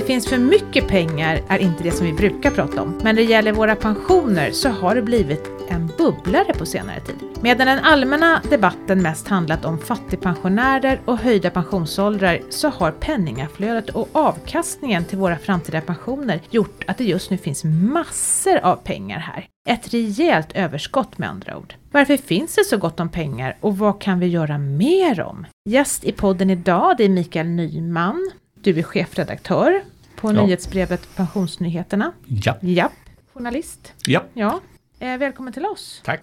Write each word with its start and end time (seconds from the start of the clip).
det 0.00 0.06
finns 0.06 0.28
för 0.28 0.38
mycket 0.38 0.88
pengar 0.88 1.40
är 1.48 1.58
inte 1.58 1.82
det 1.82 1.90
som 1.90 2.06
vi 2.06 2.12
brukar 2.12 2.50
prata 2.50 2.82
om, 2.82 2.90
men 2.90 3.04
när 3.04 3.12
det 3.12 3.22
gäller 3.22 3.52
våra 3.52 3.76
pensioner 3.76 4.50
så 4.50 4.68
har 4.68 4.94
det 4.94 5.02
blivit 5.02 5.50
en 5.68 5.90
bubblare 5.98 6.54
på 6.54 6.66
senare 6.66 7.00
tid. 7.00 7.16
Medan 7.40 7.66
den 7.66 7.78
allmänna 7.78 8.42
debatten 8.50 9.02
mest 9.02 9.28
handlat 9.28 9.64
om 9.64 9.78
fattigpensionärer 9.78 11.00
och 11.04 11.18
höjda 11.18 11.50
pensionsåldrar 11.50 12.40
så 12.50 12.68
har 12.68 12.90
penningaflödet 12.90 13.90
och 13.90 14.08
avkastningen 14.12 15.04
till 15.04 15.18
våra 15.18 15.38
framtida 15.38 15.80
pensioner 15.80 16.40
gjort 16.50 16.84
att 16.86 16.98
det 16.98 17.04
just 17.04 17.30
nu 17.30 17.36
finns 17.36 17.64
massor 17.64 18.56
av 18.62 18.76
pengar 18.76 19.18
här. 19.18 19.46
Ett 19.68 19.94
rejält 19.94 20.52
överskott 20.54 21.18
med 21.18 21.28
andra 21.28 21.56
ord. 21.56 21.74
Varför 21.92 22.16
finns 22.16 22.54
det 22.54 22.64
så 22.64 22.76
gott 22.76 23.00
om 23.00 23.08
pengar 23.08 23.56
och 23.60 23.78
vad 23.78 24.00
kan 24.00 24.20
vi 24.20 24.26
göra 24.26 24.58
mer 24.58 25.20
om? 25.20 25.46
Gäst 25.68 26.04
i 26.04 26.12
podden 26.12 26.50
idag 26.50 26.94
det 26.98 27.04
är 27.04 27.08
Mikael 27.08 27.46
Nyman. 27.46 28.30
Du 28.62 28.78
är 28.78 28.82
chefredaktör 28.82 29.82
på 30.20 30.32
Ja. 30.34 30.46
nyhetsbrevet 30.46 31.16
Pensionsnyheterna. 31.16 32.12
Ja. 32.26 32.56
Japp. 32.60 32.92
Journalist. 33.34 33.92
Ja, 34.06 34.22
Ja. 34.34 34.60
Eh, 34.98 35.16
välkommen 35.18 35.52
till 35.52 35.66
oss. 35.66 36.02
tack. 36.04 36.20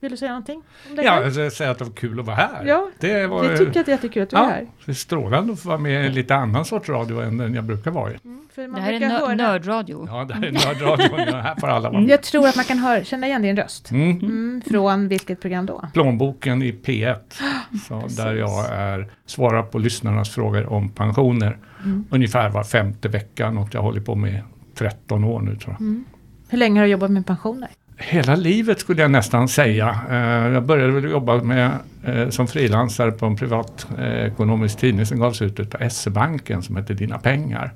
Vill 0.00 0.10
du 0.10 0.16
säga 0.16 0.30
någonting 0.30 0.62
om 0.90 0.96
dig 0.96 1.04
Ja, 1.04 1.14
jag 1.22 1.30
vill 1.30 1.50
säga 1.50 1.70
att 1.70 1.78
det 1.78 1.84
var 1.84 1.92
kul 1.92 2.20
att 2.20 2.26
vara 2.26 2.36
här. 2.36 2.64
Ja, 2.66 2.90
det 3.00 3.26
var 3.26 3.42
Vi 3.48 3.58
tycker 3.58 3.80
att 3.80 3.86
det 3.86 3.92
är 3.92 3.96
jättekul 3.96 4.22
att 4.22 4.30
du 4.30 4.36
är 4.36 4.40
ja, 4.40 4.46
här. 4.48 4.66
det 4.84 4.92
är 4.92 4.94
strålande 4.94 5.52
att 5.52 5.60
få 5.60 5.68
vara 5.68 5.78
med 5.78 6.06
i 6.06 6.08
lite 6.08 6.34
annan 6.34 6.64
sorts 6.64 6.88
radio 6.88 7.20
än 7.22 7.38
den 7.38 7.54
jag 7.54 7.64
brukar 7.64 7.90
vara 7.90 8.12
i. 8.12 8.16
Mm, 8.24 8.48
för 8.54 8.68
man 8.68 8.74
Det 8.74 8.80
här 8.80 8.92
är 8.92 9.00
nö- 9.00 9.08
höra- 9.18 9.34
nördradio. 9.34 10.06
Ja, 10.10 10.24
det 10.24 10.34
här 10.34 10.44
är 10.44 10.52
nördradion. 10.52 11.20
Ja, 11.32 11.36
här 11.40 11.54
får 11.60 11.68
alla 11.68 11.90
vara 11.90 12.00
med. 12.00 12.10
Jag 12.10 12.22
tror 12.22 12.48
att 12.48 12.56
man 12.56 12.64
kan 12.64 12.78
höra, 12.78 13.04
känna 13.04 13.26
igen 13.26 13.42
din 13.42 13.56
röst. 13.56 13.90
Mm. 13.90 14.10
Mm, 14.18 14.62
från 14.70 15.08
vilket 15.08 15.40
program 15.40 15.66
då? 15.66 15.88
Plånboken 15.92 16.62
i 16.62 16.72
P1, 16.72 17.16
så 17.88 18.22
där 18.22 18.34
jag 18.34 18.66
är, 18.72 19.10
svarar 19.26 19.62
på 19.62 19.78
lyssnarnas 19.78 20.30
frågor 20.30 20.66
om 20.72 20.88
pensioner. 20.88 21.58
Mm. 21.84 22.04
Ungefär 22.10 22.50
var 22.50 22.64
femte 22.64 23.08
vecka, 23.08 23.50
något 23.50 23.74
jag 23.74 23.82
håller 23.82 24.00
på 24.00 24.14
med 24.14 24.34
i 24.34 24.42
13 24.74 25.24
år 25.24 25.40
nu 25.40 25.56
tror 25.56 25.72
jag. 25.74 25.80
Mm. 25.80 26.04
Hur 26.48 26.58
länge 26.58 26.80
har 26.80 26.84
du 26.84 26.90
jobbat 26.92 27.10
med 27.10 27.26
pensioner? 27.26 27.68
Hela 27.96 28.36
livet 28.36 28.80
skulle 28.80 29.02
jag 29.02 29.10
nästan 29.10 29.48
säga. 29.48 29.98
Eh, 30.10 30.52
Jag 30.52 30.64
började 30.64 30.92
väl 30.92 31.10
jobba 31.10 31.42
med, 31.42 31.70
eh, 32.04 32.28
som 32.28 32.46
frilansare 32.46 33.12
på 33.12 33.26
en 33.26 33.36
privat 33.36 33.86
eh, 33.98 34.26
ekonomisk 34.26 34.78
tidning 34.78 35.06
som 35.06 35.18
gavs 35.18 35.42
ut 35.42 35.70
på 35.70 35.90
SE-banken 35.90 36.62
som 36.62 36.76
hette 36.76 36.94
Dina 36.94 37.18
pengar. 37.18 37.72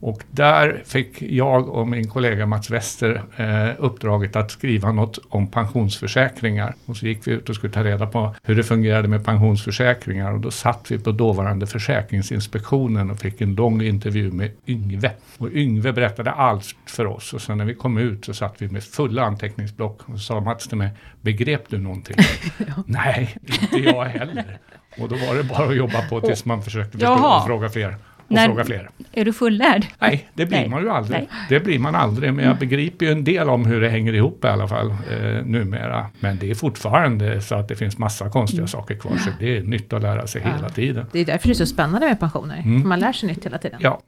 Och 0.00 0.22
där 0.30 0.82
fick 0.84 1.22
jag 1.22 1.68
och 1.68 1.88
min 1.88 2.08
kollega 2.08 2.46
Mats 2.46 2.70
Wester 2.70 3.22
eh, 3.36 3.70
uppdraget 3.78 4.36
att 4.36 4.50
skriva 4.50 4.92
något 4.92 5.18
om 5.28 5.50
pensionsförsäkringar. 5.50 6.74
Och 6.86 6.96
så 6.96 7.06
gick 7.06 7.26
vi 7.26 7.32
ut 7.32 7.48
och 7.48 7.54
skulle 7.54 7.72
ta 7.72 7.84
reda 7.84 8.06
på 8.06 8.34
hur 8.42 8.54
det 8.54 8.62
fungerade 8.62 9.08
med 9.08 9.24
pensionsförsäkringar 9.24 10.32
och 10.32 10.40
då 10.40 10.50
satt 10.50 10.90
vi 10.90 10.98
på 10.98 11.12
dåvarande 11.12 11.66
Försäkringsinspektionen 11.66 13.10
och 13.10 13.18
fick 13.18 13.40
en 13.40 13.54
lång 13.54 13.82
intervju 13.82 14.30
med 14.32 14.50
Yngve. 14.66 15.10
Och 15.38 15.48
Yngve 15.52 15.92
berättade 15.92 16.30
allt 16.30 16.76
för 16.86 17.06
oss 17.06 17.32
och 17.32 17.42
sen 17.42 17.58
när 17.58 17.64
vi 17.64 17.74
kom 17.74 17.98
ut 17.98 18.24
så 18.24 18.34
satt 18.34 18.62
vi 18.62 18.68
med 18.68 18.84
fulla 18.84 19.22
anteckningsblock 19.22 20.00
och 20.08 20.12
så 20.12 20.18
sa 20.18 20.40
Mats 20.40 20.68
till 20.68 20.78
mig, 20.78 20.90
begrep 21.20 21.64
du 21.68 21.78
någonting? 21.78 22.16
Nej, 22.86 23.36
inte 23.46 23.90
jag 23.90 24.04
heller. 24.04 24.58
Och 24.98 25.08
då 25.08 25.16
var 25.16 25.34
det 25.34 25.44
bara 25.44 25.68
att 25.68 25.76
jobba 25.76 26.08
på 26.08 26.20
tills 26.20 26.44
man 26.44 26.62
försökte 26.62 26.98
förstå 26.98 27.26
och 27.26 27.46
fråga 27.46 27.68
fler. 27.68 27.96
Och 28.28 28.34
När- 28.34 28.46
fråga 28.46 28.64
fler. 28.64 28.90
Är 29.12 29.24
du 29.24 29.32
fullärd? 29.32 29.86
Nej, 29.98 30.28
det 30.34 30.46
blir 30.46 30.58
Nej. 30.58 30.68
man 30.68 30.82
ju 30.82 30.90
aldrig. 30.90 31.18
Nej. 31.20 31.28
Det 31.48 31.60
blir 31.60 31.78
man 31.78 31.94
aldrig, 31.94 32.34
men 32.34 32.44
jag 32.44 32.58
begriper 32.58 33.06
ju 33.06 33.12
en 33.12 33.24
del 33.24 33.48
om 33.48 33.64
hur 33.66 33.80
det 33.80 33.88
hänger 33.88 34.12
ihop 34.12 34.44
i 34.44 34.48
alla 34.48 34.68
fall 34.68 34.90
eh, 34.90 35.44
numera. 35.44 36.06
Men 36.20 36.38
det 36.38 36.50
är 36.50 36.54
fortfarande 36.54 37.40
så 37.40 37.54
att 37.54 37.68
det 37.68 37.76
finns 37.76 37.98
massa 37.98 38.30
konstiga 38.30 38.66
saker 38.66 38.94
kvar, 38.94 39.16
så 39.16 39.30
det 39.40 39.56
är 39.56 39.62
nytt 39.62 39.92
att 39.92 40.02
lära 40.02 40.26
sig 40.26 40.42
Ja. 40.44 40.50
hela 40.56 40.68
tiden. 40.68 41.06
Det 41.12 41.18
är 41.18 41.24
därför 41.24 41.48
det 41.48 41.52
är 41.52 41.54
så 41.54 41.66
spännande 41.66 42.06
med 42.06 42.20
pensioner. 42.20 42.58
Mm. 42.58 42.80
För 42.82 42.88
man 42.88 43.00
lär 43.00 43.12
sig 43.12 43.28
nytt 43.28 43.46
hela 43.46 43.58
tiden. 43.58 43.78
Ja, 43.82 44.00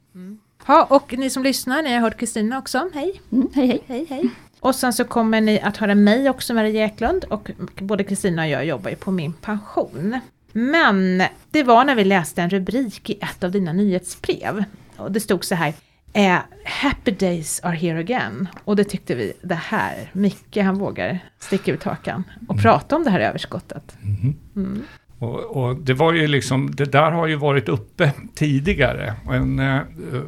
Ja, 0.66 0.86
och 0.90 1.14
ni 1.18 1.30
som 1.30 1.42
lyssnar, 1.42 1.82
ni 1.82 1.92
har 1.94 2.00
hört 2.00 2.16
Kristina 2.20 2.58
också. 2.58 2.90
Hej! 2.94 3.20
Mm, 3.32 3.48
hej 3.54 3.66
hej. 3.66 3.82
Hej, 3.88 4.06
hej. 4.10 4.30
Och 4.60 4.74
sen 4.74 4.92
så 4.92 5.04
kommer 5.04 5.40
ni 5.40 5.60
att 5.60 5.76
höra 5.76 5.94
mig 5.94 6.30
också, 6.30 6.54
Maria 6.54 6.84
Eklund. 6.84 7.24
Och 7.28 7.50
både 7.80 8.04
Kristina 8.04 8.42
och 8.42 8.48
jag 8.48 8.64
jobbar 8.66 8.90
ju 8.90 8.96
på 8.96 9.10
min 9.10 9.32
pension. 9.32 10.20
Men 10.52 11.22
det 11.50 11.62
var 11.62 11.84
när 11.84 11.94
vi 11.94 12.04
läste 12.04 12.42
en 12.42 12.50
rubrik 12.50 13.10
i 13.10 13.18
ett 13.22 13.44
av 13.44 13.50
dina 13.50 13.72
nyhetsbrev. 13.72 14.64
Och 14.96 15.12
det 15.12 15.20
stod 15.20 15.44
så 15.44 15.54
här. 15.54 15.74
Eh, 16.12 16.38
happy 16.64 17.10
days 17.10 17.60
are 17.62 17.76
here 17.76 17.98
again. 18.00 18.48
Och 18.64 18.76
det 18.76 18.84
tyckte 18.84 19.14
vi, 19.14 19.32
det 19.42 19.54
här, 19.54 20.10
Micke 20.12 20.56
han 20.56 20.78
vågar 20.78 21.18
sticka 21.38 21.72
ut 21.72 21.84
hakan 21.84 22.24
och 22.48 22.62
prata 22.62 22.96
om 22.96 23.04
det 23.04 23.10
här 23.10 23.20
överskottet. 23.20 23.96
Mhm. 24.00 24.36
Mm. 24.56 24.82
Och, 25.20 25.56
och 25.56 25.76
det 25.76 25.94
var 25.94 26.12
ju 26.12 26.26
liksom, 26.26 26.70
det 26.74 26.84
där 26.92 27.10
har 27.10 27.26
ju 27.26 27.36
varit 27.36 27.68
uppe 27.68 28.12
tidigare. 28.34 29.14
Men, 29.26 29.58
eh, 29.58 29.78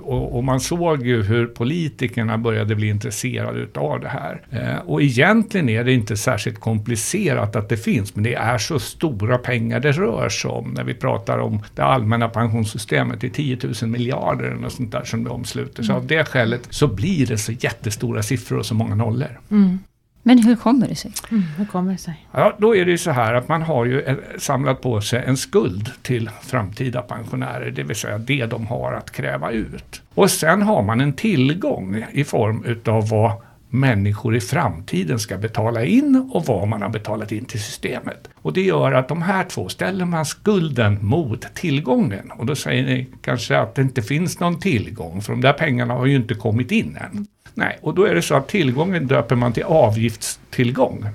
och, 0.03 0.37
och 0.37 0.45
man 0.45 0.61
såg 0.61 1.07
ju 1.07 1.23
hur 1.23 1.47
politikerna 1.47 2.39
började 2.39 2.75
bli 2.75 2.89
intresserade 2.89 3.61
utav 3.61 4.01
det 4.01 4.09
här. 4.09 4.43
Eh, 4.51 4.79
Och 4.87 5.03
egentligen 5.03 5.69
är 5.69 5.85
det 5.85 5.93
inte 5.93 6.17
särskilt 6.17 6.61
komplicerat 6.61 7.57
att 7.57 7.69
det 7.69 7.77
finns, 7.77 8.15
men 8.15 8.25
det 8.25 8.35
är 8.35 8.59
så 8.59 8.79
stora 8.79 9.39
pengar 9.39 9.81
det 9.81 9.93
rör 9.93 10.29
sig 10.29 10.51
om 10.51 10.71
när 10.71 10.85
vi 10.85 10.95
pratar 10.95 11.39
om 11.39 11.63
det 11.75 11.83
allmänna 11.83 12.29
pensionssystemet. 12.29 13.21
Det 13.21 13.27
är 13.27 13.31
10 13.31 13.59
000 13.83 13.91
miljarder 13.91 14.45
eller 14.45 14.61
något 14.61 14.73
sånt 14.73 14.93
där 14.93 15.05
som 15.05 15.25
det 15.25 15.31
omsluter. 15.31 15.83
Så 15.83 15.93
av 15.93 16.07
det 16.07 16.25
skälet 16.29 16.67
så 16.71 16.87
blir 16.87 17.27
det 17.27 17.39
så 17.39 17.53
jättestora 17.53 18.23
siffror 18.23 18.59
och 18.59 18.67
så 18.67 18.75
många 18.75 18.95
nollor. 18.95 19.41
Mm. 19.51 19.79
Men 20.23 20.39
hur 20.39 20.57
kommer 20.57 20.89
det 20.89 20.95
sig? 20.95 21.13
Mm, 21.31 21.43
hur 21.43 21.65
kommer 21.65 21.93
det 21.93 21.99
sig? 21.99 22.27
Ja, 22.33 22.57
då 22.59 22.77
är 22.77 22.85
det 22.85 22.91
ju 22.91 22.99
så 22.99 23.11
här 23.11 23.35
att 23.35 23.49
man 23.49 23.63
har 23.63 23.85
ju 23.85 24.01
eh, 24.01 24.17
samlat 24.39 24.81
på 24.81 25.01
sig 25.01 25.25
en 25.27 25.37
skuld 25.37 25.91
till 26.03 26.31
framtida 26.43 27.03
pensionärer, 27.03 27.71
det 27.71 27.83
vill 27.83 27.97
säga 27.97 28.19
det 28.19 28.47
de 28.47 28.67
har 28.67 28.93
att 28.93 29.11
kräva 29.11 29.51
ut. 29.51 30.03
Och 30.15 30.31
sen 30.31 30.63
har 30.63 30.83
man 30.83 31.01
en 31.01 31.13
tillgång 31.13 32.05
i 32.13 32.25
form 32.25 32.65
utav 32.65 33.09
vad 33.09 33.33
människor 33.73 34.37
i 34.37 34.41
framtiden 34.41 35.19
ska 35.19 35.37
betala 35.37 35.85
in 35.85 36.31
och 36.33 36.47
vad 36.47 36.69
man 36.69 36.83
har 36.83 36.89
betalat 36.89 37.33
in 37.33 37.45
till 37.45 37.61
systemet. 37.61 38.29
Och 38.35 38.53
det 38.53 38.63
gör 38.63 38.93
att 38.93 39.09
de 39.09 39.23
här 39.23 39.45
två 39.45 39.69
ställer 39.69 40.05
man 40.05 40.27
skulden 40.27 40.99
mot 41.01 41.55
tillgången. 41.55 42.31
Och 42.31 42.47
då 42.47 42.55
säger 42.55 42.85
ni 42.85 43.07
kanske 43.23 43.59
att 43.59 43.75
det 43.75 43.83
inte 43.83 44.03
finns 44.03 44.41
någon 44.41 44.61
tillgång, 44.61 45.23
för 45.23 45.33
de 45.33 45.41
där 45.41 45.53
pengarna 45.53 45.95
har 45.95 46.07
ju 46.07 46.17
inte 46.17 46.35
kommit 46.35 46.71
in 46.71 46.97
än. 47.01 47.27
Nej, 47.55 47.79
och 47.83 47.95
då 47.95 48.05
är 48.05 48.15
det 48.15 48.23
så 48.23 48.35
att 48.35 48.49
tillgången 48.49 49.07
döper 49.07 49.37
man 49.37 49.53
till 49.53 49.63
avgiftstillgång. 49.63 51.07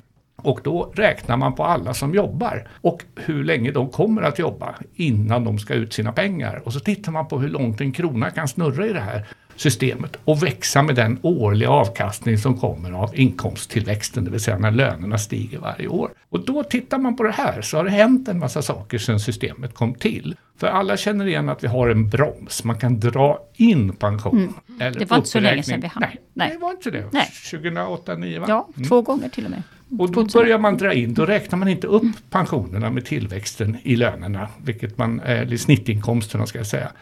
Och 0.42 0.60
då 0.64 0.92
räknar 0.94 1.36
man 1.36 1.54
på 1.54 1.64
alla 1.64 1.94
som 1.94 2.14
jobbar 2.14 2.68
och 2.80 3.04
hur 3.16 3.44
länge 3.44 3.70
de 3.70 3.88
kommer 3.88 4.22
att 4.22 4.38
jobba 4.38 4.74
innan 4.94 5.44
de 5.44 5.58
ska 5.58 5.74
ut 5.74 5.92
sina 5.92 6.12
pengar. 6.12 6.62
Och 6.64 6.72
så 6.72 6.80
tittar 6.80 7.12
man 7.12 7.28
på 7.28 7.38
hur 7.38 7.48
långt 7.48 7.80
en 7.80 7.92
krona 7.92 8.30
kan 8.30 8.48
snurra 8.48 8.86
i 8.86 8.92
det 8.92 9.00
här 9.00 9.26
systemet 9.56 10.16
och 10.24 10.42
växa 10.42 10.82
med 10.82 10.94
den 10.94 11.18
årliga 11.22 11.70
avkastning 11.70 12.38
som 12.38 12.58
kommer 12.58 12.92
av 12.92 13.18
inkomsttillväxten, 13.18 14.24
det 14.24 14.30
vill 14.30 14.40
säga 14.40 14.58
när 14.58 14.70
lönerna 14.70 15.18
stiger 15.18 15.58
varje 15.58 15.88
år. 15.88 16.10
Och 16.28 16.44
då 16.44 16.64
tittar 16.64 16.98
man 16.98 17.16
på 17.16 17.22
det 17.22 17.30
här 17.32 17.62
så 17.62 17.76
har 17.76 17.84
det 17.84 17.90
hänt 17.90 18.28
en 18.28 18.38
massa 18.38 18.62
saker 18.62 18.98
sedan 18.98 19.20
systemet 19.20 19.74
kom 19.74 19.94
till. 19.94 20.36
För 20.56 20.66
alla 20.66 20.96
känner 20.96 21.26
igen 21.26 21.48
att 21.48 21.64
vi 21.64 21.68
har 21.68 21.88
en 21.88 22.08
broms, 22.08 22.64
man 22.64 22.78
kan 22.78 23.00
dra 23.00 23.38
in 23.56 23.92
pension. 23.92 24.54
Eller 24.80 24.86
Mm. 24.86 24.98
Det 24.98 25.04
var 25.10 25.16
inte 25.16 25.28
så 25.28 25.40
länge 25.40 25.62
sedan 25.62 25.80
vi 25.80 25.86
hade- 25.86 26.06
Nej, 26.06 26.18
Nej. 26.34 26.50
det 26.52 26.58
var 26.58 26.70
inte 26.70 26.90
det. 26.90 27.04
Nej. 27.12 27.28
2008, 27.50 28.02
2009 28.14 28.40
va? 28.40 28.46
Ja, 28.48 28.68
Mm. 28.76 28.88
två 28.88 29.02
gånger 29.02 29.28
till 29.28 29.44
och 29.44 29.50
med. 29.50 29.62
Och 29.98 30.12
då 30.12 30.24
börjar 30.24 30.58
man 30.58 30.76
dra 30.76 30.92
in, 30.92 31.14
då 31.14 31.26
räknar 31.26 31.58
man 31.58 31.68
inte 31.68 31.86
upp 31.86 32.30
pensionerna 32.30 32.90
med 32.90 33.04
tillväxten 33.04 33.76
i 33.82 33.96
lönerna, 33.96 34.48
vilket 34.64 34.98
man, 34.98 35.20
eller 35.20 35.56
snittinkomsterna 35.56 36.46
ska 36.46 36.58
jag 36.58 36.66
säga. 36.66 36.92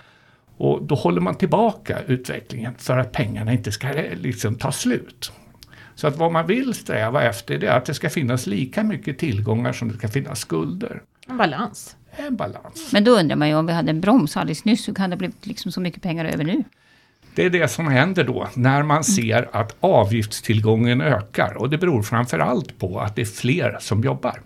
Och 0.57 0.83
då 0.83 0.95
håller 0.95 1.21
man 1.21 1.35
tillbaka 1.35 1.99
utvecklingen 2.07 2.75
för 2.79 2.99
att 2.99 3.13
pengarna 3.13 3.53
inte 3.53 3.73
ska 3.73 3.89
eh, 3.89 4.19
liksom 4.19 4.55
ta 4.55 4.73
slut. 4.73 5.33
Så 5.95 6.07
att 6.07 6.17
vad 6.17 6.33
man 6.33 6.47
vill 6.47 6.75
sträva 6.75 7.23
efter 7.23 7.59
det 7.59 7.67
är 7.67 7.77
att 7.77 7.85
det 7.85 7.95
ska 7.95 8.11
finnas 8.11 8.47
lika 8.47 8.83
mycket 8.83 9.19
tillgångar 9.19 9.73
som 9.73 9.89
det 9.89 9.99
ska 9.99 10.09
finnas 10.09 10.41
skulder. 10.41 11.03
En 11.29 11.37
balans. 11.37 11.97
En 12.17 12.37
balans. 12.37 12.93
Men 12.93 13.05
då 13.05 13.11
undrar 13.11 13.37
man 13.37 13.49
ju 13.49 13.55
om 13.55 13.67
vi 13.67 13.73
hade 13.73 13.91
en 13.91 14.01
broms 14.01 14.37
alldeles 14.37 14.65
nyss, 14.65 14.89
hur 14.89 14.95
kan 14.95 15.11
det 15.11 15.15
ha 15.15 15.19
blivit 15.19 15.47
liksom 15.47 15.73
så 15.73 15.81
mycket 15.81 16.03
pengar 16.03 16.25
över 16.25 16.45
nu? 16.45 16.65
Det 17.37 17.45
är 17.45 17.51
det 17.51 17.69
som 17.69 17.89
händer 17.89 18.25
då 18.25 18.49
när 18.55 18.83
man 18.83 19.05
ser 19.05 19.49
att 19.53 19.77
avgiftstillgången 19.81 21.01
ökar 21.01 21.57
och 21.57 21.71
det 21.71 21.79
beror 21.79 22.03
framförallt 22.03 22.79
på 22.79 23.01
att 23.01 23.17
det 23.17 23.23
är 23.23 23.27
fler 23.27 23.77
som 23.81 24.05
jobbar. 24.05 24.41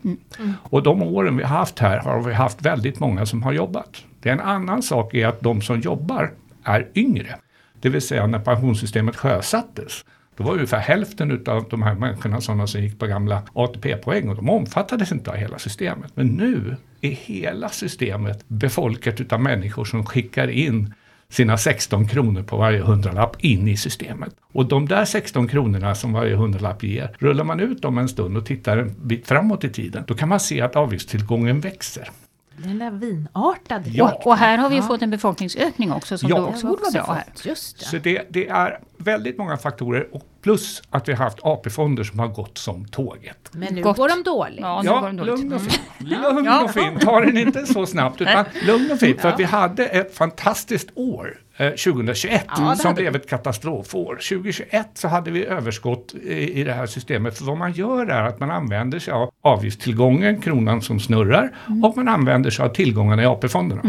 Och 0.62 0.82
de 0.82 1.02
åren 1.02 1.36
vi 1.36 1.42
har 1.42 1.56
haft 1.56 1.78
här 1.78 1.98
har 1.98 2.22
vi 2.22 2.34
haft 2.34 2.62
väldigt 2.62 3.00
många 3.00 3.26
som 3.26 3.42
har 3.42 3.52
jobbat. 3.52 4.04
Det 4.22 4.28
är 4.28 4.32
en 4.32 4.40
annan 4.40 4.82
sak 4.82 5.14
är 5.14 5.26
att 5.26 5.40
de 5.40 5.62
som 5.62 5.80
jobbar 5.80 6.32
är 6.64 6.88
yngre. 6.94 7.36
Det 7.80 7.88
vill 7.88 8.02
säga 8.02 8.26
när 8.26 8.38
pensionssystemet 8.38 9.16
sjösattes 9.16 10.04
då 10.36 10.44
var 10.44 10.52
ungefär 10.52 10.78
hälften 10.78 11.44
av 11.46 11.66
de 11.70 11.82
här 11.82 11.94
människorna 11.94 12.40
sådana 12.40 12.66
som 12.66 12.82
gick 12.82 12.98
på 12.98 13.06
gamla 13.06 13.42
ATP-poäng 13.52 14.28
och 14.28 14.36
de 14.36 14.50
omfattades 14.50 15.12
inte 15.12 15.30
av 15.30 15.36
hela 15.36 15.58
systemet. 15.58 16.12
Men 16.14 16.26
nu 16.26 16.76
är 17.00 17.10
hela 17.10 17.68
systemet 17.68 18.48
befolkat 18.48 19.20
utav 19.20 19.40
människor 19.40 19.84
som 19.84 20.06
skickar 20.06 20.48
in 20.48 20.94
sina 21.30 21.56
16 21.58 22.08
kronor 22.08 22.42
på 22.42 22.56
varje 22.56 22.80
hundralapp 22.80 23.36
in 23.44 23.68
i 23.68 23.76
systemet. 23.76 24.34
Och 24.52 24.66
de 24.66 24.88
där 24.88 25.04
16 25.04 25.48
kronorna 25.48 25.94
som 25.94 26.12
varje 26.12 26.34
hundralapp 26.36 26.82
ger, 26.82 27.16
rullar 27.18 27.44
man 27.44 27.60
ut 27.60 27.82
dem 27.82 27.98
en 27.98 28.08
stund 28.08 28.36
och 28.36 28.46
tittar 28.46 28.76
en 28.76 28.94
bit 29.02 29.26
framåt 29.26 29.64
i 29.64 29.68
tiden, 29.68 30.04
då 30.06 30.14
kan 30.14 30.28
man 30.28 30.40
se 30.40 30.60
att 30.60 30.76
avgiftstillgången 30.76 31.60
växer. 31.60 32.10
Det 32.56 32.66
är 32.68 32.70
en 32.70 32.78
lavinartad 32.78 33.82
Ja. 33.86 34.12
Och, 34.12 34.26
och 34.26 34.36
här 34.36 34.58
har 34.58 34.68
vi 34.68 34.74
ju 34.74 34.80
Ja. 34.80 34.86
fått 34.86 35.02
en 35.02 35.10
befolkningsökning 35.10 35.92
också 35.92 36.18
som 36.18 36.28
Ja. 36.28 36.36
då 36.36 36.46
också 36.46 36.66
borde 36.66 36.82
vara 36.82 37.04
bra 37.04 37.14
här. 37.14 37.24
Just 37.44 37.78
det. 37.78 37.84
Så 37.84 37.96
det, 37.98 38.22
det 38.30 38.48
är 38.48 38.78
väldigt 38.96 39.38
många 39.38 39.56
faktorer 39.56 40.06
och 40.12 40.22
plus 40.42 40.82
att 40.90 41.08
vi 41.08 41.12
har 41.12 41.24
haft 41.24 41.38
AP-fonder 41.42 42.04
som 42.04 42.18
har 42.18 42.28
gått 42.28 42.58
som 42.58 42.84
tåget. 42.84 43.50
Men 43.52 43.74
nu 43.74 43.82
Gott. 43.82 43.96
går 43.96 44.08
de 44.08 44.22
dåligt. 44.22 44.58
Ja, 44.60 44.82
Ja, 44.84 45.00
dåligt. 45.00 45.26
lugn 45.26 45.52
och 45.52 45.60
fin. 45.62 45.80
Lugn 45.98 46.44
Ja. 46.44 46.64
och 46.64 46.70
fin. 46.70 46.98
Ta 47.00 47.20
den 47.20 47.36
inte 47.36 47.66
så 47.66 47.86
snabbt 47.86 48.20
utan 48.20 48.44
lugn 48.66 48.90
och 48.92 48.98
fint. 48.98 49.20
För 49.20 49.28
att 49.28 49.40
vi 49.40 49.44
hade 49.44 49.86
ett 49.86 50.14
fantastiskt 50.14 50.88
år. 50.94 51.36
eh, 51.56 51.70
2021 51.70 52.44
Ja, 52.56 52.70
det 52.70 52.76
som 52.76 52.94
blev 52.94 53.16
ett 53.16 53.28
katastrofår. 53.28 54.14
2021 54.28 54.88
så 54.94 55.08
hade 55.08 55.30
vi 55.30 55.44
överskott 55.46 56.14
i, 56.22 56.60
i 56.60 56.64
det 56.64 56.72
här 56.72 56.86
systemet. 56.86 57.38
För 57.38 57.44
vad 57.44 57.56
man 57.58 57.72
gör 57.72 58.06
är 58.06 58.22
att 58.22 58.40
man 58.40 58.50
använder 58.50 58.98
sig 58.98 59.12
av 59.14 59.30
avgiftstillgången, 59.42 60.40
kronan 60.40 60.82
som 60.82 61.00
snurrar, 61.00 61.50
Mm. 61.68 61.84
och 61.84 61.96
man 61.96 62.08
använder 62.08 62.50
sig 62.50 62.64
av 62.64 62.68
tillgångarna 62.68 63.22
i 63.22 63.26
AP-fonderna. 63.26 63.82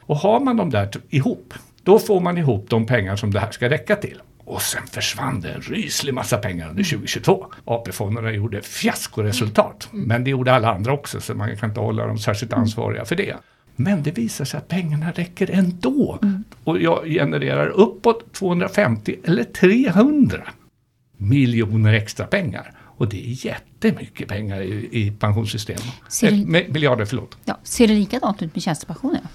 Och 0.00 0.16
har 0.16 0.40
man 0.40 0.56
dem 0.56 0.70
där 0.70 0.88
ihop, 1.08 1.54
då 1.82 1.98
får 1.98 2.20
man 2.20 2.38
ihop 2.38 2.66
de 2.70 2.86
pengar 2.86 3.16
som 3.16 3.30
det 3.30 3.40
här 3.40 3.50
ska 3.50 3.70
räcka 3.70 3.96
till. 3.96 4.20
Och 4.48 4.62
sen 4.62 4.86
försvann 4.86 5.40
det 5.40 5.52
en 5.52 5.60
ryslig 5.60 6.14
massa 6.14 6.38
pengar 6.38 6.68
under 6.70 6.84
2022. 6.84 7.46
AP-fonderna 7.64 8.30
gjorde 8.32 8.62
fiaskoresultat. 8.62 9.88
Men 9.92 10.24
det 10.24 10.30
gjorde 10.30 10.52
alla 10.54 10.74
andra 10.74 10.92
också, 10.92 11.20
så 11.20 11.34
man 11.34 11.56
kan 11.56 11.68
inte 11.70 11.80
hålla 11.80 12.06
dem 12.06 12.18
särskilt 12.18 12.52
ansvariga 12.52 13.04
för 13.04 13.16
det. 13.16 13.36
Men 13.76 14.02
det 14.02 14.10
visar 14.10 14.44
sig 14.44 14.58
att 14.58 14.68
pengarna 14.68 15.10
räcker 15.10 15.50
ändå. 15.50 16.18
Och 16.64 16.80
jag 16.80 17.04
genererar 17.06 17.66
uppåt 17.68 18.32
250 18.32 19.16
eller 19.24 19.44
300 19.44 20.42
miljoner 21.16 21.92
extra 21.92 22.26
pengar. 22.26 22.72
Och 22.80 23.08
det 23.08 23.16
är 23.30 23.46
jättemycket 23.46 24.28
pengar 24.28 24.60
i, 24.60 24.88
i 24.92 25.10
pensionssystemet. 25.10 25.82
Ser 26.08 26.30
det- 26.30 26.36
Eh, 26.60 26.72
miljarder, 26.72 27.04
förlåt. 27.04 27.36
Ja, 27.44 27.58
ser 27.62 27.88
det 27.88 27.94
likadant 27.94 28.42
ut 28.42 28.54
med 28.54 28.62
tjänstepensionerna? 28.62 29.28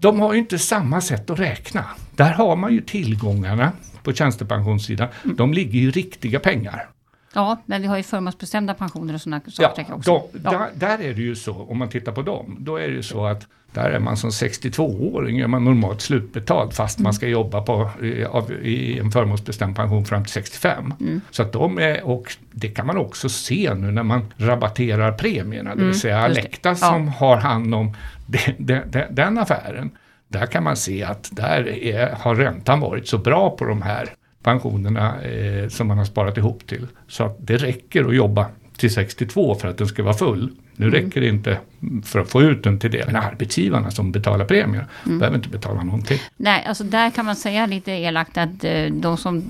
De 0.00 0.20
har 0.20 0.32
ju 0.32 0.38
inte 0.38 0.58
samma 0.58 1.00
sätt 1.00 1.30
att 1.30 1.38
räkna. 1.38 1.84
Där 2.16 2.32
har 2.32 2.56
man 2.56 2.72
ju 2.72 2.80
tillgångarna 2.80 3.72
på 4.08 4.14
tjänstepensionssidan. 4.14 5.08
De 5.24 5.52
ligger 5.52 5.78
ju 5.80 5.90
riktiga 5.90 6.40
pengar. 6.40 6.88
Ja, 7.34 7.62
men 7.66 7.82
vi 7.82 7.88
har 7.88 7.96
ju 7.96 8.02
förmånsbestämda 8.02 8.74
pensioner 8.74 9.14
och 9.14 9.20
sådana 9.20 9.40
Ja, 9.46 9.52
saker 9.68 9.94
också. 9.94 10.22
de, 10.32 10.40
Ja. 10.44 10.50
där, 10.50 10.68
där 10.74 11.04
är 11.04 11.14
det 11.14 11.22
ju 11.22 11.34
så, 11.36 11.52
om 11.54 11.78
man 11.78 11.88
tittar 11.88 12.12
på 12.12 12.22
dem, 12.22 12.56
då 12.60 12.76
är 12.76 12.88
det 12.88 12.94
ju 12.94 13.02
så 13.02 13.26
att 13.26 13.46
där 13.72 13.90
är 13.90 13.98
man 13.98 14.16
som 14.16 14.30
62-åring, 14.30 15.38
är 15.38 15.46
man 15.46 15.64
normalt 15.64 16.00
slutbetald 16.00 16.72
fast 16.72 16.98
man 16.98 17.14
ska 17.14 17.28
jobba 17.28 17.62
på, 17.62 17.90
i, 18.02 18.24
av, 18.24 18.52
i 18.52 18.98
en 18.98 19.10
förmånsbestämd 19.10 19.76
pension 19.76 20.04
fram 20.04 20.24
till 20.24 20.32
65. 20.32 20.94
Så 21.30 21.42
att 21.42 21.52
de 21.52 21.78
är, 21.78 22.04
och 22.06 22.36
det 22.52 22.68
kan 22.68 22.86
man 22.86 22.96
också 22.96 23.28
se 23.28 23.74
nu 23.74 23.90
när 23.90 24.02
man 24.02 24.32
rabatterar 24.36 25.12
premierna, 25.12 25.74
det 25.74 25.84
vill 25.84 26.00
säga 26.00 26.28
just 26.28 26.34
det. 26.34 26.40
Alecta 26.40 26.68
Ja. 26.68 26.74
som 26.74 27.08
har 27.08 27.36
hand 27.36 27.74
om 27.74 27.92
den, 28.26 28.90
den, 28.90 29.14
den 29.14 29.38
affären. 29.38 29.90
Där 30.28 30.46
kan 30.46 30.64
man 30.64 30.76
se 30.76 31.04
att 31.04 31.28
där 31.32 31.68
är, 31.68 32.10
har 32.20 32.34
räntan 32.34 32.80
varit 32.80 33.08
så 33.08 33.18
bra 33.18 33.50
på 33.56 33.64
de 33.64 33.82
här 33.82 34.08
pensionerna 34.42 35.22
eh, 35.22 35.68
som 35.68 35.86
man 35.86 35.98
har 35.98 36.04
sparat 36.04 36.36
ihop 36.36 36.66
till. 36.66 36.86
Så 37.08 37.24
att 37.24 37.36
det 37.40 37.56
räcker 37.56 38.04
att 38.04 38.14
jobba 38.16 38.46
till 38.76 38.94
62 38.94 39.54
för 39.54 39.68
att 39.68 39.78
den 39.78 39.86
ska 39.86 40.02
vara 40.02 40.14
full. 40.14 40.50
Nu 40.76 40.90
räcker 40.90 41.20
det 41.20 41.28
inte 41.28 41.58
för 42.04 42.18
att 42.20 42.30
få 42.30 42.42
ut 42.42 42.62
den 42.64 42.78
till 42.78 42.90
det. 42.90 43.06
Men 43.06 43.16
arbetsgivarna 43.16 43.90
som 43.90 44.12
betalar 44.12 44.44
premier 44.44 44.86
behöver 45.04 45.36
inte 45.36 45.48
betala 45.48 45.82
någonting. 45.82 46.18
Nej, 46.36 46.64
alltså 46.68 46.84
där 46.84 47.10
kan 47.10 47.24
man 47.24 47.36
säga 47.36 47.66
lite 47.66 47.92
elakt 47.92 48.38
att 48.38 48.64
eh, 48.64 48.84
de 48.92 49.16
som 49.16 49.42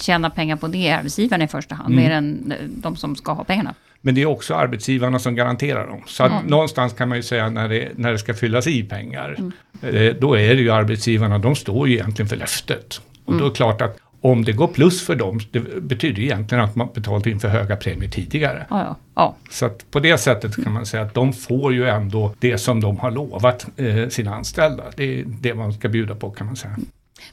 tjänar 0.00 0.30
pengar 0.30 0.56
på 0.56 0.68
det 0.68 0.88
är 0.88 0.98
arbetsgivarna 0.98 1.44
i 1.44 1.48
första 1.48 1.74
hand, 1.74 1.92
Mm. 1.94 2.04
mer 2.04 2.10
än 2.10 2.52
eh, 2.52 2.66
de 2.68 2.96
som 2.96 3.16
ska 3.16 3.32
ha 3.32 3.44
pengarna. 3.44 3.74
Men 4.02 4.14
det 4.14 4.22
är 4.22 4.26
också 4.26 4.54
arbetsgivarna 4.54 5.18
som 5.18 5.34
garanterar 5.34 5.86
dem. 5.86 6.02
Så 6.06 6.24
att 6.24 6.46
någonstans 6.46 6.92
kan 6.92 7.08
man 7.08 7.18
ju 7.18 7.22
säga 7.22 7.50
när 7.50 7.68
det, 7.68 7.88
när 7.96 8.12
det 8.12 8.18
ska 8.18 8.34
fyllas 8.34 8.66
i 8.66 8.82
pengar, 8.82 9.36
eh, 9.82 10.14
då 10.20 10.34
är 10.34 10.54
det 10.54 10.62
ju 10.62 10.70
arbetsgivarna, 10.70 11.38
de 11.38 11.56
står 11.56 11.88
ju 11.88 11.94
egentligen 11.94 12.28
för 12.28 12.36
löftet. 12.36 13.00
Och 13.24 13.34
då 13.34 13.44
är 13.44 13.48
det 13.48 13.54
klart 13.54 13.80
att 13.80 13.98
om 14.20 14.44
det 14.44 14.52
går 14.52 14.66
plus 14.66 15.06
för 15.06 15.14
dem, 15.14 15.40
det 15.50 15.60
betyder 15.82 16.22
ju 16.22 16.24
egentligen 16.24 16.64
att 16.64 16.76
man 16.76 16.88
betalat 16.94 17.26
in 17.26 17.40
för 17.40 17.48
höga 17.48 17.76
premier 17.76 18.10
tidigare. 18.10 18.66
Ja, 18.70 18.78
ja. 18.80 18.96
ja. 19.14 19.36
Så 19.50 19.66
att 19.66 19.90
på 19.90 20.00
det 20.00 20.18
sättet 20.18 20.64
kan 20.64 20.72
man 20.72 20.86
säga 20.86 21.02
att 21.02 21.14
de 21.14 21.32
får 21.32 21.74
ju 21.74 21.88
ändå 21.88 22.34
det 22.38 22.58
som 22.58 22.80
de 22.80 22.98
har 22.98 23.10
lovat 23.10 23.66
eh, 23.76 24.08
sina 24.08 24.34
anställda. 24.34 24.84
Det 24.96 25.20
är 25.20 25.24
det 25.26 25.54
man 25.54 25.72
ska 25.72 25.88
bjuda 25.88 26.14
på 26.14 26.30
kan 26.30 26.46
man 26.46 26.56
säga. 26.56 26.76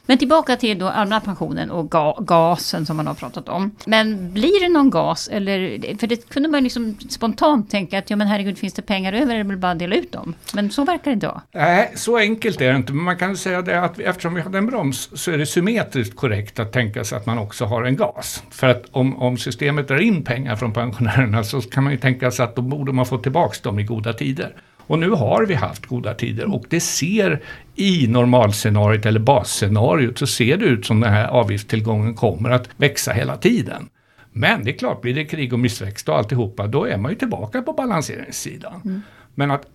Men 0.06 0.18
tillbaka 0.18 0.56
till 0.56 0.80
då 0.80 0.88
allmänna 0.88 1.22
pensionen 1.22 1.72
och 1.72 1.92
ga 1.92 2.20
gasen 2.20 2.86
som 2.86 2.98
man 2.98 3.08
har 3.08 3.14
pratat 3.14 3.50
om. 3.50 3.72
Men 3.86 4.34
blir 4.34 4.62
det 4.62 4.74
någon 4.74 4.90
gas? 4.90 5.28
Eller, 5.28 5.98
för 5.98 6.08
det 6.08 6.30
kunde 6.30 6.50
man 6.50 6.64
liksom 6.64 6.98
spontant 7.10 7.70
tänka 7.70 8.00
att 8.00 8.10
ja 8.10 8.16
men 8.16 8.28
herregud 8.28 8.58
finns 8.58 8.74
det 8.74 8.82
pengar 8.82 9.14
över 9.14 9.34
är 9.34 9.38
det 9.38 9.44
väl 9.44 9.58
bara 9.58 9.72
att 9.72 9.80
dela 9.80 9.96
ut 9.96 10.12
dem. 10.12 10.34
Men 10.54 10.72
så 10.72 10.84
verkar 10.84 11.12
det 11.12 11.14
inte 11.14 11.28
vara. 11.28 11.42
Nej, 11.52 11.92
så 11.96 12.18
enkelt 12.18 12.62
är 12.62 12.72
det 12.72 12.76
inte. 12.76 12.94
Men 12.94 13.04
man 13.04 13.18
kan 13.18 13.38
säga 13.38 13.62
det 13.62 13.82
att 13.82 14.00
eftersom 14.00 14.34
vi 14.34 14.42
hade 14.42 14.58
en 14.58 14.66
broms 14.66 15.10
så 15.14 15.32
är 15.32 15.38
det 15.38 15.46
symmetriskt 15.46 16.16
korrekt 16.16 16.60
att 16.60 16.74
tänka 16.74 17.04
sig 17.04 17.18
att 17.18 17.26
man 17.26 17.38
också 17.38 17.66
har 17.66 17.84
en 17.84 17.96
gas. 17.96 18.44
För 18.52 18.68
att 18.68 18.86
om, 18.92 19.18
om 19.18 19.38
systemet 19.38 19.88
drar 19.88 20.00
in 20.00 20.24
pengar 20.24 20.56
från 20.56 20.74
pensionärerna 20.74 21.44
så 21.44 21.62
kan 21.62 21.84
man 21.84 21.94
ju 21.94 22.00
tänka 22.00 22.32
sig 22.32 22.44
att 22.44 22.56
då 22.56 22.62
borde 22.62 22.92
man 22.92 23.06
få 23.06 23.18
tillbaka 23.18 23.56
dem 23.64 23.80
i 23.80 23.84
goda 23.84 24.14
tider. 24.14 24.56
Och 24.90 25.00
nu 25.00 25.10
har 25.10 25.46
vi 25.46 25.54
haft 25.54 25.86
goda 25.86 26.14
tider 26.14 26.54
och 26.54 26.64
det 26.70 26.80
ser 26.80 27.42
i 27.76 28.08
normalscenariot 28.08 29.06
eller 29.06 29.20
basscenariot 29.20 30.18
så 30.18 30.28
ser 30.28 30.58
det 30.58 30.66
ut 30.66 30.86
som 30.86 31.00
den 31.00 31.14
här 31.14 31.28
avgiftstillgången 31.28 32.16
kommer 32.16 32.50
att 32.50 32.70
växa 32.78 33.12
hela 33.12 33.38
tiden. 33.38 33.90
Men 34.32 34.64
det 34.64 34.72
är 34.72 34.78
klart, 34.78 35.02
blir 35.02 35.14
det 35.14 35.26
krig 35.26 35.54
och 35.54 35.60
missväxt 35.60 36.10
och 36.10 36.18
alltihopa, 36.18 36.68
då 36.68 36.86
är 36.86 36.98
man 36.98 37.12
ju 37.12 37.18
tillbaka 37.18 37.62
på 37.62 37.74
balanseringssidan. 37.74 39.04
Men 39.36 39.52
att 39.52 39.66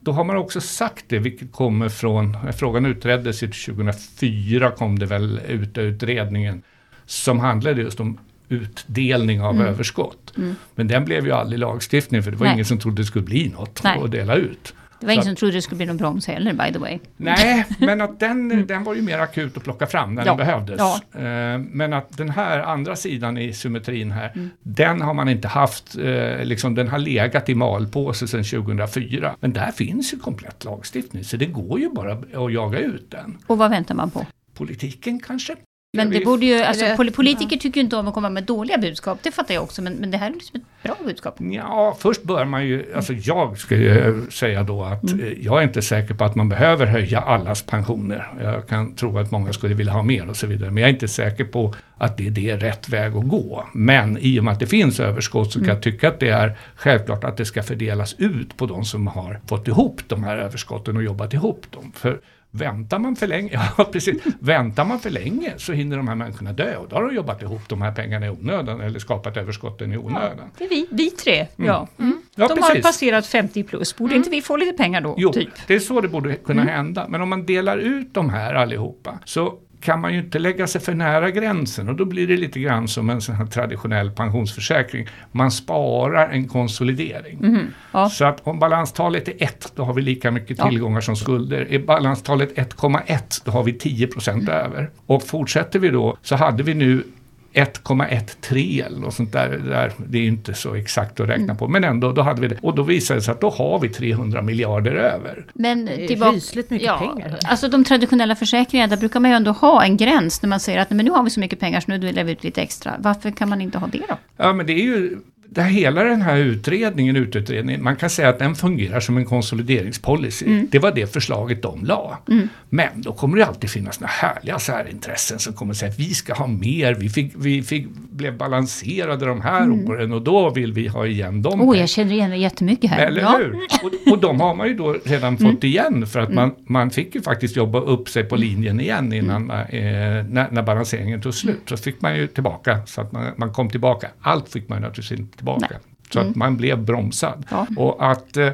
då 0.00 0.12
har 0.12 0.24
man 0.24 0.36
också 0.36 0.60
sagt 0.60 1.04
det, 1.08 1.18
vilket 1.18 1.52
kommer 1.52 1.88
från, 1.88 2.36
frågan 2.52 2.86
utreddes 2.86 3.42
ju 3.42 3.46
2004 3.46 4.70
kom 4.70 4.98
det 4.98 5.06
väl 5.06 5.40
ut 5.48 5.78
utredningen, 5.78 6.62
som 7.06 7.40
handlade 7.40 7.82
just 7.82 8.00
om 8.00 8.18
utdelning 8.52 9.42
av 9.42 9.62
överskott. 9.62 10.32
Men 10.74 10.88
den 10.88 11.04
blev 11.04 11.26
ju 11.26 11.32
aldrig 11.32 11.58
lagstiftning 11.58 12.22
för 12.22 12.30
det 12.30 12.36
var 12.36 12.46
Nej. 12.46 12.52
ingen 12.54 12.64
som 12.64 12.78
trodde 12.78 13.02
det 13.02 13.06
skulle 13.06 13.24
bli 13.24 13.48
något 13.48 13.80
Nej. 13.84 13.98
att 14.04 14.10
dela 14.10 14.34
ut. 14.34 14.74
Det 15.00 15.06
var 15.06 15.12
ingen 15.12 15.24
som 15.24 15.36
trodde 15.36 15.52
det 15.54 15.62
skulle 15.62 15.76
bli 15.76 15.86
någon 15.86 15.96
broms 15.96 16.26
heller 16.26 16.52
by 16.52 16.72
the 16.72 16.78
way. 16.78 16.98
Nej, 17.16 17.66
men 17.78 18.00
att 18.00 18.20
den, 18.20 18.66
den 18.66 18.84
var 18.84 18.94
ju 18.94 19.02
mer 19.02 19.18
akut 19.18 19.56
att 19.56 19.64
plocka 19.64 19.86
fram 19.86 20.14
när 20.14 20.26
Ja, 20.26 20.30
den 20.30 20.36
behövdes. 20.36 20.78
ja. 20.78 21.00
Eh, 21.20 21.58
Men 21.58 21.92
att 21.92 22.16
den 22.16 22.30
här 22.30 22.60
andra 22.60 22.96
sidan 22.96 23.38
i 23.38 23.52
symmetrin 23.52 24.10
här, 24.10 24.50
den 24.62 25.00
har 25.00 25.14
man 25.14 25.28
inte 25.28 25.48
haft, 25.48 25.96
eh, 25.98 26.44
liksom 26.44 26.74
den 26.74 26.88
har 26.88 26.98
legat 26.98 27.48
i 27.48 27.54
malpåse 27.54 28.28
sedan 28.28 28.44
2004. 28.44 29.34
Men 29.40 29.52
där 29.52 29.70
finns 29.70 30.12
ju 30.14 30.18
komplett 30.18 30.64
lagstiftning, 30.64 31.24
så 31.24 31.36
det 31.36 31.46
går 31.46 31.80
ju 31.80 31.88
bara 31.90 32.12
att 32.12 32.52
jaga 32.52 32.78
ut 32.78 33.10
den. 33.10 33.38
Och 33.46 33.58
vad 33.58 33.70
väntar 33.70 33.94
man 33.94 34.10
på? 34.10 34.26
Politiken 34.54 35.20
kanske? 35.20 35.56
Men 35.94 36.10
det 36.10 36.20
borde 36.24 36.46
ju, 36.46 36.62
alltså 36.62 36.84
politiker 37.16 37.56
tycker 37.56 37.80
ju 37.80 37.84
inte 37.84 37.96
om 37.96 38.08
att 38.08 38.14
komma 38.14 38.30
med 38.30 38.44
dåliga 38.44 38.78
budskap, 38.78 39.18
det 39.22 39.30
fattar 39.32 39.54
jag 39.54 39.62
också, 39.62 39.82
men, 39.82 39.94
men 39.94 40.10
det 40.10 40.16
här 40.18 40.30
är 40.30 40.34
liksom 40.34 40.56
ett 40.60 40.82
bra 40.82 40.96
budskap. 41.06 41.34
Ja, 41.38 41.96
först 42.00 42.22
bör 42.22 42.44
man 42.44 42.66
ju, 42.66 42.94
alltså 42.94 43.12
jag 43.12 43.58
ska 43.58 43.76
ju 43.76 44.26
säga 44.30 44.62
då 44.62 44.82
att 44.84 45.02
Mm. 45.12 45.26
eh, 45.26 45.32
jag 45.40 45.58
är 45.58 45.62
inte 45.62 45.82
säker 45.82 46.14
på 46.14 46.24
att 46.24 46.34
man 46.34 46.48
behöver 46.48 46.86
höja 46.86 47.20
allas 47.20 47.62
pensioner. 47.62 48.32
Jag 48.42 48.68
kan 48.68 48.94
tro 48.94 49.18
att 49.18 49.30
många 49.30 49.52
skulle 49.52 49.74
vilja 49.74 49.92
ha 49.92 50.02
mer 50.02 50.28
och 50.28 50.36
så 50.36 50.46
vidare, 50.46 50.70
men 50.70 50.80
jag 50.80 50.88
är 50.88 50.92
inte 50.94 51.08
säker 51.08 51.44
på 51.44 51.74
att 51.98 52.16
det, 52.16 52.30
det 52.30 52.50
är 52.50 52.58
rätt 52.58 52.88
väg 52.88 53.16
att 53.16 53.28
gå. 53.28 53.64
Men 53.74 54.18
i 54.20 54.40
och 54.40 54.44
med 54.44 54.52
att 54.52 54.60
det 54.60 54.66
finns 54.66 55.00
överskott 55.00 55.52
så 55.52 55.58
kan 55.58 55.64
Mm. 55.64 55.74
jag 55.74 55.82
tycka 55.82 56.08
att 56.08 56.20
det 56.20 56.28
är 56.28 56.56
självklart 56.76 57.24
att 57.24 57.36
det 57.36 57.44
ska 57.44 57.62
fördelas 57.62 58.14
ut 58.18 58.56
på 58.56 58.66
de 58.66 58.84
som 58.84 59.06
har 59.06 59.40
fått 59.48 59.68
ihop 59.68 60.00
de 60.08 60.24
här 60.24 60.36
överskotten 60.36 60.96
och 60.96 61.02
jobbat 61.02 61.34
ihop 61.34 61.66
dem. 61.70 61.92
För 61.94 62.20
Väntar 62.54 62.98
man 62.98 63.16
för 63.16 63.26
länge, 63.26 63.50
ja 63.78 63.84
precis, 63.84 64.22
väntar 64.40 64.84
man 64.84 65.00
för 65.00 65.10
länge 65.10 65.54
så 65.56 65.72
hinner 65.72 65.96
de 65.96 66.08
här 66.08 66.14
människorna 66.14 66.52
dö 66.52 66.76
och 66.76 66.88
då 66.88 66.96
har 66.96 67.02
de 67.02 67.14
jobbat 67.14 67.42
ihop 67.42 67.68
de 67.68 67.82
här 67.82 67.92
pengarna 67.92 68.26
i 68.26 68.30
onödan 68.30 68.80
eller 68.80 68.98
skapat 68.98 69.36
överskotten 69.36 69.92
i 69.92 69.96
onödan. 69.96 70.50
Det 70.58 70.64
är 70.64 70.68
vi, 70.68 70.86
vi 70.90 71.10
tre, 71.10 71.46
ja. 71.56 71.88
Mm. 71.98 72.22
Ja, 72.34 72.48
De 72.48 72.60
har 72.60 72.68
precis. 72.68 72.82
passerat 72.86 73.26
50 73.26 73.62
plus, 73.62 73.96
borde 73.96 74.14
inte 74.16 74.30
vi 74.30 74.42
få 74.42 74.56
lite 74.56 74.72
pengar 74.72 75.00
då? 75.00 75.14
Jo, 75.18 75.32
Typ. 75.32 75.48
det 75.66 75.74
är 75.74 75.78
så 75.78 76.00
det 76.00 76.08
borde 76.08 76.34
kunna 76.34 76.62
hända. 76.62 77.06
Men 77.08 77.22
om 77.22 77.28
man 77.28 77.46
delar 77.46 77.78
ut 77.78 78.14
de 78.14 78.30
här 78.30 78.54
allihopa 78.54 79.18
så 79.24 79.54
kan 79.82 80.00
man 80.00 80.12
ju 80.12 80.18
inte 80.18 80.38
lägga 80.38 80.66
sig 80.66 80.80
för 80.80 80.94
nära 80.94 81.30
gränsen 81.30 81.88
och 81.88 81.94
då 81.96 82.04
blir 82.04 82.26
det 82.26 82.36
lite 82.36 82.60
grann 82.60 82.88
som 82.88 83.10
en 83.10 83.20
sån 83.20 83.34
här 83.34 83.46
traditionell 83.46 84.10
pensionsförsäkring. 84.10 85.06
Man 85.32 85.50
sparar 85.50 86.28
en 86.28 86.48
konsolidering. 86.48 87.58
Ja. 87.92 88.08
Så 88.10 88.24
att 88.24 88.40
om 88.46 88.58
balanstalet 88.58 89.28
är 89.28 89.34
1 89.38 89.72
då 89.76 89.84
har 89.84 89.94
vi 89.94 90.02
lika 90.02 90.30
mycket 90.30 90.58
Ja. 90.58 90.68
tillgångar 90.68 91.00
som 91.00 91.16
skulder. 91.16 91.66
Är 91.70 91.78
balanstalet 91.78 92.54
1,1 92.58 93.42
då 93.44 93.50
har 93.50 93.62
vi 93.62 93.72
10 93.72 94.06
procent 94.06 94.48
över. 94.48 94.90
Och 95.06 95.22
fortsätter 95.22 95.78
vi 95.78 95.88
då 95.88 96.16
så 96.22 96.36
hade 96.36 96.62
vi 96.62 96.74
nu 96.74 97.04
1,13 97.54 98.86
eller 98.86 98.98
något 98.98 99.14
sånt 99.14 99.32
där, 99.32 99.48
det 99.48 99.70
där. 99.70 99.92
Det 100.06 100.18
är 100.18 100.22
ju 100.22 100.28
inte 100.28 100.54
så 100.54 100.74
exakt 100.74 101.20
att 101.20 101.28
räkna 101.28 101.54
på, 101.54 101.68
men 101.68 101.84
ändå, 101.84 102.12
då 102.12 102.22
hade 102.22 102.40
vi 102.40 102.48
det. 102.48 102.56
Och 102.62 102.74
då 102.74 102.82
visade 102.82 103.20
det 103.20 103.24
sig 103.24 103.32
att 103.32 103.40
då 103.40 103.50
har 103.50 103.78
vi 103.78 103.88
300 103.88 104.42
miljarder 104.42 104.92
över. 104.92 105.46
Men 105.54 105.90
tillbaka, 106.06 106.32
rysligt 106.32 106.70
mycket 106.70 106.98
pengar. 106.98 107.38
Alltså 107.44 107.68
de 107.68 107.84
traditionella 107.84 108.36
försäkringarna, 108.36 108.90
där 108.90 108.96
brukar 108.96 109.20
man 109.20 109.30
ju 109.30 109.36
ändå 109.36 109.50
ha 109.50 109.84
en 109.84 109.96
gräns 109.96 110.42
när 110.42 110.48
man 110.48 110.60
säger 110.60 110.78
att 110.78 110.90
"Nej, 110.90 110.96
men 110.96 111.06
nu 111.06 111.10
har 111.12 111.22
vi 111.22 111.30
så 111.30 111.40
mycket 111.40 111.60
pengar 111.60 111.80
så 111.80 111.90
nu 111.90 111.98
delar 111.98 112.24
vi 112.24 112.32
ut 112.32 112.44
lite 112.44 112.62
extra. 112.62 112.92
Varför 112.98 113.30
kan 113.30 113.48
man 113.48 113.60
inte 113.60 113.78
ha 113.78 113.86
det 113.86 114.02
då? 114.08 114.16
Ja, 114.36 114.52
men 114.52 114.66
det 114.66 114.72
är 114.72 114.84
ju 114.84 115.18
det, 115.54 115.62
hela 115.62 116.04
den 116.04 116.22
här 116.22 116.36
utredningen, 116.36 117.16
ututredningen, 117.16 117.82
man 117.82 117.96
kan 117.96 118.10
säga 118.10 118.28
att 118.28 118.38
den 118.38 118.54
fungerar 118.54 119.00
som 119.00 119.16
en 119.16 119.24
konsolideringspolicy. 119.24 120.46
Mm. 120.46 120.68
Det 120.70 120.78
var 120.78 120.92
det 120.92 121.12
förslaget 121.12 121.62
de 121.62 121.84
la. 121.84 122.18
Mm. 122.28 122.48
Men 122.68 122.88
då 122.94 123.12
kommer 123.12 123.38
det 123.38 123.46
alltid 123.46 123.70
finnas 123.70 124.00
några 124.00 124.10
härliga 124.10 124.58
särintressen 124.58 125.38
som 125.38 125.52
kommer 125.52 125.74
säga 125.74 125.90
att 125.90 125.98
vi 125.98 126.14
ska 126.14 126.34
ha 126.34 126.46
mer, 126.46 126.94
vi, 126.94 127.08
fick, 127.08 127.32
vi 127.36 127.62
fick, 127.62 127.88
blev 128.10 128.36
balanserade 128.36 129.26
de 129.26 129.40
här 129.40 129.64
mm. 129.64 129.88
åren 129.88 130.12
och 130.12 130.22
då 130.22 130.50
vill 130.50 130.72
vi 130.72 130.88
ha 130.88 131.06
igen 131.06 131.42
dem. 131.42 131.62
Oh, 131.62 131.78
jag 131.78 131.88
känner 131.88 132.12
igen 132.12 132.30
mig 132.30 132.40
jättemycket 132.40 132.90
här. 132.90 133.06
Eller 133.06 133.22
ja. 133.22 133.38
hur? 133.38 133.54
Och, 133.54 134.12
och 134.12 134.18
de 134.18 134.40
har 134.40 134.54
man 134.54 134.68
ju 134.68 134.74
då 134.74 134.96
redan 135.04 135.36
mm. 135.36 135.52
fått 135.52 135.64
igen 135.64 136.06
för 136.06 136.20
att 136.20 136.28
mm. 136.28 136.36
man, 136.36 136.54
man 136.66 136.90
fick 136.90 137.14
ju 137.14 137.22
faktiskt 137.22 137.56
jobba 137.56 137.80
upp 137.80 138.08
sig 138.08 138.24
på 138.24 138.36
linjen 138.36 138.80
igen 138.80 139.12
innan, 139.12 139.50
mm. 139.50 139.66
eh, 139.68 140.26
när, 140.30 140.50
när 140.50 140.62
balanseringen 140.62 141.20
tog 141.20 141.34
slut. 141.34 141.62
Så 141.66 141.76
fick 141.76 142.02
man 142.02 142.16
ju 142.16 142.26
tillbaka, 142.26 142.78
så 142.86 143.00
att 143.00 143.12
man, 143.12 143.26
man 143.36 143.52
kom 143.52 143.70
tillbaka. 143.70 144.08
Allt 144.20 144.48
fick 144.48 144.68
man 144.68 144.82
naturligtvis 144.82 145.20
inte 145.20 145.41
tillbaka. 145.42 145.66
Nej. 145.70 145.78
Så 146.10 146.20
att 146.20 146.36
man 146.36 146.56
blev 146.56 146.84
bromsad. 146.84 147.46
Ja. 147.50 147.66
Och 147.76 148.10
att 148.10 148.36
eh, 148.36 148.50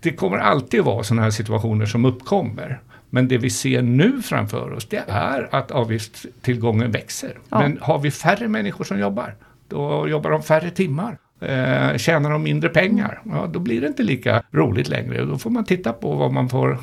det 0.00 0.12
kommer 0.12 0.38
alltid 0.38 0.84
vara 0.84 1.02
sådana 1.02 1.22
här 1.22 1.30
situationer 1.30 1.86
som 1.86 2.04
uppkommer. 2.04 2.80
Men 3.10 3.28
det 3.28 3.38
vi 3.38 3.50
ser 3.50 3.82
nu 3.82 4.22
framför 4.22 4.72
oss 4.72 4.88
det 4.88 5.04
är 5.08 5.48
att 5.54 5.70
avgiftstillgången 5.70 6.90
växer. 6.90 7.38
Ja. 7.48 7.58
Men 7.58 7.78
har 7.82 7.98
vi 7.98 8.10
färre 8.10 8.48
människor 8.48 8.84
som 8.84 8.98
jobbar, 8.98 9.34
då 9.68 10.08
jobbar 10.08 10.30
de 10.30 10.42
färre 10.42 10.70
timmar. 10.70 11.18
Eh, 11.40 11.96
tjänar 11.96 12.30
de 12.30 12.42
mindre 12.42 12.68
pengar, 12.68 13.20
ja, 13.24 13.46
då 13.52 13.58
blir 13.58 13.80
det 13.80 13.86
inte 13.86 14.02
lika 14.02 14.42
roligt 14.50 14.88
längre. 14.88 15.24
Då 15.24 15.38
får 15.38 15.50
man 15.50 15.64
titta 15.64 15.92
på 15.92 16.14
vad 16.14 16.32
man 16.32 16.48
får, 16.48 16.78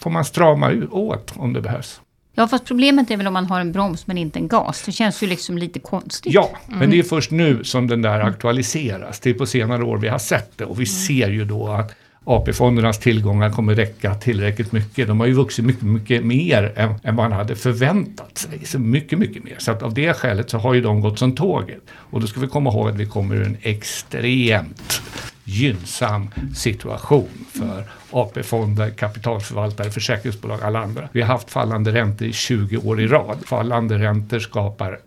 får 0.00 0.10
man 0.10 0.24
strama 0.24 0.72
åt 0.90 1.32
om 1.36 1.52
det 1.52 1.60
behövs. 1.60 2.00
Ja, 2.34 2.48
fast 2.48 2.64
problemet 2.64 3.10
är 3.10 3.16
väl 3.16 3.26
om 3.26 3.32
man 3.32 3.46
har 3.46 3.60
en 3.60 3.72
broms 3.72 4.06
men 4.06 4.18
inte 4.18 4.38
en 4.38 4.48
gas. 4.48 4.82
Det 4.86 4.92
känns 4.92 5.22
ju 5.22 5.26
liksom 5.26 5.58
lite 5.58 5.78
konstigt. 5.78 6.34
Ja, 6.34 6.50
mm. 6.66 6.78
men 6.78 6.90
det 6.90 6.98
är 6.98 7.02
först 7.02 7.30
nu 7.30 7.64
som 7.64 7.86
den 7.86 8.02
där 8.02 8.20
aktualiseras. 8.20 9.20
Det 9.20 9.30
är 9.30 9.34
på 9.34 9.46
senare 9.46 9.84
år 9.84 9.98
vi 9.98 10.08
har 10.08 10.18
sett 10.18 10.58
det 10.58 10.64
och 10.64 10.80
vi 10.80 10.84
mm. 10.84 10.86
ser 10.86 11.30
ju 11.30 11.44
då 11.44 11.68
att 11.68 11.94
AP-fondernas 12.24 12.98
tillgångar 12.98 13.50
kommer 13.50 13.74
räcka 13.74 14.14
tillräckligt 14.14 14.72
mycket. 14.72 15.08
De 15.08 15.20
har 15.20 15.26
ju 15.26 15.32
vuxit 15.32 15.64
mycket, 15.64 15.82
mycket 15.82 16.24
mer 16.24 16.72
än, 16.76 16.94
än 17.02 17.14
man 17.14 17.32
hade 17.32 17.56
förväntat 17.56 18.38
sig. 18.38 18.64
Så 18.64 18.78
mycket, 18.78 19.18
mycket 19.18 19.44
mer. 19.44 19.56
Så 19.58 19.72
att 19.72 19.82
av 19.82 19.94
det 19.94 20.12
skälet 20.12 20.50
så 20.50 20.58
har 20.58 20.74
ju 20.74 20.80
de 20.80 21.00
gått 21.00 21.18
som 21.18 21.34
tåget. 21.34 21.82
Och 21.90 22.20
då 22.20 22.26
ska 22.26 22.40
vi 22.40 22.46
komma 22.46 22.70
ihåg 22.70 22.88
att 22.88 22.96
vi 22.96 23.06
kommer 23.06 23.36
ur 23.36 23.46
en 23.46 23.56
extremt 23.62 25.02
gynnsam 25.44 26.30
situation 26.54 27.28
för 27.52 27.84
AP-fonder, 28.12 28.90
kapitalförvaltare, 28.90 29.90
försäkringsbolag, 29.90 30.62
alla 30.62 30.78
andra. 30.78 31.08
Vi 31.12 31.20
har 31.20 31.28
haft 31.28 31.50
fallande 31.50 31.92
räntor 31.92 32.28
i 32.28 32.32
20 32.32 32.76
år 32.76 33.00
i 33.00 33.06
rad. 33.06 33.38
Fallande 33.46 33.98
räntor 33.98 34.38
skapar 34.38 34.98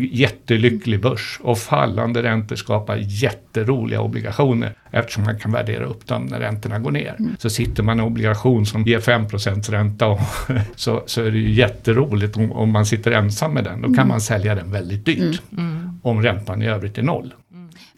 jättelycklig 0.00 1.00
börs 1.00 1.40
och 1.42 1.58
fallande 1.58 2.22
räntor 2.22 2.56
skapar 2.56 2.96
jätteroliga 2.96 4.00
obligationer 4.00 4.74
eftersom 4.90 5.24
man 5.24 5.38
kan 5.38 5.52
värdera 5.52 5.84
upp 5.84 6.06
dem 6.06 6.26
när 6.26 6.40
räntorna 6.40 6.78
går 6.78 6.90
ner. 6.90 7.16
Mm. 7.18 7.36
Så 7.38 7.50
sitter 7.50 7.82
man 7.82 7.98
i 7.98 8.02
en 8.02 8.06
obligation 8.06 8.66
som 8.66 8.82
ger 8.82 9.00
5% 9.00 9.70
ränta 9.70 10.06
och 10.06 10.20
så, 10.76 11.02
så 11.06 11.22
är 11.22 11.30
det 11.30 11.38
ju 11.38 11.50
jätteroligt 11.50 12.36
om, 12.36 12.52
om 12.52 12.70
man 12.70 12.86
sitter 12.86 13.12
ensam 13.12 13.54
med 13.54 13.64
den. 13.64 13.82
Då 13.82 13.86
kan 13.86 13.94
mm. 13.94 14.08
man 14.08 14.20
sälja 14.20 14.54
den 14.54 14.70
väldigt 14.70 15.06
dyrt 15.06 15.42
mm. 15.52 15.70
mm. 15.70 16.00
om 16.02 16.22
räntan 16.22 16.62
i 16.62 16.68
övrigt 16.68 16.98
är 16.98 17.02
noll. 17.02 17.34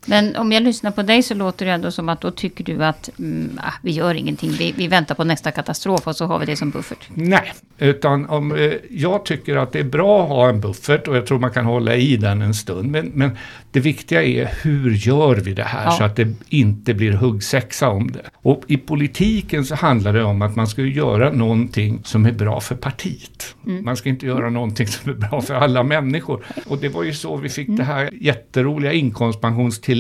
Men 0.07 0.37
om 0.37 0.53
jag 0.53 0.63
lyssnar 0.63 0.91
på 0.91 1.03
dig 1.03 1.23
så 1.23 1.35
låter 1.35 1.67
det 1.67 1.73
ändå 1.73 1.91
som 1.91 2.09
att 2.09 2.21
då 2.21 2.31
tycker 2.31 2.65
du 2.65 2.85
att 2.85 3.11
mm, 3.19 3.61
ah, 3.63 3.73
vi 3.83 3.91
gör 3.91 4.15
ingenting. 4.15 4.51
Vi, 4.51 4.75
vi, 4.77 4.89
väntar 4.89 5.15
på 5.15 5.25
nästa 5.25 5.51
katastrof 5.51 6.07
och 6.07 6.17
så 6.17 6.27
har 6.27 6.39
vi 6.39 6.47
det 6.47 6.57
som 6.57 6.71
buffert. 6.71 7.09
Nej, 7.15 7.53
utan 7.79 8.27
om, 8.27 8.55
eh, 8.55 8.73
jag 8.91 9.25
tycker 9.25 9.57
att 9.57 9.73
det 9.73 9.79
är 9.79 9.85
bra 9.85 10.23
att 10.23 10.29
ha 10.29 10.49
en 10.49 10.61
buffert 10.61 11.09
och 11.09 11.17
jag 11.17 11.27
tror 11.27 11.39
man 11.39 11.51
kan 11.51 11.65
hålla 11.65 11.97
i 11.97 12.17
den 12.17 12.43
en 12.43 12.55
stund. 12.55 12.91
Men, 12.91 13.07
men 13.15 13.31
det 13.71 13.81
viktiga 13.81 14.23
är 14.23 14.51
hur 14.63 14.91
gör 14.91 15.37
vi 15.37 15.53
det 15.53 15.63
här 15.63 15.85
ja. 15.85 15.91
så 15.91 16.05
att 16.05 16.17
det 16.17 16.35
inte 16.49 16.95
blir 16.95 17.13
huggsexa 17.13 17.89
om 17.89 18.11
det. 18.11 18.23
Och 18.35 18.63
i 18.67 18.77
politiken 18.77 19.65
så 19.65 19.75
handlar 19.75 20.13
det 20.13 20.23
om 20.23 20.43
att 20.43 20.57
man 20.57 20.67
ska 20.67 20.83
göra 20.83 21.33
någonting 21.33 22.01
som 22.05 22.27
är 22.27 22.33
bra 22.33 22.61
för 22.61 22.75
partiet. 22.75 23.55
Mm. 23.67 23.85
Man 23.85 23.97
ska 23.97 24.09
inte 24.09 24.27
göra 24.27 24.51
någonting 24.51 24.87
som 24.87 25.11
är 25.11 25.15
bra 25.15 25.41
för 25.41 25.55
alla 25.55 25.83
människor. 25.83 26.45
Och 26.67 26.79
det 26.79 26.89
var 26.89 27.03
ju 27.03 27.13
så 27.13 27.37
vi 27.37 27.49
fick 27.49 27.69
mm. 27.69 27.79
det 27.79 27.85
här 27.85 28.11
jätteroliga 28.21 28.93
inkomstpensionstillägget 28.93 29.96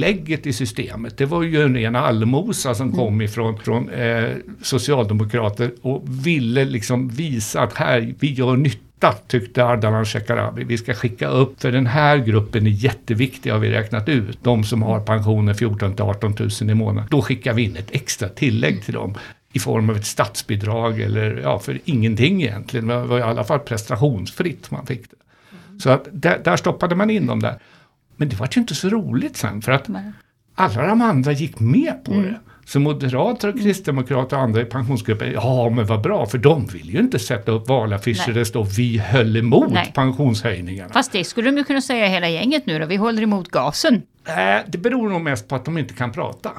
i 0.46 0.52
systemet. 0.52 1.18
Det 1.18 1.24
var 1.24 1.42
ju 1.42 1.62
en 1.62 1.74
ren 1.74 1.96
allmosa 1.96 2.74
som 2.74 2.86
mm. 2.86 2.98
kom 2.98 3.20
ifrån 3.20 3.58
från, 3.58 3.90
eh, 3.90 4.30
socialdemokrater 4.62 5.70
och 5.82 6.02
ville 6.26 6.64
liksom 6.64 7.08
visa 7.08 7.60
att 7.60 7.74
här, 7.74 8.14
vi 8.18 8.32
gör 8.32 8.56
nytta 8.56 9.12
tyckte 9.12 9.64
Ardalan 9.64 10.04
Shekarabi. 10.04 10.64
Vi 10.64 10.78
ska 10.78 10.94
skicka 10.94 11.28
upp, 11.28 11.60
för 11.60 11.72
den 11.72 11.86
här 11.86 12.18
gruppen 12.18 12.66
är 12.66 12.70
jätteviktig 12.70 13.50
har 13.50 13.58
vi 13.58 13.70
räknat 13.70 14.08
ut. 14.08 14.38
De 14.42 14.64
som 14.64 14.82
har 14.82 15.00
pensioner 15.00 15.54
14 15.54 15.94
till 15.94 16.04
18 16.04 16.34
000 16.60 16.70
i 16.70 16.74
månaden. 16.74 17.08
Då 17.10 17.22
skickar 17.22 17.52
vi 17.54 17.62
in 17.62 17.76
ett 17.76 17.90
extra 17.90 18.28
tillägg 18.28 18.84
till 18.84 18.94
dem 18.94 19.14
i 19.52 19.58
form 19.58 19.90
av 19.90 19.96
ett 19.96 20.06
statsbidrag 20.06 21.00
eller 21.00 21.40
ja, 21.42 21.58
för 21.58 21.80
ingenting 21.84 22.42
egentligen. 22.42 22.86
Det 22.86 23.04
var 23.04 23.18
i 23.18 23.22
alla 23.22 23.44
fall 23.44 23.58
prestationsfritt 23.58 24.70
man 24.70 24.86
fick 24.86 25.10
det. 25.10 25.16
Så 25.82 25.90
att 25.90 26.08
där, 26.12 26.40
där 26.44 26.56
stoppade 26.56 26.94
man 26.94 27.10
in 27.10 27.26
dem 27.26 27.40
där. 27.40 27.58
Men 28.16 28.28
det 28.28 28.36
var 28.36 28.48
ju 28.52 28.60
inte 28.60 28.74
så 28.74 28.88
roligt 28.88 29.36
sen 29.36 29.62
för 29.62 29.72
att 29.72 29.88
alla 30.54 30.86
de 30.86 31.02
andra 31.02 31.32
gick 31.32 31.60
med 31.60 32.04
på 32.04 32.12
mm. 32.12 32.24
det. 32.24 32.40
Så 32.64 32.80
moderater 32.80 33.48
och 33.48 33.60
kristdemokrater 33.60 34.36
och 34.36 34.42
andra 34.42 34.60
i 34.60 34.64
pensionsgruppen, 34.64 35.32
ja 35.32 35.70
men 35.70 35.86
vad 35.86 36.00
bra, 36.00 36.26
för 36.26 36.38
de 36.38 36.66
vill 36.66 36.90
ju 36.90 36.98
inte 36.98 37.18
sätta 37.18 37.52
upp 37.52 37.68
valaffischer 37.68 38.26
där 38.26 38.34
det 38.34 38.46
står 38.46 38.64
vi 38.64 38.98
höll 38.98 39.36
emot 39.36 39.72
Nej. 39.72 39.92
pensionshöjningarna. 39.94 40.92
Fast 40.92 41.12
det 41.12 41.24
skulle 41.24 41.50
de 41.50 41.56
ju 41.56 41.64
kunna 41.64 41.80
säga 41.80 42.06
hela 42.06 42.28
gänget 42.28 42.66
nu 42.66 42.78
då, 42.78 42.86
vi 42.86 42.96
håller 42.96 43.22
emot 43.22 43.48
gasen. 43.48 44.02
Nej, 44.26 44.64
det 44.68 44.78
beror 44.78 45.08
nog 45.08 45.20
mest 45.20 45.48
på 45.48 45.54
att 45.54 45.64
de 45.64 45.78
inte 45.78 45.94
kan 45.94 46.12
prata. 46.12 46.50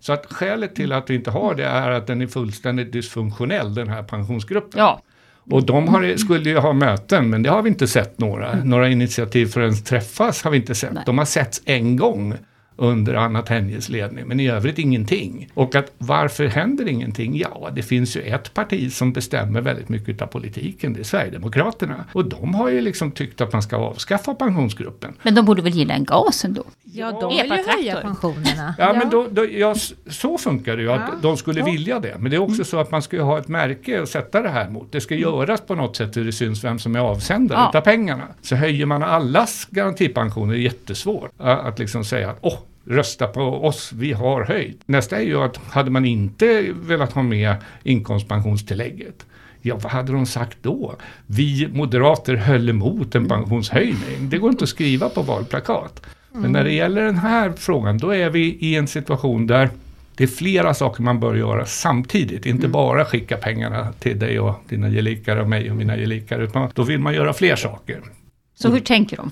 Så 0.00 0.12
att 0.12 0.32
skälet 0.32 0.74
till 0.74 0.92
att 0.92 1.10
vi 1.10 1.14
inte 1.14 1.30
har 1.30 1.54
det 1.54 1.64
är 1.64 1.90
att 1.90 2.06
den 2.06 2.22
är 2.22 2.26
fullständigt 2.26 2.92
dysfunktionell, 2.92 3.74
den 3.74 3.88
här 3.88 4.02
pensionsgruppen. 4.02 4.80
Ja. 4.80 5.02
Och 5.50 5.66
de 5.66 5.88
har, 5.88 6.16
skulle 6.16 6.50
ju 6.50 6.58
ha 6.58 6.72
möten, 6.72 7.30
men 7.30 7.42
det 7.42 7.50
har 7.50 7.62
vi 7.62 7.68
inte 7.68 7.86
sett 7.86 8.20
några. 8.20 8.64
Några 8.64 8.88
initiativ 8.88 9.46
för 9.46 9.60
att 9.60 9.64
ens 9.64 9.84
träffas 9.84 10.42
har 10.42 10.50
vi 10.50 10.56
inte 10.56 10.74
sett. 10.74 10.92
Nej. 10.92 11.02
De 11.06 11.18
har 11.18 11.24
setts 11.24 11.62
en 11.64 11.96
gång 11.96 12.34
under 12.76 13.14
Anna 13.14 13.42
Tenjes 13.42 13.88
ledning, 13.88 14.26
men 14.26 14.40
i 14.40 14.48
övrigt 14.48 14.78
ingenting. 14.78 15.48
Och 15.54 15.74
att 15.74 15.92
varför 15.98 16.46
händer 16.46 16.88
ingenting? 16.88 17.38
Ja, 17.38 17.70
det 17.74 17.82
finns 17.82 18.16
ju 18.16 18.20
ett 18.20 18.54
parti 18.54 18.92
som 18.92 19.12
bestämmer 19.12 19.60
väldigt 19.60 19.88
mycket 19.88 20.22
av 20.22 20.26
politiken, 20.26 20.92
det 20.92 21.00
är 21.00 21.04
Sverigedemokraterna. 21.04 22.04
Och 22.12 22.24
de 22.24 22.54
har 22.54 22.70
ju 22.70 22.80
liksom 22.80 23.10
tyckt 23.10 23.40
att 23.40 23.52
man 23.52 23.62
ska 23.62 23.76
avskaffa 23.76 24.34
pensionsgruppen. 24.34 25.14
Men 25.22 25.34
de 25.34 25.44
borde 25.44 25.62
väl 25.62 25.72
gilla 25.72 25.94
en 25.94 26.04
gas 26.04 26.44
ändå? 26.44 26.64
Ja, 26.96 27.18
de 27.20 27.36
vill 27.36 27.58
ju 27.58 27.70
höja 27.72 28.00
pensionerna. 28.00 28.74
Ja, 28.78 28.84
ja. 28.86 28.92
men 28.92 29.10
då, 29.10 29.26
då, 29.30 29.46
ja, 29.50 29.74
så 30.10 30.38
funkar 30.38 30.76
det 30.76 30.82
ju, 30.82 30.92
att 30.92 31.00
ja. 31.00 31.14
de 31.22 31.36
skulle 31.36 31.60
ja. 31.60 31.66
vilja 31.66 32.00
det. 32.00 32.16
Men 32.18 32.30
det 32.30 32.36
är 32.36 32.40
också 32.40 32.54
mm. 32.54 32.64
så 32.64 32.78
att 32.78 32.90
man 32.90 33.02
ska 33.02 33.22
ha 33.22 33.38
ett 33.38 33.48
märke 33.48 34.02
att 34.02 34.08
sätta 34.08 34.42
det 34.42 34.48
här 34.48 34.70
mot. 34.70 34.92
Det 34.92 35.00
ska 35.00 35.14
mm. 35.14 35.22
göras 35.22 35.60
på 35.60 35.74
något 35.74 35.96
sätt 35.96 36.16
hur 36.16 36.24
det 36.24 36.32
syns 36.32 36.64
vem 36.64 36.78
som 36.78 36.96
är 36.96 37.00
avsändare 37.00 37.58
ja. 37.72 37.78
av 37.78 37.82
pengarna. 37.82 38.24
Så 38.42 38.56
höjer 38.56 38.86
man 38.86 39.02
allas 39.02 39.66
garantipensioner 39.70 40.52
är 40.54 40.56
det 40.56 40.62
jättesvårt 40.62 41.30
att 41.38 41.78
liksom 41.78 42.04
säga 42.04 42.30
att 42.30 42.38
åh, 42.40 42.58
rösta 42.86 43.26
på 43.26 43.42
oss, 43.42 43.92
vi 43.92 44.12
har 44.12 44.44
höjt. 44.44 44.80
Nästa 44.86 45.16
är 45.16 45.22
ju 45.22 45.42
att 45.42 45.56
hade 45.56 45.90
man 45.90 46.04
inte 46.04 46.66
velat 46.72 47.12
ha 47.12 47.22
med 47.22 47.56
inkomstpensionstillägget 47.82 49.26
Ja, 49.66 49.78
vad 49.82 49.92
hade 49.92 50.12
de 50.12 50.26
sagt 50.26 50.58
då? 50.62 50.94
Vi 51.26 51.68
moderater 51.72 52.34
höll 52.34 52.68
emot 52.68 53.14
en 53.14 53.28
pensionshöjning. 53.28 54.28
Det 54.28 54.38
går 54.38 54.50
inte 54.50 54.64
att 54.64 54.68
skriva 54.68 55.08
på 55.08 55.22
valplakat. 55.22 56.06
Men 56.32 56.52
när 56.52 56.64
det 56.64 56.72
gäller 56.72 57.02
den 57.02 57.16
här 57.16 57.52
frågan, 57.56 57.98
då 57.98 58.14
är 58.14 58.30
vi 58.30 58.40
i 58.60 58.76
en 58.76 58.88
situation 58.88 59.46
där 59.46 59.70
det 60.16 60.24
är 60.24 60.28
flera 60.28 60.74
saker 60.74 61.02
man 61.02 61.20
bör 61.20 61.34
göra 61.34 61.66
samtidigt. 61.66 62.46
Inte 62.46 62.66
mm. 62.66 62.72
bara 62.72 63.04
skicka 63.04 63.36
pengarna 63.36 63.92
till 63.92 64.18
dig 64.18 64.40
och 64.40 64.54
dina 64.68 64.88
gelikar 64.88 65.36
och 65.36 65.48
mig 65.48 65.70
och 65.70 65.76
mina 65.76 65.96
gelikar. 65.96 66.38
Utan 66.38 66.70
då 66.74 66.82
vill 66.82 67.00
man 67.00 67.14
göra 67.14 67.32
fler 67.32 67.56
saker. 67.56 68.00
Så 68.54 68.70
hur 68.70 68.80
tänker 68.80 69.16
de? 69.16 69.30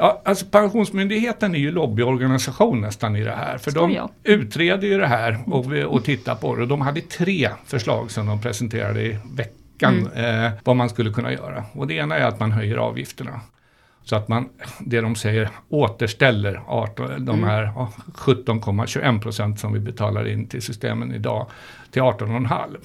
Ja, 0.00 0.22
alltså 0.24 0.46
Pensionsmyndigheten 0.46 1.54
är 1.54 1.58
ju 1.58 1.70
lobbyorganisation 1.70 2.80
nästan 2.80 3.16
i 3.16 3.24
det 3.24 3.32
här. 3.32 3.58
För 3.58 3.70
de 3.70 4.08
utreder 4.24 4.88
ju 4.88 4.98
det 4.98 5.06
här 5.06 5.38
och, 5.46 5.66
och 5.94 6.04
tittar 6.04 6.34
på 6.34 6.56
det. 6.56 6.66
De 6.66 6.80
hade 6.80 7.00
tre 7.00 7.50
förslag 7.66 8.10
som 8.10 8.26
de 8.26 8.40
presenterade 8.40 9.02
i 9.02 9.18
veckan 9.36 10.08
mm. 10.14 10.44
eh, 10.44 10.52
vad 10.64 10.76
man 10.76 10.88
skulle 10.88 11.12
kunna 11.12 11.32
göra. 11.32 11.64
Och 11.72 11.86
det 11.86 11.94
ena 11.94 12.16
är 12.16 12.24
att 12.24 12.40
man 12.40 12.52
höjer 12.52 12.76
avgifterna. 12.76 13.40
Så 14.04 14.16
att 14.16 14.28
man, 14.28 14.48
det 14.80 15.00
de 15.00 15.14
säger, 15.14 15.50
återställer 15.68 16.62
18, 16.66 17.24
de 17.24 17.38
mm. 17.38 17.48
här 17.48 17.72
17,21 18.14 19.22
procent 19.22 19.60
som 19.60 19.72
vi 19.72 19.80
betalar 19.80 20.28
in 20.28 20.46
till 20.46 20.62
systemen 20.62 21.14
idag 21.14 21.46
till 21.90 22.02
18,5. 22.02 22.76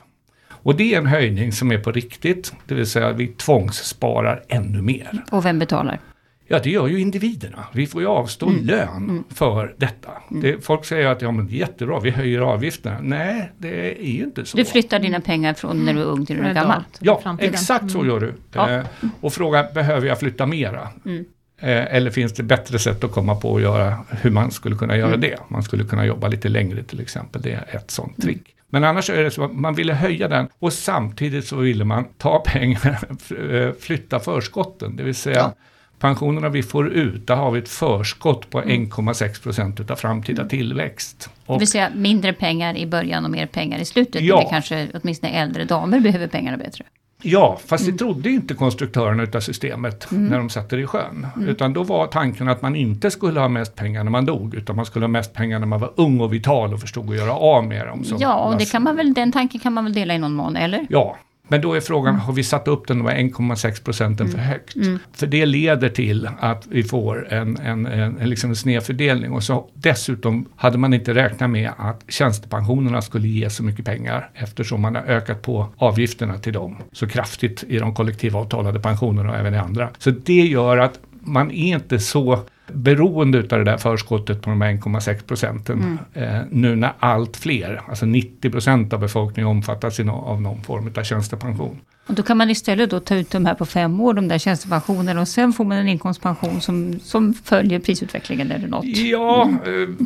Och 0.50 0.76
det 0.76 0.94
är 0.94 0.98
en 0.98 1.06
höjning 1.06 1.52
som 1.52 1.72
är 1.72 1.78
på 1.78 1.92
riktigt, 1.92 2.54
det 2.68 2.76
vill 2.76 2.90
säga 2.90 3.12
vi 3.12 3.28
tvångssparar 3.28 4.44
ännu 4.48 4.82
mer. 4.82 5.24
Och 5.32 5.46
vem 5.46 5.60
betalar? 5.60 6.00
Ja, 6.48 6.60
det 6.64 6.70
gör 6.70 6.88
ju 6.88 7.00
individerna. 7.00 7.68
Vi 7.74 7.88
får 7.88 8.02
ju 8.02 8.08
avstå 8.08 8.50
mm. 8.50 8.66
lön 8.66 8.98
mm. 8.98 9.24
för 9.30 9.76
detta. 9.78 10.12
Mm. 10.32 10.42
Det, 10.42 10.66
folk 10.66 10.86
säger 10.86 11.08
att 11.08 11.22
ja, 11.22 11.32
men 11.32 11.48
det 11.48 11.54
är 11.54 11.58
jättebra, 11.58 12.00
vi 12.00 12.10
höjer 12.10 12.42
avgifterna. 12.42 12.98
Nej, 13.02 13.52
det 13.58 14.02
är 14.06 14.12
ju 14.12 14.24
inte 14.24 14.46
så. 14.46 14.58
Du 14.58 14.66
flyttar 14.66 15.00
dina 15.00 15.22
pengar 15.22 15.54
från 15.54 15.86
när 15.86 15.94
du 15.94 16.00
är 16.00 16.06
ung 16.06 16.26
till 16.26 16.36
när 16.36 16.44
du 16.44 16.50
är 16.50 16.54
gammal? 16.54 16.84
Ja, 17.00 17.38
exakt 17.40 17.92
så 17.92 17.98
mm. 18.00 18.10
gör 18.10 18.20
du. 18.20 18.34
Ja. 18.54 18.72
Eh, 18.72 18.86
och 19.22 19.34
fråga, 19.34 19.68
behöver 19.74 20.08
jag 20.08 20.20
flytta 20.20 20.46
mera? 20.46 20.88
Mm. 21.06 21.26
Eh, 21.58 21.96
eller 21.96 22.12
finns 22.12 22.34
det 22.34 22.44
bättre 22.44 22.80
sätt 22.80 23.04
att 23.04 23.12
komma 23.12 23.36
på 23.36 23.56
att 23.56 23.62
göra 23.62 23.98
hur 24.10 24.32
man 24.32 24.52
skulle 24.52 24.76
kunna 24.76 24.98
göra 24.98 25.08
Mm. 25.08 25.22
det? 25.22 25.40
Man 25.48 25.64
skulle 25.64 25.84
kunna 25.84 26.06
jobba 26.06 26.28
lite 26.28 26.50
längre 26.50 26.84
till 26.84 27.00
exempel. 27.00 27.42
Det 27.42 27.52
är 27.52 27.76
ett 27.76 27.92
sånt 27.92 28.22
trick. 28.22 28.56
Men 28.70 28.84
annars 28.84 29.10
är 29.10 29.24
det 29.24 29.32
så 29.32 29.44
att 29.44 29.56
man 29.56 29.76
ville 29.76 29.94
höja 29.94 30.28
den 30.28 30.48
och 30.60 30.74
samtidigt 30.74 31.48
så 31.48 31.56
ville 31.56 31.86
man 31.86 32.06
ta 32.18 32.40
pengar, 32.40 33.00
eh, 33.52 33.72
flytta 33.80 34.20
förskotten. 34.20 34.96
Det 34.96 35.04
vill 35.04 35.16
säga 35.16 35.38
Ja. 35.38 35.54
Pensionerna 36.00 36.50
vi 36.50 36.64
får 36.64 36.88
ut, 36.90 37.28
där 37.28 37.36
har 37.36 37.52
vi 37.52 37.60
ett 37.60 37.70
förskott 37.70 38.50
på 38.50 38.62
Mm. 38.62 38.86
1,6 38.90 39.44
procent 39.44 39.80
utav 39.80 39.96
framtida 39.96 40.46
tillväxt. 40.46 41.30
Det 41.48 41.54
Och 41.54 41.62
vill 41.62 41.68
säga 41.68 41.90
mindre 41.96 42.34
pengar 42.34 42.78
i 42.78 42.88
början 42.88 43.26
och 43.26 43.32
mer 43.32 43.46
pengar 43.46 43.80
i 43.80 43.86
slutet. 43.86 44.22
Ja. 44.22 44.40
Eller 44.40 44.50
kanske 44.50 44.88
åtminstone 44.94 45.34
äldre 45.34 45.66
damer 45.66 46.00
behöver 46.00 46.28
pengarna 46.28 46.58
bättre. 46.58 46.84
Ja, 47.22 47.60
fast 47.66 47.84
Mm. 47.84 47.94
det 47.98 48.04
trodde 48.04 48.30
inte 48.30 48.54
konstruktörerna 48.54 49.24
utav 49.24 49.40
systemet 49.40 50.08
när 50.12 50.38
de 50.38 50.50
satte 50.50 50.76
det 50.76 50.82
i 50.82 50.86
sjön. 50.86 51.28
Utan 51.48 51.74
då 51.74 51.84
var 51.84 52.08
tanken 52.08 52.50
att 52.50 52.62
man 52.62 52.76
inte 52.76 53.12
skulle 53.12 53.40
ha 53.40 53.48
mest 53.48 53.76
pengar 53.76 54.04
när 54.04 54.12
man 54.12 54.26
dog, 54.26 54.56
utan 54.56 54.76
man 54.76 54.86
skulle 54.86 55.04
ha 55.04 55.08
mest 55.12 55.34
pengar 55.34 55.60
när 55.60 55.68
man 55.68 55.80
var 55.80 55.92
ung 55.96 56.20
och 56.22 56.34
vital 56.34 56.74
och 56.74 56.80
förstod 56.80 57.10
att 57.10 57.16
göra 57.16 57.34
av 57.34 57.64
med 57.66 57.88
dem. 57.88 58.04
Ja, 58.20 58.36
och 58.36 58.58
det 58.58 58.66
kan 58.72 58.84
man 58.84 58.96
väl, 58.96 59.14
den 59.14 59.32
tanken 59.32 59.60
kan 59.60 59.74
man 59.74 59.84
väl 59.84 59.94
dela 59.94 60.14
i 60.16 60.18
någon 60.18 60.34
mån, 60.34 60.56
eller? 60.56 60.86
Ja, 60.90 61.18
men 61.48 61.62
då 61.62 61.74
är 61.74 61.82
frågan, 61.82 62.16
har 62.16 62.34
vi 62.34 62.44
satt 62.44 62.68
upp 62.68 62.88
den 62.88 63.04
med 63.04 63.16
1,6 63.16 63.84
procenten 63.84 64.28
för 64.28 64.38
högt? 64.38 64.76
För 65.14 65.28
det 65.28 65.46
leder 65.46 65.90
till 65.90 66.30
att 66.40 66.68
vi 66.68 66.84
får 66.84 67.34
en, 67.34 67.58
en, 67.58 67.86
en, 67.86 68.18
en, 68.18 68.30
liksom 68.30 68.56
snedfördelning. 68.56 69.32
Och 69.32 69.44
så 69.44 69.70
dessutom 69.74 70.46
hade 70.56 70.78
man 70.78 70.94
inte 70.94 71.14
räknat 71.14 71.50
med 71.50 71.72
att 71.78 72.04
tjänstepensionerna 72.08 73.02
skulle 73.02 73.28
ge 73.28 73.50
så 73.50 73.64
mycket 73.64 73.86
pengar 73.86 74.30
eftersom 74.34 74.82
man 74.82 74.96
har 74.96 75.02
ökat 75.02 75.42
på 75.42 75.68
avgifterna 75.78 76.38
till 76.38 76.54
dem 76.54 76.78
så 76.92 77.08
kraftigt 77.08 77.64
i 77.68 77.78
de 77.78 77.96
kollektivavtalade 77.96 78.80
pensionerna 78.80 79.30
och 79.30 79.38
även 79.38 79.54
i 79.54 79.58
andra. 79.58 79.90
Så 79.98 80.10
det 80.10 80.46
gör 80.46 80.78
att 80.78 81.00
man 81.22 81.52
är 81.52 81.76
inte 81.76 82.00
så 82.00 82.40
beroende 82.68 83.38
utav 83.38 83.60
det 83.60 83.66
där 83.66 83.78
förskottet 83.78 84.42
på 84.42 84.50
de 84.50 84.62
här 84.62 84.72
1,6 84.72 85.24
procenten 85.28 86.00
eh, 86.14 86.40
nu 86.52 86.76
när 86.76 86.94
allt 87.00 87.38
fler, 87.38 87.82
alltså 87.88 88.06
90 88.06 88.52
procent 88.52 88.94
av 88.94 89.00
befolkningen 89.00 89.50
omfattas 89.50 90.00
av 90.00 90.42
någon 90.42 90.64
form 90.64 90.92
av 90.98 91.04
tjänstepension. 91.04 91.80
Och 92.08 92.14
då 92.14 92.24
kan 92.24 92.38
man 92.38 92.50
istället 92.50 92.90
då 92.90 93.00
ta 93.00 93.16
ut 93.16 93.32
de 93.32 93.46
här 93.46 93.54
på 93.54 93.66
fem 93.66 94.00
år, 94.02 94.14
de 94.14 94.28
där 94.28 94.38
tjänstepensionerna, 94.38 95.22
och 95.22 95.28
sen 95.28 95.54
får 95.54 95.66
man 95.66 95.78
en 95.78 95.88
inkomstpension 95.88 96.62
som, 96.62 97.00
som 97.00 97.34
följer 97.34 97.80
prisutvecklingen 97.80 98.52
eller 98.52 98.68
något. 98.68 98.86
Ja, 98.86 99.50
eh, 99.66 100.06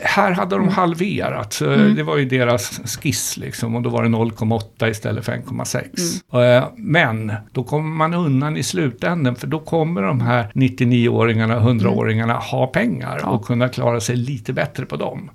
här 0.00 0.32
hade 0.32 0.56
de 0.56 0.68
halverat. 0.68 1.52
Så 1.52 1.64
Det 1.76 2.02
var 2.02 2.16
ju 2.16 2.24
deras 2.24 2.80
skiss 3.00 3.36
liksom 3.36 3.76
och 3.76 3.82
då 3.82 3.90
var 3.90 4.02
det 4.02 4.08
0,8 4.08 4.90
istället 4.90 5.24
för 5.24 5.32
1,6. 5.32 6.58
Eh, 6.58 6.68
Men 6.76 7.32
då 7.52 7.64
kommer 7.64 7.88
man 7.96 8.14
undan 8.14 8.56
i 8.56 8.62
slutändan 8.62 9.36
för 9.36 9.46
då 9.46 9.58
kommer 9.58 10.02
de 10.02 10.20
här 10.20 10.50
99-åringarna, 10.54 11.60
100-åringarna 11.60 12.34
ha 12.38 12.66
pengar 12.66 13.18
Ja. 13.22 13.28
och 13.28 13.44
kunna 13.46 13.68
klara 13.68 14.00
sig 14.00 14.16
lite 14.16 14.52
bättre 14.52 14.86
på 14.86 14.96
dem. 14.96 15.30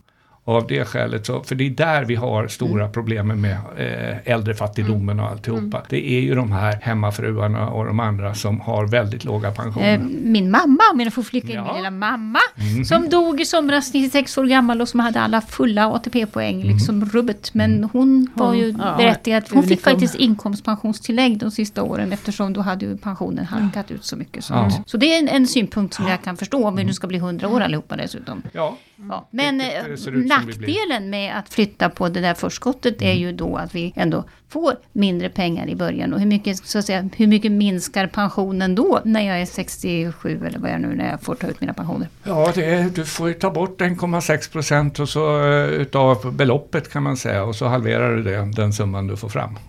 Och 0.51 0.57
av 0.57 0.67
det 0.67 0.85
skälet 0.85 1.25
så, 1.25 1.43
för 1.43 1.55
det 1.55 1.65
är 1.65 1.69
där 1.69 2.05
vi 2.05 2.15
har 2.15 2.47
stora 2.47 2.87
problemen 2.89 3.41
med 3.41 3.57
eh, 3.77 4.17
äldrefattigdomen 4.33 5.19
och 5.19 5.29
alltihopa. 5.29 5.81
Det 5.89 6.11
är 6.11 6.21
ju 6.21 6.35
de 6.35 6.51
här 6.51 6.77
hemmafruarna 6.81 7.69
och 7.69 7.85
de 7.85 7.99
andra 7.99 8.35
som 8.35 8.59
har 8.61 8.87
väldigt 8.87 9.23
låga 9.23 9.51
pensioner. 9.51 9.93
Eh, 9.93 9.99
Min 10.21 10.51
mamma, 10.51 10.79
om 10.93 10.99
jag 10.99 11.13
får 11.13 11.23
flika 11.23 11.47
in 11.47 11.53
Ja. 11.53 11.63
min 11.67 11.75
lilla 11.75 11.91
mamma, 11.91 12.39
Mhm. 12.55 12.85
som 12.85 13.09
dog 13.09 13.41
i 13.41 13.45
somras, 13.45 13.93
96 13.93 14.37
år 14.37 14.45
gammal 14.45 14.81
och 14.81 14.89
som 14.89 14.99
hade 14.99 15.21
alla 15.21 15.41
fulla 15.41 15.87
ATP-poäng, 15.93 16.57
Mhm. 16.59 16.67
liksom 16.67 17.05
rubbet. 17.05 17.53
Men 17.53 17.89
hon 17.93 18.29
var 18.33 18.53
ju 18.53 18.75
ja, 18.79 18.95
berättigad, 18.97 19.43
hon 19.51 19.63
fick 19.63 19.81
faktiskt 19.81 20.15
inkomstpensionstillägg 20.15 21.37
de 21.37 21.51
sista 21.51 21.83
åren 21.83 22.13
eftersom 22.13 22.53
då 22.53 22.61
hade 22.61 22.85
ju 22.85 22.97
pensionen 22.97 23.45
halkat 23.45 23.91
ut 23.91 24.05
så 24.05 24.15
mycket. 24.15 24.43
Så, 24.43 24.53
Ja. 24.53 24.71
så 24.85 24.97
det 24.97 25.15
är 25.15 25.19
en, 25.19 25.27
en 25.29 25.47
synpunkt 25.47 25.93
som 25.93 26.07
jag 26.07 26.21
kan 26.23 26.37
förstå 26.37 26.67
om 26.67 26.75
vi 26.75 26.83
nu 26.83 26.93
ska 26.93 27.07
bli 27.07 27.17
100 27.17 27.47
år 27.47 27.61
allihopa 27.61 27.95
dessutom. 27.95 28.41
Ja, 28.53 28.77
Ja, 29.09 29.27
men 29.31 29.57
Vilket 29.57 30.05
det 30.05 30.11
eh, 30.11 30.17
nackdelen 30.25 31.09
med 31.09 31.37
att 31.37 31.53
flytta 31.53 31.89
på 31.89 32.09
det 32.09 32.21
där 32.21 32.33
förskottet 32.33 33.01
är 33.01 33.13
ju 33.13 33.31
då 33.31 33.55
att 33.55 33.75
vi 33.75 33.93
ändå 33.95 34.23
får 34.49 34.73
mindre 34.91 35.29
pengar 35.29 35.67
i 35.69 35.75
början. 35.75 36.13
Och 36.13 36.19
hur 36.19 36.27
mycket, 36.27 36.57
så 36.65 36.79
att 36.79 36.85
säga, 36.85 37.09
hur 37.17 37.27
mycket 37.27 37.51
minskar 37.51 38.07
pensionen 38.07 38.75
då 38.75 39.01
när 39.05 39.21
jag 39.21 39.41
är 39.41 39.45
67 39.45 40.45
eller 40.47 40.59
vad 40.59 40.69
jag 40.69 40.75
är 40.75 40.79
nu 40.79 40.95
när 40.95 41.09
jag 41.09 41.21
får 41.21 41.35
ta 41.35 41.47
ut 41.47 41.61
mina 41.61 41.73
pensioner? 41.73 42.07
Ja, 42.23 42.51
det 42.55 42.65
är, 42.65 42.89
du 42.89 43.05
får 43.05 43.27
ju 43.27 43.33
ta 43.33 43.51
bort 43.51 43.81
1,6 43.81 44.51
procent 44.51 44.99
och 44.99 45.09
så, 45.09 45.43
eh, 45.51 45.65
utav 45.65 46.33
beloppet 46.33 46.91
kan 46.91 47.03
man 47.03 47.17
säga 47.17 47.43
och 47.43 47.55
så 47.55 47.67
halverar 47.67 48.15
du 48.15 48.23
det, 48.23 48.51
den 48.55 48.73
summan 48.73 49.07
du 49.07 49.17
får 49.17 49.29
fram. 49.29 49.59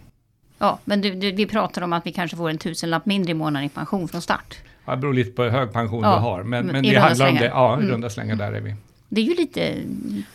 Ja, 0.59 0.79
men 0.85 1.01
du, 1.01 1.11
du, 1.15 1.33
vi 1.33 1.47
pratar 1.47 1.83
om 1.83 1.93
att 1.93 2.07
vi 2.07 2.13
kanske 2.13 2.37
får 2.37 2.51
en 2.51 2.59
tusenlapp 2.59 3.07
mindre 3.07 3.31
i 3.31 3.35
månaden 3.35 3.67
i 3.67 3.69
pension 3.69 4.09
från 4.09 4.23
start. 4.23 4.57
Ja, 4.85 4.93
Det 4.93 4.99
beror 5.01 5.15
lite 5.15 5.31
på 5.31 5.43
hur 5.43 5.51
hög 5.51 5.73
pension 5.73 6.03
Ja, 6.05 6.15
du 6.15 6.21
har, 6.21 6.43
men, 6.43 6.67
men 6.67 6.73
men 6.73 6.83
det 6.83 6.97
handlar 6.99 7.29
om 7.29 7.35
det. 7.35 7.45
Ja, 7.47 7.73
i 7.73 7.79
Mm. 7.79 7.91
runda 7.91 8.11
slängar 8.11 8.37
där 8.37 8.53
är 8.53 8.61
vi. 8.61 8.75
Det 9.15 9.21
är 9.21 9.25
ju 9.25 9.35
lite... 9.35 9.83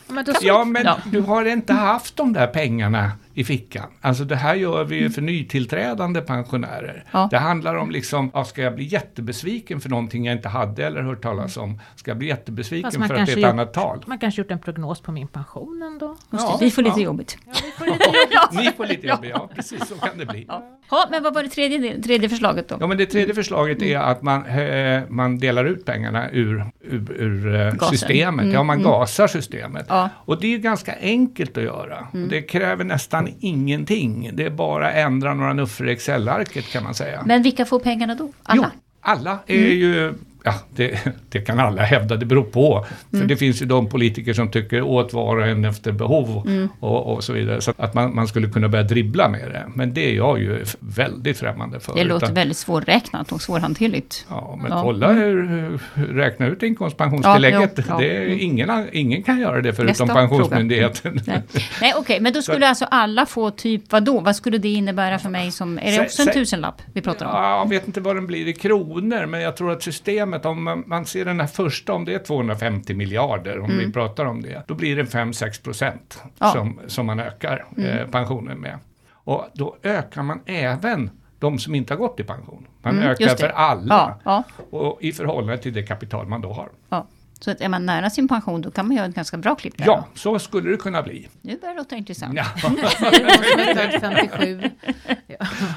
Men 0.08 0.26
Ja, 0.42 0.63
men 0.66 0.86
Ja. 0.86 0.98
du 1.12 1.22
har 1.22 1.46
inte 1.46 1.74
haft 1.74 2.16
de 2.18 2.34
där 2.34 2.48
pengarna 2.48 3.12
i 3.38 3.43
fickan. 3.43 3.89
Alltså 4.02 4.23
det 4.23 4.36
här 4.36 4.56
gör 4.56 4.84
vi 4.84 4.95
ju 4.95 5.10
för 5.10 5.21
nytillträdande 5.21 6.21
pensionärer. 6.21 7.04
Ja. 7.12 7.28
Det 7.32 7.38
handlar 7.38 7.76
om 7.76 7.91
liksom, 7.91 8.32
ja, 8.34 8.43
ska 8.43 8.62
jag 8.62 8.76
bli 8.76 8.86
jättebesviken 8.86 9.82
för 9.82 9.89
någonting 9.89 10.26
jag 10.26 10.36
inte 10.36 10.50
hade 10.50 10.86
eller 10.86 11.02
hört 11.02 11.21
talas 11.21 11.58
om? 11.58 11.82
Ska 11.95 12.12
jag 12.12 12.17
bli 12.17 12.28
jättebesviken 12.28 12.91
för 12.91 13.02
att 13.02 13.10
det 13.10 13.15
är 13.15 13.21
ett 13.23 13.38
gjort- 13.38 13.50
annat 13.50 13.73
tal? 13.73 14.04
man 14.06 14.19
kanske 14.19 14.41
gjort 14.41 14.52
en 14.52 14.60
prognos 14.60 15.02
på 15.02 15.12
min 15.12 15.28
pension 15.28 15.84
ändå. 15.84 16.17
Ja, 16.30 16.58
det, 16.60 16.65
vi 16.65 16.71
får 16.71 16.82
lite 16.82 17.00
ja. 17.00 17.06
jobbigt. 17.06 17.38
Ni 18.52 18.71
får 18.78 18.86
lite 18.86 19.08
jobb, 19.08 19.26
ja 19.26 19.50
precis 19.56 19.88
så 19.88 19.95
kan 19.95 20.17
det 20.17 20.26
bli. 20.26 20.45
Ja, 20.89 21.08
men 21.12 21.23
vad 21.23 21.34
var 21.34 21.43
det 21.43 21.50
tredje, 21.50 22.02
tredje 22.02 22.30
förslaget 22.30 22.69
då? 22.69 22.78
Ja, 22.80 22.88
men 22.88 22.97
det 22.97 23.06
tredje 23.06 23.34
förslaget 23.34 23.82
är 23.82 24.00
att 24.00 24.21
man, 24.21 24.45
eh, 24.45 25.02
man 25.10 25.38
delar 25.38 25.65
ut 25.65 25.86
pengarna 25.86 26.32
ur, 26.32 26.65
ur, 26.82 27.12
ur 27.12 27.56
eh, 27.56 27.89
systemet. 27.89 28.43
Mm, 28.43 28.54
ja, 28.54 28.63
man 28.63 28.78
mm. 28.78 28.91
gasar 28.91 29.28
systemet. 29.28 29.86
Ja. 29.89 30.10
Och 30.15 30.41
det 30.41 30.54
är 30.54 30.58
ganska 30.58 30.95
enkelt 31.02 31.58
att 31.58 31.63
göra. 31.63 32.08
Och 32.12 32.19
Det 32.19 32.41
kräver 32.41 32.84
nästan 32.84 33.27
ingenting. 33.40 34.30
Det 34.34 34.46
är 34.46 34.50
bara 34.50 34.92
ändra 34.92 35.34
några 35.34 35.54
nuffror 35.54 35.90
i 35.90 35.92
Excel-arket 35.92 36.72
kan 36.72 36.84
man 36.84 36.96
säga. 36.96 37.24
Men 37.26 37.44
vilka 37.44 37.66
får 37.66 37.80
pengarna 37.80 38.16
då? 38.16 38.32
Alla? 38.44 38.72
Jo, 38.74 38.80
alla 39.02 39.40
är 39.48 39.56
ju... 39.58 40.13
Ja, 40.43 40.54
det, 40.76 41.00
det 41.30 41.41
kan 41.41 41.60
alla 41.60 41.82
hävda, 41.82 42.15
det 42.15 42.26
beror 42.26 42.43
på. 42.43 42.86
För 43.12 43.26
det 43.26 43.38
finns 43.38 43.62
ju 43.62 43.65
de 43.65 43.89
politiker 43.89 44.34
som 44.34 44.52
tycker 44.52 44.82
åt 44.82 45.13
var 45.13 45.38
och 45.38 45.47
en 45.47 45.65
efter 45.65 45.91
behov 45.91 46.43
och, 46.80 47.13
och 47.13 47.23
så 47.23 47.34
vidare. 47.34 47.62
Så 47.62 47.73
att 47.78 47.93
man, 47.93 48.15
man 48.15 48.28
skulle 48.28 48.50
kunna 48.50 48.69
börja 48.69 48.84
dribbla 48.84 49.30
med 49.30 49.52
det. 49.52 49.63
Men 49.76 49.93
det 49.93 50.10
är 50.12 50.15
jag 50.15 50.39
ju 50.39 50.65
väldigt 50.80 51.38
främmande 51.38 51.80
för. 51.80 51.95
Det 51.95 52.04
låter 52.04 52.26
Utan- 52.26 52.36
väldigt 52.36 52.58
svårräknat 52.58 53.32
och 53.32 53.41
svårhanterligt. 53.41 54.26
Ja, 54.30 54.60
men 54.62 54.71
Ja. 54.71 54.82
kolla 54.84 55.12
hur, 55.13 55.47
hur, 55.93 56.08
räkna 56.08 56.47
ut 56.47 56.63
inkomstpensionstillägget. 56.63 57.73
Ja, 57.78 57.84
ja. 57.89 57.97
det 57.97 58.17
är, 58.17 58.26
Mm. 58.28 58.39
ingen, 58.39 58.88
ingen 58.91 59.23
kan 59.23 59.39
göra 59.39 59.62
det 59.62 59.73
förutom 59.73 60.08
Nästa 60.08 60.19
Pensionsmyndigheten. 60.19 61.19
Nej, 61.28 61.41
Nej 61.82 61.93
okej, 61.97 62.19
men 62.19 62.34
då 62.34 62.41
skulle 62.41 62.69
alltså 62.69 62.86
alla 62.86 63.26
få 63.26 63.52
typ 63.52 63.91
vad 63.91 64.04
då? 64.04 64.19
Vad 64.19 64.36
skulle 64.36 64.58
det 64.58 64.69
innebära 64.69 65.19
för 65.19 65.30
mig 65.30 65.52
som... 65.52 65.78
Är 65.80 65.91
det 65.91 66.02
också 66.02 66.21
en 66.21 66.34
tusenlapp 66.34 66.82
vi 66.93 67.02
pratar 67.02 67.26
om? 67.26 67.32
Ja, 67.34 67.58
jag 67.60 67.69
vet 67.69 67.88
inte 67.88 68.02
vad 68.02 68.15
den 68.15 68.28
blir 68.28 68.47
i 68.47 68.54
kronor, 68.54 69.26
men 69.26 69.41
jag 69.41 69.58
tror 69.58 69.71
att 69.71 69.84
systemet, 69.84 70.37
om 70.45 70.84
man, 70.88 71.06
ser 71.06 71.26
den 71.26 71.39
här 71.39 71.47
första, 71.47 71.93
om 71.93 72.06
det 72.06 72.13
är 72.13 72.19
250 72.19 72.93
miljarder, 72.93 73.60
om 73.60 73.78
vi 73.78 73.91
pratar 73.93 74.26
om 74.26 74.41
det, 74.41 74.63
då 74.67 74.73
blir 74.73 74.95
det 74.95 75.04
5-6 75.04 75.63
procent 75.63 76.21
Ja. 76.39 76.52
som, 76.52 76.80
som 76.88 77.06
man 77.06 77.19
ökar 77.19 77.65
eh, 77.78 78.08
pensionen 78.12 78.58
med. 78.60 78.80
Och 79.13 79.45
då 79.54 79.76
ökar 79.84 80.21
man 80.23 80.39
även 80.45 81.10
de 81.39 81.60
som 81.60 81.76
inte 81.76 81.93
har 81.93 81.97
gått 82.00 82.19
i 82.19 82.23
pension. 82.23 82.67
Man 82.82 82.95
Mm, 82.97 83.10
ökar 83.10 83.36
för 83.36 83.47
alla, 83.50 84.17
Ja, 84.23 84.43
ja, 84.71 84.78
och 84.78 84.97
i 85.02 85.12
förhållande 85.12 85.58
till 85.58 85.73
det 85.73 85.84
kapital 85.84 86.28
man 86.28 86.41
då 86.41 86.54
har. 86.54 86.69
ja. 86.89 87.08
Så 87.39 87.52
att 87.52 87.62
är 87.62 87.69
man 87.69 87.86
nära 87.86 88.10
sin 88.10 88.28
pension 88.28 88.62
då 88.62 88.71
kan 88.71 88.88
man 88.88 88.97
göra 88.97 89.06
ett 89.08 89.15
ganska 89.15 89.38
bra 89.38 89.56
klipp 89.56 89.78
där. 89.78 89.86
Ja, 89.86 90.08
så 90.15 90.39
skulle 90.39 90.69
det 90.71 90.78
kunna 90.78 91.04
bli. 91.04 91.28
Nu 91.41 91.58
börjar 91.58 91.73
det 91.73 91.80
låta 91.80 91.95
intressant. 91.95 92.34
Ja, 92.38 92.43
Som 92.62 92.78
är 92.78 93.91
född 93.91 94.02
57. 94.02 94.62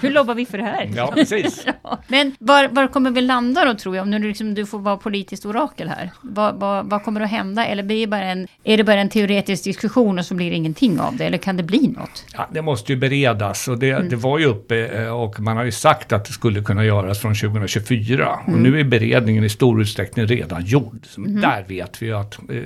Hur 0.03 0.11
lobbar 0.11 0.35
vi 0.35 0.47
för 0.47 0.59
det 0.59 0.65
här? 0.65 0.91
ja 0.97 1.11
precis. 1.15 1.67
Ja. 1.83 1.99
Men 2.09 2.33
var, 2.39 2.69
var 2.69 2.89
kommer 2.89 3.11
vi 3.11 3.21
landa 3.21 3.65
då 3.65 3.75
tror 3.75 3.97
jag? 3.97 4.03
Om 4.03 4.11
nu 4.11 4.19
liksom, 4.19 4.55
du 4.55 4.67
får 4.67 4.79
vara 4.79 4.97
politiskt 4.97 5.47
orakel 5.47 5.89
här. 5.89 6.11
Vad, 6.23 6.55
vad, 6.55 6.91
vad 6.91 7.03
kommer 7.05 7.21
att 7.21 7.31
hända? 7.31 7.67
Eller 7.67 7.83
blir 7.83 8.01
det 8.01 8.07
bara 8.07 8.23
en, 8.25 8.47
är 8.65 8.77
det 8.77 8.85
bara 8.85 9.01
en 9.01 9.09
teoretisk 9.09 9.65
diskussion 9.65 10.19
och 10.19 10.25
så 10.27 10.35
blir 10.35 10.51
det 10.51 10.57
ingenting 10.57 11.01
av 11.01 11.17
det? 11.17 11.25
Eller 11.25 11.39
kan 11.39 11.57
det 11.57 11.63
bli 11.63 11.89
något? 11.89 12.25
Ja, 12.37 12.49
det 12.53 12.63
måste 12.63 12.93
ju 12.93 12.99
beredas 12.99 13.69
och 13.69 13.79
det, 13.79 13.91
Mm. 13.91 14.09
det 14.09 14.17
var 14.17 14.39
ju 14.39 14.45
uppe 14.45 14.87
eh, 14.87 15.09
och 15.09 15.41
man 15.41 15.57
har 15.57 15.65
ju 15.65 15.73
sagt 15.73 16.13
att 16.13 16.25
det 16.25 16.33
skulle 16.33 16.63
kunna 16.63 16.85
göras 16.85 17.19
från 17.21 17.35
2024. 17.35 18.39
Mm. 18.47 18.55
Och 18.55 18.61
nu 18.61 18.81
är 18.81 18.85
beredningen 18.85 19.45
i 19.45 19.49
stor 19.49 19.81
utsträckning 19.83 20.27
redan 20.27 20.65
gjord. 20.65 20.99
Så 21.09 21.21
Mm-hmm. 21.21 21.41
Där 21.51 21.65
vet 21.69 22.03
vi 22.03 22.07
ju 22.07 22.17
att 22.17 22.39
eh, 22.51 22.63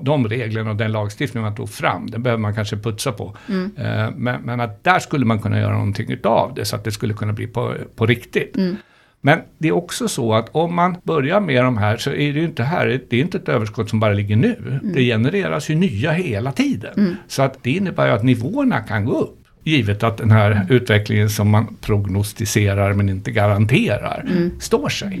de, 0.00 0.28
reglerna 0.28 0.70
och 0.70 0.76
den 0.76 0.92
lagstiftning 0.92 1.42
man 1.42 1.54
tog 1.54 1.70
fram, 1.70 2.10
den 2.10 2.22
behöver 2.22 2.40
man 2.40 2.54
kanske 2.54 2.76
putsa 2.76 3.12
på. 3.12 3.36
Mm. 3.48 3.76
Eh, 3.76 4.10
Men, 4.16 4.42
men 4.42 4.60
att 4.60 4.84
där 4.84 4.98
skulle 4.98 5.24
man 5.24 5.38
kunna 5.38 5.60
göra 5.60 5.72
någonting 5.72 6.10
utav 6.10 6.54
det 6.54 6.64
så 6.64 6.76
att 6.76 6.84
det 6.84 6.92
skulle 6.92 7.14
kunna 7.14 7.32
bli 7.32 7.46
på, 7.46 7.74
på 7.96 8.06
riktigt. 8.06 8.56
Mm. 8.56 8.76
Men 9.20 9.40
det 9.58 9.68
är 9.68 9.72
också 9.72 10.08
så 10.08 10.34
att 10.34 10.48
om 10.52 10.74
man 10.74 10.96
börjar 11.02 11.40
med 11.40 11.64
de 11.64 11.78
här 11.78 11.96
så 11.96 12.10
är 12.10 12.32
det 12.32 12.40
ju 12.40 12.44
inte 12.44 12.62
här, 12.62 13.00
det 13.10 13.16
är 13.16 13.20
inte 13.20 13.38
ett 13.38 13.48
överskott 13.48 13.90
som 13.90 14.00
bara 14.00 14.12
ligger 14.12 14.36
nu. 14.36 14.56
Mm. 14.58 14.92
Det 14.94 15.00
genereras 15.02 15.70
ju 15.70 15.74
nya 15.74 16.12
hela 16.12 16.52
tiden. 16.52 17.16
Så 17.28 17.42
att 17.42 17.62
det 17.62 17.70
innebär 17.70 18.06
ju 18.06 18.12
att 18.12 18.22
nivåerna 18.22 18.80
kan 18.80 19.04
gå 19.04 19.20
upp. 19.20 19.43
Givet 19.64 20.02
att 20.02 20.16
den 20.16 20.30
här 20.30 20.66
utvecklingen 20.70 21.30
som 21.30 21.50
man 21.50 21.76
prognostiserar 21.80 22.92
men 22.92 23.08
inte 23.08 23.30
garanterar 23.30 24.24
står 24.60 24.88
sig. 24.88 25.20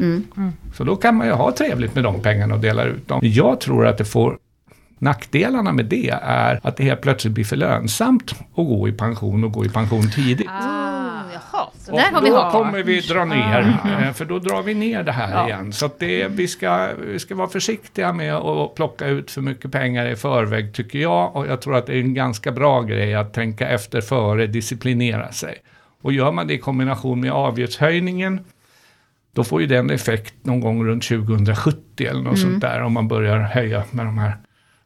Så 0.74 0.84
då 0.84 0.96
kan 0.96 1.14
man 1.16 1.26
ju 1.26 1.32
ha 1.32 1.52
trevligt 1.52 1.94
med 1.94 2.04
de 2.04 2.22
pengarna 2.22 2.54
och 2.54 2.60
dela 2.60 2.84
ut 2.84 3.08
dem. 3.08 3.20
Jag 3.22 3.60
tror 3.60 3.86
att 3.86 3.98
det 3.98 4.04
får 4.04 4.38
Nackdelarna 4.98 5.72
med 5.72 5.86
det 5.86 6.10
är 6.22 6.60
att 6.62 6.76
det 6.76 6.84
helt 6.84 7.00
plötsligt 7.00 7.34
blir 7.34 7.44
för 7.44 7.56
lönsamt 7.56 8.30
att 8.30 8.66
gå 8.66 8.88
i 8.88 8.92
pension 8.92 9.44
och 9.44 9.52
gå 9.52 9.64
i 9.64 9.68
pension 9.68 10.10
tidigt. 10.10 10.48
Ah, 10.48 11.03
jaha, 11.54 11.68
så 11.78 11.92
Och 11.92 11.98
där 11.98 12.12
har 12.12 12.22
vi 12.22 12.28
då 12.30 12.50
kommer 12.50 12.82
vi 12.82 13.00
dra 13.00 13.24
ner, 13.24 13.78
eh, 14.02 14.12
för 14.12 14.24
då 14.24 14.38
drar 14.38 14.62
vi 14.62 14.74
ner 14.74 15.02
det 15.02 15.12
här 15.12 15.30
Ja. 15.32 15.46
igen. 15.46 15.72
Så 15.72 15.90
det, 15.98 16.28
vi, 16.28 16.48
ska, 16.48 16.88
vi 17.06 17.18
ska 17.18 17.34
vara 17.34 17.48
försiktiga 17.48 18.12
med 18.12 18.34
att 18.34 18.74
plocka 18.74 19.06
ut 19.06 19.30
för 19.30 19.40
mycket 19.40 19.72
pengar 19.72 20.06
i 20.06 20.16
förväg, 20.16 20.74
tycker 20.74 20.98
jag. 20.98 21.36
Och 21.36 21.46
jag 21.46 21.60
tror 21.60 21.76
att 21.76 21.86
det 21.86 21.92
är 21.94 22.00
en 22.00 22.14
ganska 22.14 22.52
bra 22.52 22.82
grej 22.82 23.14
att 23.14 23.34
tänka 23.34 23.68
efter 23.68 24.00
före, 24.00 24.46
disciplinera 24.46 25.32
sig. 25.32 25.54
Och 26.02 26.12
gör 26.12 26.32
man 26.32 26.46
det 26.46 26.54
i 26.54 26.58
kombination 26.58 27.20
med 27.20 27.32
avgiftshöjningen, 27.32 28.40
då 29.32 29.44
får 29.44 29.60
ju 29.60 29.66
den 29.66 29.90
effekt 29.90 30.34
någon 30.42 30.60
gång 30.60 30.84
runt 30.86 31.02
2070 31.08 32.06
eller 32.06 32.22
något 32.22 32.38
sånt 32.38 32.60
där, 32.60 32.82
om 32.82 32.92
man 32.92 33.08
börjar 33.08 33.38
höja 33.38 33.84
med 33.90 34.06
de 34.06 34.18
här 34.18 34.36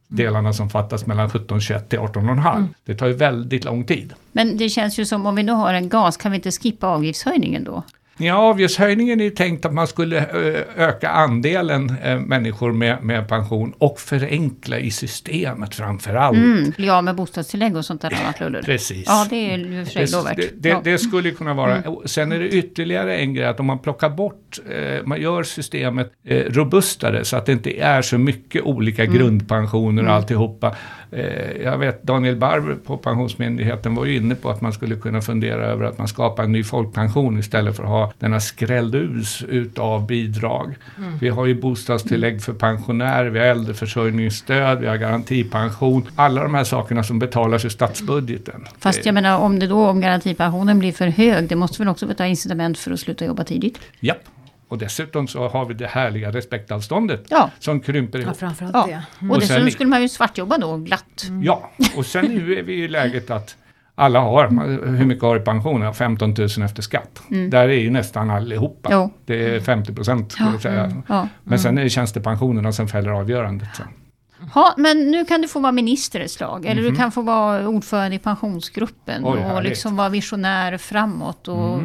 delarna 0.08 0.52
som 0.52 0.70
fattas 0.70 1.06
mellan 1.06 1.28
17,21 1.28 1.80
till 1.88 1.98
18,5. 1.98 2.68
Det 2.84 2.94
tar 2.94 3.06
ju 3.06 3.12
väldigt 3.12 3.64
lång 3.64 3.84
tid. 3.84 4.14
Men 4.32 4.56
det 4.56 4.68
känns 4.68 4.98
ju 4.98 5.04
som 5.04 5.26
om 5.26 5.34
vi 5.34 5.42
nu 5.42 5.52
har 5.52 5.74
en 5.74 5.88
gas, 5.88 6.16
kan 6.16 6.32
vi 6.32 6.36
inte 6.36 6.50
skippa 6.50 6.86
avgiftshöjningen 6.86 7.64
då? 7.64 7.82
Ja, 8.20 8.34
avgiftshöjningen 8.34 9.20
är 9.20 9.24
ju 9.24 9.30
tänkt 9.30 9.64
att 9.64 9.74
man 9.74 9.86
skulle 9.86 10.26
ö, 10.26 10.64
öka 10.76 11.08
andelen 11.08 11.96
eh, 12.02 12.18
människor 12.18 12.72
med, 12.72 13.02
med 13.02 13.28
pension 13.28 13.72
och 13.78 14.00
förenkla 14.00 14.78
i 14.78 14.90
systemet 14.90 15.74
framför 15.74 16.14
allt. 16.14 16.36
Mm, 16.36 16.90
av 16.90 17.04
med 17.04 17.14
bostadstillägg 17.14 17.76
och 17.76 17.84
sånt 17.84 18.02
där 18.02 18.14
annat 18.22 18.40
luller. 18.40 18.62
Precis. 18.62 19.04
Ja, 19.06 19.26
det 19.30 19.36
är 19.52 19.58
ju 19.58 19.84
för 19.84 20.06
sig 20.06 20.34
Det, 20.36 20.42
det, 20.42 20.50
det, 20.60 20.68
ja. 20.68 20.74
Mm. 20.74 20.84
det 20.84 20.98
skulle 20.98 21.30
kunna 21.30 21.54
vara. 21.54 21.82
Sen 22.04 22.32
är 22.32 22.38
det 22.38 22.48
ytterligare 22.48 23.16
en 23.16 23.34
grej 23.34 23.46
att 23.46 23.60
om 23.60 23.66
man 23.66 23.78
plockar 23.78 24.10
bort, 24.10 24.58
eh, 24.70 25.06
man 25.06 25.20
gör 25.20 25.42
systemet 25.42 26.12
eh, 26.24 26.36
robustare 26.36 27.24
så 27.24 27.36
att 27.36 27.46
det 27.46 27.52
inte 27.52 27.70
är 27.80 28.02
så 28.02 28.18
mycket 28.18 28.62
olika 28.62 29.04
Mm. 29.04 29.16
grundpensioner 29.18 30.06
och 30.06 30.12
alltihopa. 30.12 30.76
Eh, 31.10 31.62
jag 31.62 31.78
vet 31.78 32.02
Daniel 32.02 32.36
Barber 32.36 32.74
på 32.74 32.96
Pensionsmyndigheten 32.96 33.94
var 33.94 34.04
ju 34.04 34.16
inne 34.16 34.34
på 34.34 34.50
att 34.50 34.60
man 34.60 34.72
skulle 34.72 34.96
kunna 34.96 35.20
fundera 35.20 35.66
över 35.66 35.84
att 35.84 35.98
man 35.98 36.08
skapar 36.08 36.44
en 36.44 36.52
ny 36.52 36.64
folkpension 36.64 37.38
istället 37.38 37.76
för 37.76 37.82
att 37.82 37.88
ha 37.88 38.12
denna 38.18 38.40
skrälldus 38.40 39.42
utav 39.48 40.06
bidrag. 40.06 40.74
Mm. 40.98 41.18
Vi 41.18 41.28
har 41.28 41.46
ju 41.46 41.60
bostadstillägg 41.60 42.42
för 42.42 42.52
pensionärer, 42.52 43.30
vi 43.30 43.38
har 43.38 43.46
äldreförsörjningsstöd, 43.46 44.80
vi 44.80 44.86
har 44.86 44.96
garantipension. 44.96 46.08
Alla 46.16 46.42
de 46.42 46.54
här 46.54 46.64
sakerna 46.64 47.02
som 47.02 47.18
betalas 47.18 47.64
ur 47.64 47.68
statsbudgeten. 47.68 48.66
Fast 48.78 49.06
jag 49.06 49.14
menar 49.14 49.38
om 49.38 49.58
det 49.58 49.66
då, 49.66 49.86
om 49.86 50.00
garantipensionen 50.00 50.78
blir 50.78 50.92
för 50.92 51.06
hög, 51.06 51.48
det 51.48 51.56
måste 51.56 51.82
väl 51.82 51.88
också 51.88 52.06
vara 52.06 52.26
incitament 52.26 52.78
för 52.78 52.90
att 52.90 53.00
sluta 53.00 53.24
jobba 53.24 53.44
tidigt? 53.44 53.78
Japp. 54.00 54.18
Och 54.68 54.78
dessutom 54.78 55.28
så 55.28 55.48
har 55.48 55.64
vi 55.64 55.74
det 55.74 55.86
härliga 55.86 56.30
respektavståndet 56.32 57.24
Ja. 57.30 57.50
som 57.58 57.80
krymper 57.80 58.18
Ja, 58.18 58.24
ihop. 58.24 58.36
framförallt 58.36 58.74
Ja, 58.74 58.86
det. 58.86 59.26
och 59.26 59.34
Och 59.34 59.40
dessutom 59.40 59.62
sen- 59.62 59.72
skulle 59.72 59.90
man 59.90 60.02
ju 60.02 60.08
svartjobba 60.08 60.58
då 60.58 60.76
glatt. 60.76 61.24
Ja, 61.42 61.70
och 61.96 62.06
sen 62.06 62.24
nu 62.24 62.58
är 62.58 62.62
vi 62.62 62.72
i 62.84 62.88
läget 62.88 63.30
att 63.30 63.56
alla 63.94 64.20
har, 64.20 64.48
hur 64.96 65.04
mycket 65.04 65.22
har 65.24 65.36
i 65.36 65.40
pension? 65.40 65.82
Ja, 65.82 65.92
15 65.92 66.34
000 66.38 66.48
efter 66.64 66.82
skatt. 66.82 67.22
Där 67.50 67.68
är 67.68 67.78
ju 67.78 67.90
nästan 67.90 68.30
allihopa. 68.30 68.88
Jo. 68.92 69.10
Det 69.26 69.54
är 69.56 69.60
50 69.60 69.94
procent 69.94 70.32
skulle 70.32 70.50
jag 70.50 70.62
säga. 70.62 71.02
Ja. 71.08 71.28
Men 71.44 71.58
sen 71.58 71.78
är 71.78 71.82
det 71.82 71.90
tjänstepensionerna 71.90 72.72
som 72.72 72.88
fäller 72.88 73.10
avgörandet. 73.10 73.68
Sen. 73.76 73.86
Ja, 74.54 74.74
men 74.76 75.10
nu 75.10 75.24
kan 75.24 75.42
du 75.42 75.48
få 75.48 75.60
vara 75.60 75.72
minister 75.72 76.20
ett 76.20 76.30
slag. 76.30 76.66
Eller 76.66 76.82
du 76.82 76.96
kan 76.96 77.12
få 77.12 77.22
vara 77.22 77.68
ordförande 77.68 78.16
i 78.16 78.18
pensionsgruppen. 78.18 79.22
Mhm. 79.22 79.32
Oj, 79.32 79.38
och 79.38 79.42
härligt. 79.44 79.52
Mm. 79.58 79.64
liksom 79.64 79.96
vara 79.96 80.08
visionär 80.08 80.76
framåt. 80.78 81.48
Och 81.48 81.80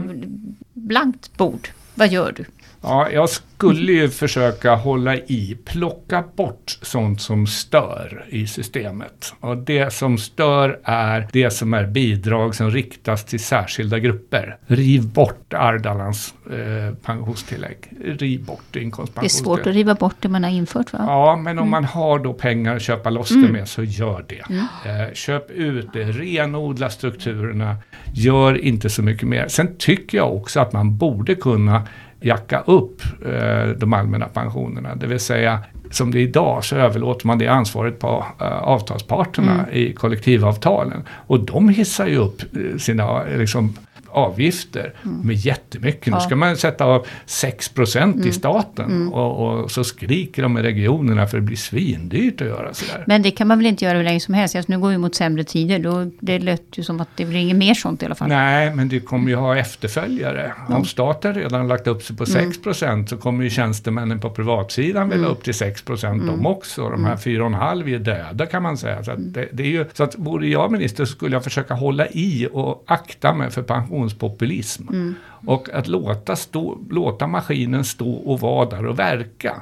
blankt 0.73 1.37
bord. 1.37 1.67
Vad 1.95 2.07
gör 2.07 2.31
du? 2.35 2.45
Ja, 2.83 3.09
jag 3.09 3.29
skulle 3.29 3.91
ju 3.91 4.09
försöka 4.09 4.75
hålla 4.75 5.15
i, 5.15 5.57
plocka 5.65 6.23
bort 6.35 6.77
sånt 6.81 7.21
som 7.21 7.47
stör 7.47 8.25
i 8.29 8.47
systemet. 8.47 9.33
Och 9.39 9.57
det 9.57 9.93
som 9.93 10.17
stör 10.17 10.79
är 10.83 11.27
det 11.33 11.49
som 11.49 11.73
är 11.73 11.87
bidrag 11.87 12.55
som 12.55 12.71
riktas 12.71 13.25
till 13.25 13.39
särskilda 13.39 13.99
grupper. 13.99 14.57
Riv 14.67 15.07
bort 15.07 15.53
Ardalans 15.53 16.33
eh, 16.51 16.95
pensionstillägg. 16.95 17.77
Riv 18.05 18.45
bort 18.45 18.61
Det 18.71 18.79
är 18.79 18.83
inkomstpensionstillägg. 18.83 19.45
svårt 19.45 19.67
att 19.67 19.73
riva 19.73 19.95
bort 19.95 20.15
det 20.19 20.29
man 20.29 20.43
har 20.43 20.51
infört 20.51 20.93
va? 20.93 20.99
Ja, 21.07 21.35
men 21.35 21.59
om 21.59 21.69
man 21.69 21.83
har 21.85 22.19
då 22.19 22.33
pengar 22.33 22.75
att 22.75 22.81
köpa 22.81 23.09
loss 23.09 23.29
det 23.29 23.51
med 23.51 23.67
så 23.67 23.83
gör 23.83 24.25
det. 24.29 24.43
Eh, 24.89 25.13
köp 25.13 25.51
ut 25.51 25.93
det, 25.93 26.03
renodla 26.03 26.89
strukturerna, 26.89 27.77
gör 28.13 28.57
inte 28.57 28.89
så 28.89 29.01
mycket 29.03 29.27
mer. 29.27 29.47
Sen 29.47 29.75
tycker 29.77 30.17
jag 30.17 30.35
också 30.35 30.59
att 30.59 30.73
man 30.73 30.97
borde 30.97 31.35
kunna 31.35 31.87
jacka 32.23 32.59
upp 32.65 33.01
eh, 33.25 33.69
de 33.77 33.93
allmänna 33.93 34.25
pensionerna. 34.25 34.95
Det 34.95 35.07
vill 35.07 35.19
säga, 35.19 35.59
som 35.91 36.11
det 36.11 36.19
är 36.19 36.21
idag 36.21 36.63
så 36.63 36.75
överlåter 36.75 37.27
man 37.27 37.37
det 37.37 37.47
ansvaret 37.47 37.99
på 37.99 38.25
eh, 38.41 38.47
avtalsparterna 38.47 39.71
i 39.71 39.93
kollektivavtalen. 39.93 41.03
Och 41.09 41.39
de 41.39 41.69
hissar 41.69 42.07
ju 42.07 42.17
upp 42.17 42.41
eh, 42.41 42.77
sina 42.77 43.23
liksom, 43.23 43.73
avgifter 44.13 44.93
med 45.23 45.35
jättemycket. 45.35 46.05
Nu 46.05 46.11
Ja. 46.13 46.19
ska 46.19 46.35
man 46.35 46.57
sätta 46.57 46.85
av 46.85 47.05
6% 47.27 48.25
i 48.27 48.31
staten 48.31 49.07
och, 49.13 49.61
och 49.63 49.71
så 49.71 49.83
skriker 49.83 50.41
de 50.43 50.57
i 50.57 50.61
regionerna 50.61 51.27
för 51.27 51.37
det 51.37 51.43
blir 51.43 51.57
svindyrt 51.57 52.41
att 52.41 52.47
göra 52.47 52.73
sådär. 52.73 53.03
Men 53.07 53.21
det 53.21 53.31
kan 53.31 53.47
man 53.47 53.57
väl 53.57 53.67
inte 53.67 53.85
göra 53.85 53.97
hur 53.97 54.03
länge 54.03 54.19
som 54.19 54.33
helst. 54.33 54.55
Alltså, 54.55 54.71
nu 54.71 54.79
går 54.79 54.89
vi 54.89 54.97
mot 54.97 55.15
sämre 55.15 55.43
tider. 55.43 55.79
Då, 55.79 56.11
det 56.19 56.39
lät 56.39 56.77
ju 56.77 56.83
som 56.83 57.01
att 57.01 57.09
det 57.15 57.25
blir 57.25 57.39
inget 57.39 57.57
mer 57.57 57.73
sånt 57.73 58.03
i 58.03 58.05
alla 58.05 58.15
fall. 58.15 58.27
Nej, 58.29 58.75
men 58.75 58.87
du 58.89 58.99
kommer 58.99 59.29
ju 59.29 59.35
ha 59.35 59.55
efterföljare. 59.57 60.53
Om 60.69 60.85
staten 60.85 61.33
redan 61.33 61.67
lagt 61.67 61.87
upp 61.87 62.03
sig 62.03 62.15
på 62.15 62.23
6% 62.25 63.05
så 63.07 63.17
kommer 63.17 63.43
ju 63.43 63.49
tjänstemännen 63.49 64.19
på 64.19 64.29
privatsidan 64.29 65.09
vilja 65.09 65.27
upp 65.27 65.43
till 65.43 65.53
6% 65.53 66.27
de 66.27 66.45
också. 66.45 66.89
De 66.89 67.05
här 67.05 67.15
4,5 67.15 67.95
är 67.95 67.99
döda 67.99 68.45
kan 68.45 68.63
man 68.63 68.77
säga. 68.77 69.03
Så, 69.03 69.11
att 69.11 69.33
det, 69.33 69.47
det 69.53 69.63
är 69.63 69.67
ju, 69.67 69.85
så 69.93 70.03
att 70.03 70.15
vore 70.17 70.47
jag 70.47 70.71
minister 70.71 71.05
så 71.05 71.11
skulle 71.15 71.35
jag 71.35 71.43
försöka 71.43 71.73
hålla 71.73 72.07
i 72.07 72.47
och 72.51 72.83
akta 72.87 73.33
mig 73.33 73.51
för 73.51 73.61
pensionspopulism. 74.03 75.13
Och 75.47 75.69
att 75.69 75.87
låta, 75.87 76.35
stå, 76.35 76.77
låta 76.89 77.27
maskinen 77.27 77.83
stå 77.83 78.13
och 78.13 78.39
vara 78.39 78.69
där 78.69 78.85
och 78.85 78.99
verka. 78.99 79.61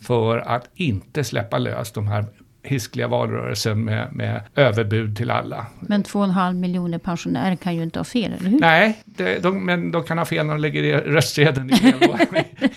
För 0.00 0.38
att 0.38 0.70
inte 0.74 1.24
släppa 1.24 1.58
lös 1.58 1.92
de 1.92 2.08
här 2.08 2.24
hiskliga 2.62 3.08
valrörelsen 3.08 3.84
med, 3.84 4.08
med 4.12 4.40
överbud 4.54 5.16
till 5.16 5.30
alla. 5.30 5.66
Men 5.80 6.04
2,5 6.04 6.52
miljoner 6.54 6.98
pensionärer 6.98 7.56
kan 7.56 7.76
ju 7.76 7.82
inte 7.82 7.98
ha 7.98 8.04
fel, 8.04 8.32
eller 8.40 8.50
hur? 8.50 8.60
Nej, 8.60 9.02
det, 9.04 9.42
de, 9.42 9.64
men 9.66 9.90
de 9.92 10.02
kan 10.04 10.18
ha 10.18 10.24
fel 10.24 10.46
när 10.46 10.54
de 10.54 10.60
lägger 10.60 11.00
röstsedeln 11.00 11.70
i, 11.70 11.74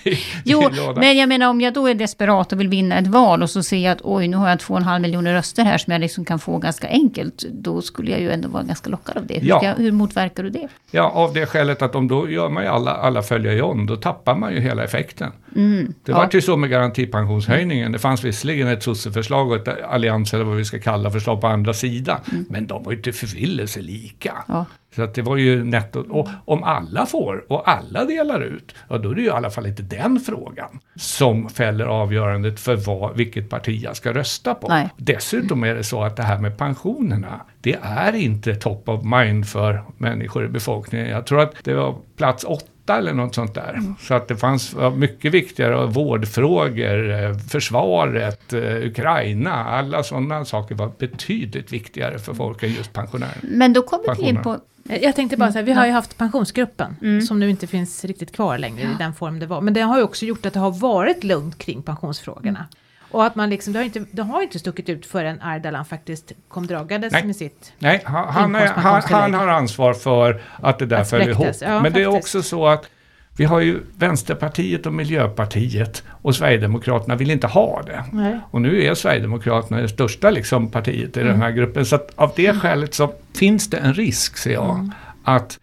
i, 0.03 0.09
i, 0.09 0.17
Jo, 0.45 0.61
i 0.63 0.93
men 0.95 1.17
jag 1.17 1.29
menar 1.29 1.49
om 1.49 1.61
jag 1.61 1.73
då 1.73 1.87
är 1.87 1.93
desperat 1.93 2.53
och 2.53 2.59
vill 2.59 2.67
vinna 2.67 2.97
ett 2.97 3.07
val 3.07 3.43
och 3.43 3.49
så 3.49 3.63
ser 3.63 3.77
jag 3.77 3.91
att 3.91 4.01
oj, 4.03 4.27
nu 4.27 4.37
har 4.37 4.49
jag 4.49 4.57
2,5 4.57 4.99
miljoner 4.99 5.33
röster 5.33 5.63
här 5.63 5.77
som 5.77 5.91
jag 5.93 5.99
liksom 5.99 6.25
kan 6.25 6.39
få 6.39 6.57
ganska 6.57 6.87
enkelt. 6.87 7.43
Då 7.51 7.81
skulle 7.81 8.11
jag 8.11 8.19
ju 8.21 8.31
ändå 8.31 8.49
vara 8.49 8.63
ganska 8.63 8.89
lockad 8.89 9.17
av 9.17 9.25
det. 9.25 9.39
Hur, 9.39 9.47
Ja. 9.47 9.57
ska 9.59 9.73
hur 9.73 9.91
motverkar 9.91 10.43
du 10.43 10.49
det? 10.49 10.67
Ja, 10.91 11.09
av 11.09 11.33
det 11.33 11.45
skälet 11.45 11.81
att 11.81 11.95
om 11.95 12.07
då 12.07 12.29
gör 12.29 12.49
man 12.49 12.63
ju 12.63 12.69
alla, 12.69 12.91
alla 12.91 13.21
följer 13.23 13.53
John, 13.53 13.85
då 13.85 13.95
tappar 13.95 14.35
man 14.35 14.53
ju 14.53 14.59
hela 14.59 14.83
effekten. 14.83 15.31
Det 15.53 15.59
Mm, 15.59 15.93
ja. 16.05 16.15
var 16.17 16.29
ju 16.31 16.41
så 16.41 16.57
med 16.57 16.69
garantipensionshöjningen. 16.69 17.91
Det 17.91 17.99
fanns 17.99 18.23
visserligen 18.23 18.67
ett 18.67 18.83
sosseförslag 18.83 19.51
och 19.51 19.67
ett 19.67 19.83
allians 19.83 20.33
eller 20.33 20.43
vad 20.43 20.55
vi 20.57 20.65
ska 20.65 20.79
kalla 20.79 21.11
förslag 21.11 21.41
på 21.41 21.47
andra 21.47 21.73
sidan. 21.73 22.19
Men 22.49 22.67
de 22.67 22.83
var 22.83 22.91
ju 22.91 23.01
till 23.01 23.13
förvillelse 23.13 23.81
lika. 23.81 24.31
Mm. 24.31 24.43
Ja. 24.47 24.65
Så 24.95 25.01
att 25.03 25.13
det 25.13 25.21
var 25.21 25.37
ju 25.37 25.63
netto. 25.63 26.05
Och 26.09 26.27
om 26.45 26.63
alla 26.63 27.05
får 27.05 27.45
och 27.51 27.69
alla 27.69 28.05
delar 28.05 28.41
ut, 28.41 28.75
ja 28.89 28.97
då 28.97 29.09
är 29.11 29.15
det 29.15 29.21
ju 29.21 29.27
i 29.27 29.31
alla 29.31 29.49
fall 29.49 29.65
inte 29.67 29.83
den 29.83 30.19
frågan 30.19 30.79
som 30.95 31.49
fäller 31.49 31.85
avgörandet 31.85 32.59
för 32.59 32.75
vad, 32.75 33.17
vilket 33.17 33.49
parti 33.49 33.81
jag 33.83 33.95
ska 33.95 34.13
rösta 34.13 34.53
på. 34.55 34.67
Nej. 34.67 34.89
Dessutom 34.97 35.63
är 35.63 35.75
det 35.75 35.83
så 35.83 36.03
att 36.03 36.15
det 36.15 36.23
här 36.23 36.39
med 36.39 36.57
pensionerna, 36.57 37.41
det 37.61 37.77
är 37.81 38.13
inte 38.15 38.55
top 38.55 38.89
of 38.89 39.03
mind 39.03 39.47
för 39.47 39.83
människor 39.97 40.45
i 40.45 40.47
befolkningen. 40.47 41.09
Jag 41.09 41.25
tror 41.25 41.39
att 41.41 41.53
det 41.63 41.73
var 41.73 41.95
plats 42.17 42.43
åtta 42.43 42.70
eller 42.89 43.13
något 43.13 43.35
sånt 43.35 43.53
där. 43.53 43.79
Så 43.99 44.13
att 44.13 44.27
det 44.27 44.37
fanns 44.37 44.75
mycket 44.95 45.31
viktigare 45.33 45.85
vårdfrågor, 45.85 47.11
eh, 47.11 47.37
försvaret, 47.37 48.53
eh, 48.53 48.59
Ukraina, 48.61 49.51
alla 49.53 50.03
sådana 50.03 50.45
saker 50.45 50.75
var 50.75 50.91
betydligt 50.99 51.73
viktigare 51.73 52.19
för 52.19 52.33
folk 52.33 52.63
än 52.63 52.73
just 52.73 52.93
pensionärer. 52.93 53.37
Men 53.41 53.73
då 53.73 53.81
kommer 53.81 54.15
vi 54.15 54.23
in 54.23 54.41
på... 54.41 54.59
Jag 55.01 55.15
tänkte 55.15 55.37
bara 55.37 55.51
så 55.51 55.57
här, 55.57 55.65
vi 55.65 55.71
har 55.71 55.85
ju 55.85 55.91
haft 55.91 56.17
pensionsgruppen 56.17 56.95
Mm. 57.01 57.21
som 57.21 57.39
nu 57.39 57.49
inte 57.49 57.67
finns 57.67 58.05
riktigt 58.05 58.31
kvar 58.35 58.57
längre 58.57 58.81
i 58.81 58.87
den 58.99 59.13
form 59.13 59.39
det 59.39 59.45
var. 59.45 59.61
Men 59.61 59.73
det 59.73 59.81
har 59.81 59.97
ju 59.97 60.03
också 60.03 60.25
gjort 60.25 60.45
att 60.45 60.53
det 60.53 60.59
har 60.59 60.71
varit 60.71 61.23
lugnt 61.23 61.57
kring 61.57 61.81
pensionsfrågorna. 61.81 62.65
Och 63.11 63.25
att 63.25 63.35
man 63.35 63.49
liksom, 63.49 63.73
det 63.73 63.79
har 63.79 63.83
inte, 63.83 64.05
det 64.11 64.21
har 64.21 64.41
inte 64.41 64.59
stuckit 64.59 64.89
ut 64.89 65.05
förrän 65.05 65.41
Ardalan 65.41 65.85
faktiskt 65.85 66.31
kom 66.47 66.67
dragandes 66.67 67.13
Nej. 67.13 67.25
med 67.25 67.35
sitt. 67.35 67.73
Nej, 67.79 68.01
han, 68.05 68.27
han, 68.27 68.55
är, 68.55 68.67
han, 68.67 69.01
han 69.09 69.33
har 69.33 69.47
ansvar 69.47 69.93
för 69.93 70.41
att 70.55 70.79
det 70.79 70.85
där 70.85 71.03
följer 71.03 71.29
ihop. 71.29 71.47
ja, 71.61 71.81
Men 71.81 71.93
det 71.93 72.01
är 72.01 72.11
faktiskt. 72.11 72.35
också 72.35 72.49
så 72.49 72.67
att 72.67 72.89
Vi 73.37 73.45
har 73.45 73.59
ju 73.59 73.79
Vänsterpartiet 73.97 74.85
och 74.85 74.93
Miljöpartiet 74.93 76.03
och 76.21 76.35
Sverigedemokraterna 76.35 77.15
vill 77.15 77.31
inte 77.31 77.47
ha 77.47 77.81
det. 77.85 78.03
Nej. 78.11 78.39
Och 78.51 78.61
nu 78.61 78.83
är 78.83 78.93
Sverigedemokraterna 78.93 79.81
det 79.81 79.89
största 79.89 80.29
liksom, 80.29 80.71
partiet 80.71 81.17
i 81.17 81.23
den 81.23 81.41
här 81.41 81.51
gruppen. 81.51 81.85
Så 81.85 81.95
att 81.95 82.11
av 82.15 82.31
det 82.35 82.53
skälet 82.53 82.93
så 82.93 83.13
finns 83.35 83.69
det 83.69 83.77
en 83.77 83.93
risk, 83.93 84.37
ser 84.37 84.53
jag, 84.53 84.89
att 85.23 85.59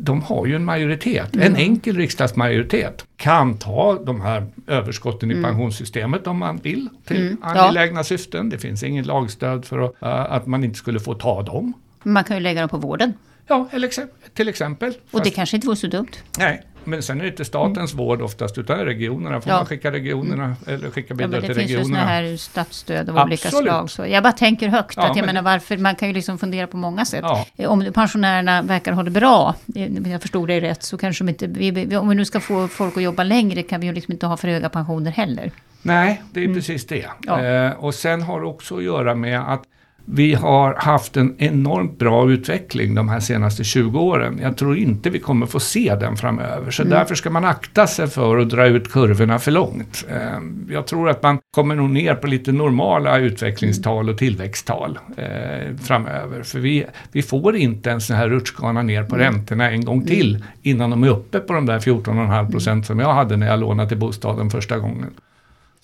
de 0.00 0.22
har 0.22 0.46
ju 0.46 0.56
en 0.56 0.64
majoritet, 0.64 1.36
en 1.36 1.56
enkel 1.56 1.96
riksdagsmajoritet, 1.96 3.04
kan 3.16 3.58
ta 3.58 3.98
de 4.06 4.20
här 4.20 4.46
överskotten 4.66 5.30
i 5.30 5.42
pensionssystemet 5.42 6.26
om 6.26 6.38
man 6.38 6.56
vill 6.56 6.88
till 7.06 7.16
Mm. 7.26 7.36
Ja. 7.42 7.48
angelägna 7.48 8.04
syften. 8.04 8.48
Det 8.50 8.58
finns 8.58 8.82
ingen 8.82 9.04
lagstöd 9.04 9.64
för 9.64 9.78
att, 9.78 10.02
äh, 10.02 10.32
att 10.32 10.46
man 10.46 10.64
inte 10.64 10.78
skulle 10.78 11.00
få 11.00 11.14
ta 11.14 11.42
dem. 11.42 11.72
Man 12.02 12.24
kan 12.24 12.36
ju 12.36 12.42
lägga 12.42 12.60
dem 12.60 12.68
på 12.68 12.76
vården. 12.76 13.12
Ja, 13.50 13.68
eller 13.72 13.90
till 14.34 14.48
exempel. 14.48 14.92
Och 15.10 15.22
det 15.22 15.30
kanske 15.30 15.56
inte 15.56 15.66
vore 15.66 15.76
så 15.76 15.86
dumt. 15.86 16.08
Nej, 16.38 16.62
men 16.84 17.02
sen 17.02 17.18
är 17.18 17.22
det 17.24 17.28
inte 17.30 17.44
statens 17.44 17.94
vård 17.94 18.22
oftast 18.22 18.58
utan 18.58 18.78
regionerna. 18.78 19.40
Får 19.40 19.50
Ja. 19.52 19.56
man 19.56 19.66
skicka 19.66 19.92
regionerna 19.92 20.56
eller 20.66 20.90
skicka 20.90 21.06
Ja, 21.08 21.14
bidrag 21.16 21.30
men 21.30 21.40
det 21.40 21.46
till 21.46 21.56
finns 21.56 21.70
ju 21.70 21.74
sådana 21.84 21.98
regionerna. 21.98 22.28
här 22.30 22.36
statsstöd 22.36 23.10
av 23.10 23.16
olika 23.18 23.48
Absolut. 23.48 23.64
slag. 23.70 23.90
Så 23.90 24.06
jag 24.06 24.22
bara 24.22 24.32
tänker 24.32 24.68
högt. 24.68 24.94
Ja, 24.96 25.02
att 25.02 25.08
jag 25.16 25.26
men- 25.26 25.34
menar 25.34 25.42
varför, 25.52 25.76
man 25.76 25.94
kan 25.94 26.08
ju 26.08 26.14
liksom 26.14 26.38
fundera 26.38 26.66
på 26.66 26.76
många 26.76 27.04
sätt. 27.04 27.20
Ja. 27.22 27.46
Eh, 27.56 27.70
Om 27.70 27.92
pensionärerna 27.94 28.62
verkar 28.62 28.92
ha 28.92 29.02
det 29.02 29.10
bra, 29.10 29.54
eh, 29.74 29.82
om 30.04 30.10
jag 30.10 30.22
förstod 30.22 30.48
dig 30.48 30.60
rätt, 30.60 30.82
så 30.82 30.98
kanske 30.98 31.24
de 31.24 31.28
inte... 31.28 31.46
Vi, 31.46 31.96
om 31.96 32.08
vi 32.08 32.14
nu 32.14 32.24
ska 32.24 32.40
få 32.40 32.68
folk 32.68 32.96
att 32.96 33.02
jobba 33.02 33.22
längre 33.24 33.62
kan 33.62 33.80
vi 33.80 33.86
ju 33.86 33.92
liksom 33.92 34.12
inte 34.12 34.26
ha 34.26 34.36
för 34.36 34.48
höga 34.48 34.68
pensioner 34.68 35.10
heller. 35.10 35.50
Nej, 35.82 36.22
det 36.32 36.44
är 36.44 36.54
precis 36.54 36.86
det. 36.86 37.04
Mm. 37.04 37.16
Ja. 37.22 37.44
Eh, 37.44 37.72
och 37.84 37.94
sen 37.94 38.22
har 38.22 38.40
det 38.40 38.46
också 38.46 38.76
att 38.76 38.82
göra 38.84 39.14
med 39.14 39.40
att 39.52 39.62
vi 40.12 40.34
har 40.34 40.74
haft 40.74 41.16
en 41.16 41.34
enormt 41.38 41.98
bra 41.98 42.30
utveckling 42.30 42.94
de 42.94 43.08
här 43.08 43.20
senaste 43.20 43.64
20 43.64 44.00
åren. 44.00 44.38
Jag 44.42 44.56
tror 44.56 44.76
inte 44.76 45.10
vi 45.10 45.18
kommer 45.18 45.46
få 45.46 45.60
se 45.60 45.96
den 46.00 46.16
framöver. 46.16 46.70
Så 46.70 46.84
därför 46.84 47.14
ska 47.14 47.30
man 47.30 47.44
akta 47.44 47.86
sig 47.86 48.06
för 48.06 48.38
att 48.38 48.50
dra 48.50 48.66
ut 48.66 48.92
kurvorna 48.92 49.38
för 49.38 49.50
långt. 49.50 50.04
Eh, 50.08 50.40
jag 50.70 50.86
tror 50.86 51.08
att 51.10 51.22
man 51.22 51.38
kommer 51.54 51.74
nog 51.74 51.90
ner 51.90 52.14
på 52.14 52.26
lite 52.26 52.52
normala 52.52 53.18
utvecklingstal 53.18 54.08
och 54.08 54.18
tillväxttal 54.18 54.98
eh, 55.16 55.76
framöver. 55.82 56.42
För 56.42 56.58
vi, 56.58 56.86
vi 57.12 57.22
får 57.22 57.56
inte 57.56 57.90
en 57.90 58.00
sån 58.00 58.16
här 58.16 58.28
rutschkana 58.28 58.82
ner 58.82 59.04
på 59.04 59.16
räntorna 59.16 59.70
en 59.70 59.84
gång 59.84 60.06
till 60.06 60.44
innan 60.62 60.90
de 60.90 61.04
är 61.04 61.08
uppe 61.08 61.38
på 61.38 61.52
de 61.52 61.66
där 61.66 61.78
14,5 61.78 62.50
procent 62.50 62.86
som 62.86 62.98
jag 62.98 63.14
hade 63.14 63.36
när 63.36 63.46
jag 63.46 63.60
lånade 63.60 63.88
till 63.88 63.98
bostaden 63.98 64.50
första 64.50 64.78
gången. 64.78 65.10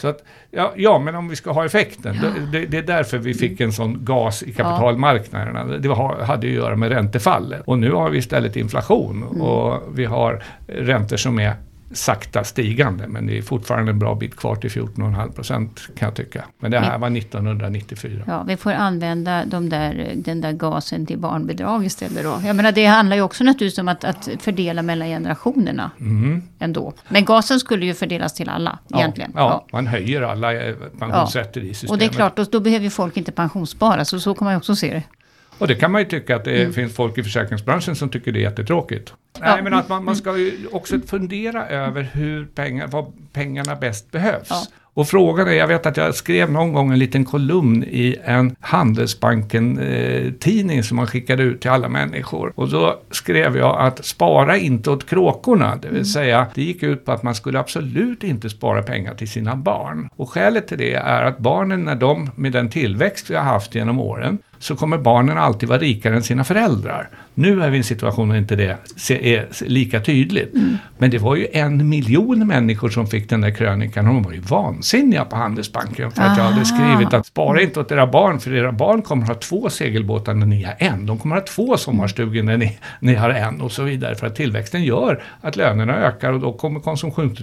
Så 0.00 0.08
att, 0.08 0.24
ja, 0.50 0.72
ja, 0.76 0.98
men 0.98 1.14
om 1.14 1.28
vi 1.28 1.36
ska 1.36 1.52
ha 1.52 1.64
effekten. 1.64 2.16
Det, 2.20 2.58
det, 2.58 2.66
det 2.66 2.78
är 2.78 2.82
därför 2.82 3.18
vi 3.18 3.34
fick 3.34 3.60
en 3.60 3.72
sån 3.72 4.04
gas 4.04 4.42
i 4.42 4.52
kapitalmarknaderna. 4.52 5.64
Det 5.64 5.88
var, 5.88 6.20
hade 6.22 6.46
att 6.46 6.52
göra 6.52 6.76
med 6.76 6.88
räntefallet. 6.88 7.62
Och 7.64 7.78
nu 7.78 7.92
har 7.92 8.10
vi 8.10 8.18
istället 8.18 8.56
inflation 8.56 9.22
och 9.22 9.82
vi 9.98 10.04
har 10.04 10.42
räntor 10.66 11.16
som 11.16 11.38
är 11.38 11.54
sakta 11.92 12.44
stigande. 12.44 13.08
Men 13.08 13.26
det 13.26 13.38
är 13.38 13.42
fortfarande 13.42 13.90
en 13.90 13.98
bra 13.98 14.14
bit 14.14 14.36
kvar 14.36 14.56
till 14.56 14.70
14,5 14.70 15.32
procent 15.32 15.80
kan 15.98 16.06
jag 16.06 16.14
tycka. 16.14 16.44
Men 16.58 16.70
det 16.70 16.78
här 16.78 16.98
var 16.98 17.16
1994. 17.16 18.22
Ja, 18.26 18.42
vi 18.42 18.56
får 18.56 18.72
använda 18.72 19.44
de 19.44 19.68
där, 19.68 20.12
den 20.16 20.40
där 20.40 20.52
gasen 20.52 21.06
till 21.06 21.18
barnbidrag 21.18 21.84
istället 21.86 22.24
då. 22.24 22.40
Jag 22.46 22.56
menar, 22.56 22.72
det 22.72 22.86
handlar 22.86 23.16
ju 23.16 23.22
också 23.22 23.44
naturligtvis 23.44 23.78
om 23.78 23.88
att, 23.88 24.04
att 24.04 24.28
fördela 24.40 24.82
mellan 24.82 25.08
generationerna 25.08 25.90
Mm. 26.00 26.42
ändå. 26.58 26.92
Men 27.08 27.24
gasen 27.24 27.60
skulle 27.60 27.86
ju 27.86 27.94
fördelas 27.94 28.34
till 28.34 28.48
alla 28.48 28.78
egentligen. 28.94 29.32
Ja, 29.34 29.40
ja, 29.50 29.66
man 29.76 29.86
höjer 29.86 30.22
alla 30.22 30.54
eh, 30.54 30.74
pensionsrätter 30.98 31.60
i 31.60 31.68
systemet. 31.68 31.90
Och 31.90 31.98
det 31.98 32.04
är 32.04 32.08
klart, 32.08 32.36
då, 32.36 32.44
då 32.44 32.60
behöver 32.60 32.90
folk 32.90 33.16
inte 33.16 33.32
pensionsspara, 33.32 34.04
så 34.04 34.20
så 34.20 34.34
kan 34.34 34.44
man 34.44 34.54
ju 34.54 34.58
också 34.58 34.76
se 34.76 34.92
det. 34.94 35.02
Och 35.58 35.68
det 35.68 35.74
kan 35.74 35.92
man 35.92 36.00
ju 36.00 36.04
tycka 36.08 36.36
att 36.36 36.44
det 36.44 36.60
Mm. 36.60 36.72
finns 36.72 36.94
folk 36.94 37.18
i 37.18 37.22
försäkringsbranschen 37.22 37.96
som 37.96 38.08
tycker 38.08 38.32
det 38.32 38.38
är 38.38 38.42
jättetråkigt. 38.42 39.12
Nej, 39.40 39.62
men 39.62 39.74
att 39.74 39.88
man, 39.88 40.04
man 40.04 40.16
ska 40.16 40.36
ju 40.36 40.66
också 40.72 41.00
fundera 41.00 41.68
över 41.68 42.02
hur 42.02 42.46
pengar, 42.46 42.86
vad 42.86 43.12
pengarna 43.32 43.76
bäst 43.76 44.10
behövs. 44.10 44.48
Och 44.96 45.08
frågan 45.08 45.48
är, 45.48 45.52
jag 45.52 45.66
vet 45.66 45.86
att 45.86 45.96
jag 45.96 46.14
skrev 46.14 46.50
någon 46.50 46.72
gång 46.72 46.92
en 46.92 46.98
liten 46.98 47.24
kolumn 47.24 47.84
i 47.84 48.16
en 48.24 48.56
Handelsbanken-tidning 48.60 50.82
som 50.82 50.96
man 50.96 51.06
skickade 51.06 51.42
ut 51.42 51.60
till 51.60 51.70
alla 51.70 51.88
människor. 51.88 52.52
Och 52.54 52.68
då 52.68 53.00
skrev 53.10 53.56
jag 53.56 53.80
att 53.80 54.04
spara 54.04 54.56
inte 54.56 54.90
åt 54.90 55.06
kråkorna, 55.06 55.76
det 55.82 55.88
vill 55.88 56.12
säga 56.12 56.46
det 56.54 56.62
gick 56.62 56.82
ut 56.82 57.04
på 57.04 57.12
att 57.12 57.22
man 57.22 57.34
skulle 57.34 57.58
absolut 57.58 58.24
inte 58.24 58.50
spara 58.50 58.82
pengar 58.82 59.14
till 59.14 59.28
sina 59.28 59.56
barn. 59.56 60.08
Och 60.16 60.30
skälet 60.30 60.68
till 60.68 60.78
det 60.78 60.94
är 60.94 61.22
att 61.22 61.38
barnen, 61.38 61.84
när 61.84 61.94
de, 61.94 62.30
med 62.36 62.52
den 62.52 62.68
tillväxt 62.68 63.30
vi 63.30 63.34
har 63.34 63.42
haft 63.42 63.74
genom 63.74 64.00
åren, 64.00 64.38
så 64.58 64.76
kommer 64.76 64.98
barnen 64.98 65.38
alltid 65.38 65.68
vara 65.68 65.78
rikare 65.78 66.16
än 66.16 66.22
sina 66.22 66.44
föräldrar. 66.44 67.08
Nu 67.34 67.62
är 67.62 67.70
vi 67.70 67.76
i 67.76 67.78
en 67.78 67.84
situation 67.84 68.28
där 68.28 68.36
inte 68.36 68.56
det 68.56 68.76
är 69.08 69.68
lika 69.68 70.00
tydligt. 70.00 70.54
Men 70.98 71.10
det 71.10 71.18
var 71.18 71.36
ju 71.36 71.46
en 71.52 71.88
miljon 71.88 72.46
människor 72.46 72.88
som 72.88 73.06
fick 73.06 73.30
den 73.30 73.40
där 73.40 73.50
krönikan 73.50 74.08
och 74.08 74.14
de 74.14 74.22
var 74.22 74.32
ju 74.32 74.40
vansinniga 74.40 74.85
på 75.30 75.36
Handelsbanken 75.36 76.10
för 76.10 76.22
att 76.22 76.38
jag 76.38 76.44
hade 76.44 76.64
skrivit 76.64 77.14
att 77.14 77.26
spara 77.26 77.62
inte 77.62 77.80
åt 77.80 77.92
era 77.92 78.06
barn 78.06 78.40
för 78.40 78.54
era 78.54 78.72
barn 78.72 79.02
kommer 79.02 79.26
ha 79.26 79.34
två 79.34 79.70
segelbåtar 79.70 80.34
när 80.34 80.46
ni 80.46 80.62
har 80.62 80.74
en. 80.78 81.06
De 81.06 81.18
kommer 81.18 81.36
ha 81.36 81.42
två 81.42 81.76
sommarstugor 81.76 82.42
när 82.42 82.56
ni, 82.56 82.78
ni 83.00 83.14
har 83.14 83.30
en 83.30 83.60
och 83.60 83.72
så 83.72 83.82
vidare. 83.82 84.14
För 84.14 84.26
att 84.26 84.36
tillväxten 84.36 84.84
gör 84.84 85.22
att 85.40 85.56
lönerna 85.56 85.96
ökar 85.96 86.32
och 86.32 86.40
då 86.40 86.52
kommer 86.52 86.80
konsumtions, 86.80 87.38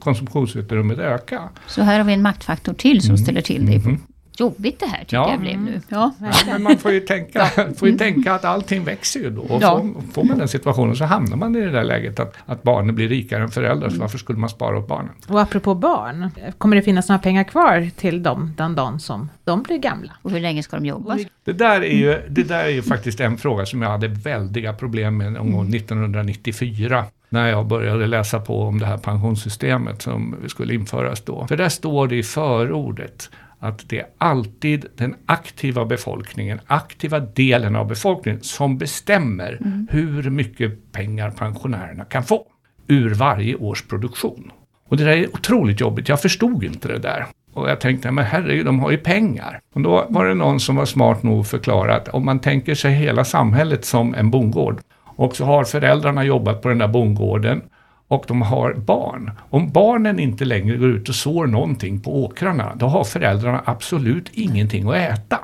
konsumtionsutrymmet 0.00 0.98
öka. 0.98 1.42
Så 1.66 1.82
här 1.82 1.98
har 1.98 2.04
vi 2.04 2.12
en 2.12 2.22
maktfaktor 2.22 2.72
till 2.72 3.02
som 3.02 3.18
ställer 3.18 3.40
till 3.40 3.66
det. 3.66 3.78
Mhm. 3.78 3.98
Jobbigt 4.40 4.80
det 4.80 4.86
här 4.86 4.98
tycker 4.98 5.16
Ja. 5.16 5.30
jag 5.30 5.40
blev 5.40 5.60
nu. 5.60 5.80
Ja. 5.88 6.12
Men 6.46 6.62
man 6.62 6.78
får 6.78 6.92
ju 6.92 7.00
tänka, 7.00 7.46
får 7.76 7.88
ju 7.88 7.98
tänka 7.98 8.32
att 8.34 8.44
allting 8.44 8.84
växer 8.84 9.20
ju 9.20 9.30
då. 9.30 9.40
Och 9.42 9.62
Ja. 9.62 9.78
får, 9.80 10.12
får 10.12 10.24
man 10.24 10.38
den 10.38 10.48
situationen 10.48 10.96
så 10.96 11.04
hamnar 11.04 11.36
man 11.36 11.56
i 11.56 11.60
det 11.60 11.70
där 11.70 11.84
läget 11.84 12.20
att, 12.20 12.34
att 12.46 12.62
barnen 12.62 12.94
blir 12.94 13.08
rikare 13.08 13.42
än 13.42 13.48
föräldrar. 13.50 13.88
Så 13.90 14.00
varför 14.00 14.18
skulle 14.18 14.38
man 14.38 14.48
spara 14.50 14.78
åt 14.78 14.88
barnen? 14.88 15.10
Och 15.28 15.40
apropå 15.40 15.74
barn, 15.74 16.30
kommer 16.58 16.76
det 16.76 16.82
finnas 16.82 17.08
några 17.08 17.18
pengar 17.18 17.44
kvar 17.44 17.90
till 17.96 18.22
dem 18.22 18.54
den 18.56 18.74
dagen 18.74 19.00
som 19.00 19.28
de 19.44 19.62
blir 19.62 19.78
gamla? 19.78 20.12
Och 20.22 20.30
hur 20.30 20.40
länge 20.40 20.62
ska 20.62 20.76
de 20.76 20.86
jobba? 20.86 21.18
Det 21.44 21.52
där, 21.52 21.80
är 21.80 21.96
ju, 21.96 22.20
det 22.30 22.42
där 22.42 22.64
är 22.64 22.68
ju 22.70 22.82
faktiskt 22.82 23.20
en 23.20 23.38
fråga 23.38 23.66
som 23.66 23.82
jag 23.82 23.90
hade 23.90 24.08
väldiga 24.08 24.72
problem 24.72 25.16
med 25.16 25.32
någon 25.32 25.52
gång 25.52 25.74
1994. 25.74 27.04
När 27.30 27.46
jag 27.48 27.66
började 27.66 28.06
läsa 28.06 28.40
på 28.40 28.62
om 28.62 28.78
det 28.78 28.86
här 28.86 28.96
pensionssystemet 28.98 30.02
som 30.02 30.34
skulle 30.46 30.74
införas 30.74 31.20
då. 31.24 31.46
För 31.46 31.56
där 31.56 31.68
står 31.68 32.06
det 32.08 32.16
i 32.16 32.22
förordet 32.22 33.30
att 33.60 33.88
det 33.88 33.98
är 33.98 34.06
alltid 34.18 34.86
den 34.96 35.14
aktiva 35.26 35.84
befolkningen, 35.84 36.60
aktiva 36.66 37.20
delen 37.20 37.76
av 37.76 37.88
befolkningen 37.88 38.40
som 38.42 38.78
bestämmer 38.78 39.58
hur 39.90 40.30
mycket 40.30 40.92
pengar 40.92 41.30
pensionärerna 41.30 42.04
kan 42.04 42.24
få 42.24 42.46
ur 42.86 43.14
varje 43.14 43.54
års 43.54 43.82
produktion. 43.82 44.52
Och 44.88 44.96
det 44.96 45.04
där 45.04 45.16
är 45.16 45.34
otroligt 45.34 45.80
jobbigt, 45.80 46.08
jag 46.08 46.22
förstod 46.22 46.64
inte 46.64 46.88
det 46.88 46.98
där. 46.98 47.26
Och 47.52 47.70
jag 47.70 47.80
tänkte, 47.80 48.10
men 48.10 48.24
herregud, 48.24 48.66
de 48.66 48.80
har 48.80 48.90
ju 48.90 48.98
pengar. 48.98 49.60
Och 49.74 49.80
då 49.80 50.06
var 50.08 50.26
det 50.26 50.34
någon 50.34 50.60
som 50.60 50.76
var 50.76 50.84
smart 50.84 51.22
nog 51.22 51.40
att 51.40 51.48
förklara 51.48 51.96
att 51.96 52.08
om 52.08 52.24
man 52.24 52.38
tänker 52.38 52.74
sig 52.74 52.92
hela 52.92 53.24
samhället 53.24 53.84
som 53.84 54.14
en 54.14 54.30
bondgård 54.30 54.80
och 55.04 55.36
så 55.36 55.44
har 55.44 55.64
föräldrarna 55.64 56.24
jobbat 56.24 56.62
på 56.62 56.68
den 56.68 56.78
där 56.78 56.88
bondgården 56.88 57.62
och 58.08 58.24
de 58.28 58.42
har 58.42 58.74
barn. 58.74 59.30
Om 59.50 59.70
barnen 59.70 60.18
inte 60.18 60.44
längre 60.44 60.76
går 60.76 60.88
ut 60.88 61.08
och 61.08 61.14
sår 61.14 61.46
någonting 61.46 62.00
på 62.00 62.24
åkrarna, 62.24 62.74
då 62.76 62.86
har 62.86 63.04
föräldrarna 63.04 63.62
absolut 63.64 64.30
ingenting 64.32 64.88
att 64.88 64.96
äta. 64.96 65.38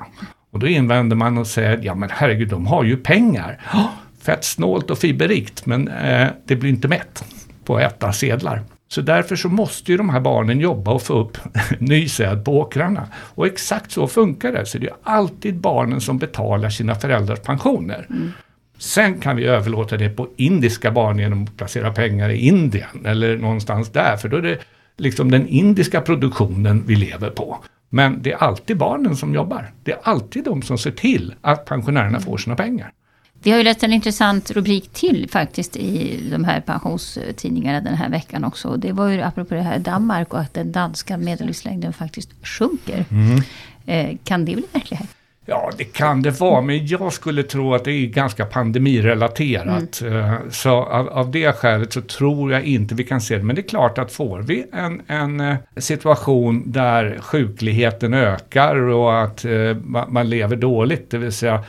Och 0.51 0.59
då 0.59 0.67
invänder 0.67 1.17
man 1.17 1.39
och 1.39 1.47
säger, 1.47 1.81
ja 1.83 1.95
men 1.95 2.11
herregud, 2.13 2.49
de 2.49 2.67
har 2.67 2.85
ju 2.85 2.97
pengar. 2.97 3.61
Fett 4.23 4.45
snålt 4.45 4.91
och 4.91 4.99
fiberrikt, 4.99 5.67
men 5.67 5.89
eh, 5.89 6.29
det 6.45 6.57
blir 6.57 6.71
inte 6.71 6.89
mätt 6.89 7.25
på 7.65 7.77
att 7.77 7.83
äta 7.83 8.13
sedlar. 8.13 8.63
Så 8.89 9.01
därför 9.01 9.37
så 9.37 9.49
måste 9.49 9.93
ju 9.93 9.99
de 9.99 10.11
här 10.11 10.21
barnen 10.21 10.61
jobba 10.61 10.91
och 10.91 11.03
få 11.03 11.15
upp 11.15 11.39
ny 11.79 12.09
säd 12.09 12.45
på 12.45 12.59
åkrarna. 12.59 13.09
Och 13.15 13.47
exakt 13.47 13.91
så 13.91 14.07
funkar 14.07 14.53
det. 14.53 14.67
Så 14.67 14.79
det 14.79 14.87
är 14.87 14.95
alltid 15.03 15.57
barnen 15.57 16.01
som 16.01 16.19
betalar 16.19 16.71
sina 16.71 16.95
föräldrars 16.95 17.41
pensioner. 17.41 18.07
Mm. 18.11 18.33
Sen 18.79 19.21
kan 19.21 19.37
vi 19.37 19.45
överlåta 19.45 19.97
det 19.97 20.09
på 20.09 20.29
indiska 20.37 20.91
barn 20.91 21.19
genom 21.19 21.45
att 21.45 21.57
placera 21.57 21.93
pengar 21.93 22.29
i 22.29 22.37
Indien 22.37 23.07
eller 23.07 23.37
någonstans 23.37 23.93
där. 23.93 24.17
För 24.17 24.29
då 24.29 24.37
är 24.37 24.43
det 24.43 24.59
liksom 24.97 25.31
den 25.31 25.49
indiska 25.49 26.01
produktionen 26.01 26.85
vi 26.87 26.97
lever 26.97 27.31
på. 27.31 27.59
Men 27.91 28.23
det 28.23 28.33
är 28.33 28.37
alltid 28.37 28.77
barnen 28.77 29.17
som 29.17 29.35
jobbar. 29.35 29.73
Det 29.83 29.93
är 29.93 29.99
alltid 30.03 30.45
de 30.45 30.63
som 30.63 30.79
ser 30.79 30.91
till 30.91 31.35
att 31.41 31.65
pensionärerna 31.65 32.21
får 32.21 32.39
sina 32.39 32.57
pengar. 32.57 32.93
Vi 33.43 33.51
har 33.51 33.59
ju 33.59 33.65
läst 33.65 33.83
en 33.83 33.93
intressant 33.93 34.51
rubrik 34.51 34.93
till 34.93 35.29
faktiskt 35.31 35.77
i 35.77 36.21
de 36.31 36.45
här 36.45 36.61
pensionstidningarna 36.61 37.81
den 37.81 37.95
här 37.95 38.11
veckan 38.11 38.45
också. 38.45 38.77
Det 38.77 38.93
var 38.93 39.09
ju 39.09 39.21
apropå 39.21 39.55
det 39.55 39.63
här 39.63 39.79
Danmark 39.79 40.35
och 40.35 40.41
att 40.41 40.55
den 40.55 40.73
danska 40.73 41.17
medellivslängden 41.17 41.93
faktiskt 41.93 42.31
sjunker. 42.43 43.05
Eh, 43.87 44.17
kan 44.25 44.45
det 44.45 44.55
bli 44.55 44.65
verklighet? 44.73 45.09
Ja, 45.47 45.71
det 45.79 45.85
kan 45.85 46.23
det 46.23 46.41
vara, 46.41 46.61
men 46.61 46.87
jag 46.87 47.13
skulle 47.13 47.43
tro 47.43 47.75
att 47.75 47.85
det 47.85 47.91
är 47.93 48.07
ganska 48.07 48.45
pandemirelaterat. 48.47 50.03
Eh, 50.03 50.35
Så 50.51 50.71
av, 50.71 51.09
av 51.09 51.31
det 51.31 51.53
skälet 51.57 51.93
så 51.93 52.01
tror 52.01 52.53
jag 52.53 52.63
inte 52.63 52.95
vi 52.95 53.05
kan 53.05 53.21
se 53.21 53.37
det. 53.39 53.45
Men 53.45 53.57
det 53.57 53.63
är 53.63 53.69
klart 53.69 53.99
att 53.99 54.13
får 54.13 54.41
vi 54.41 54.67
en, 54.73 55.03
en 55.07 55.41
eh, 55.41 55.57
situation 55.77 56.63
där 56.73 57.19
sjukligheten 57.21 58.15
ökar 58.15 58.77
och 58.77 59.23
att 59.23 59.45
eh, 59.45 59.77
man 60.09 60.29
lever 60.31 60.57
dåligt, 60.57 61.11
det 61.11 61.19
vill 61.19 61.33
säga 61.33 61.65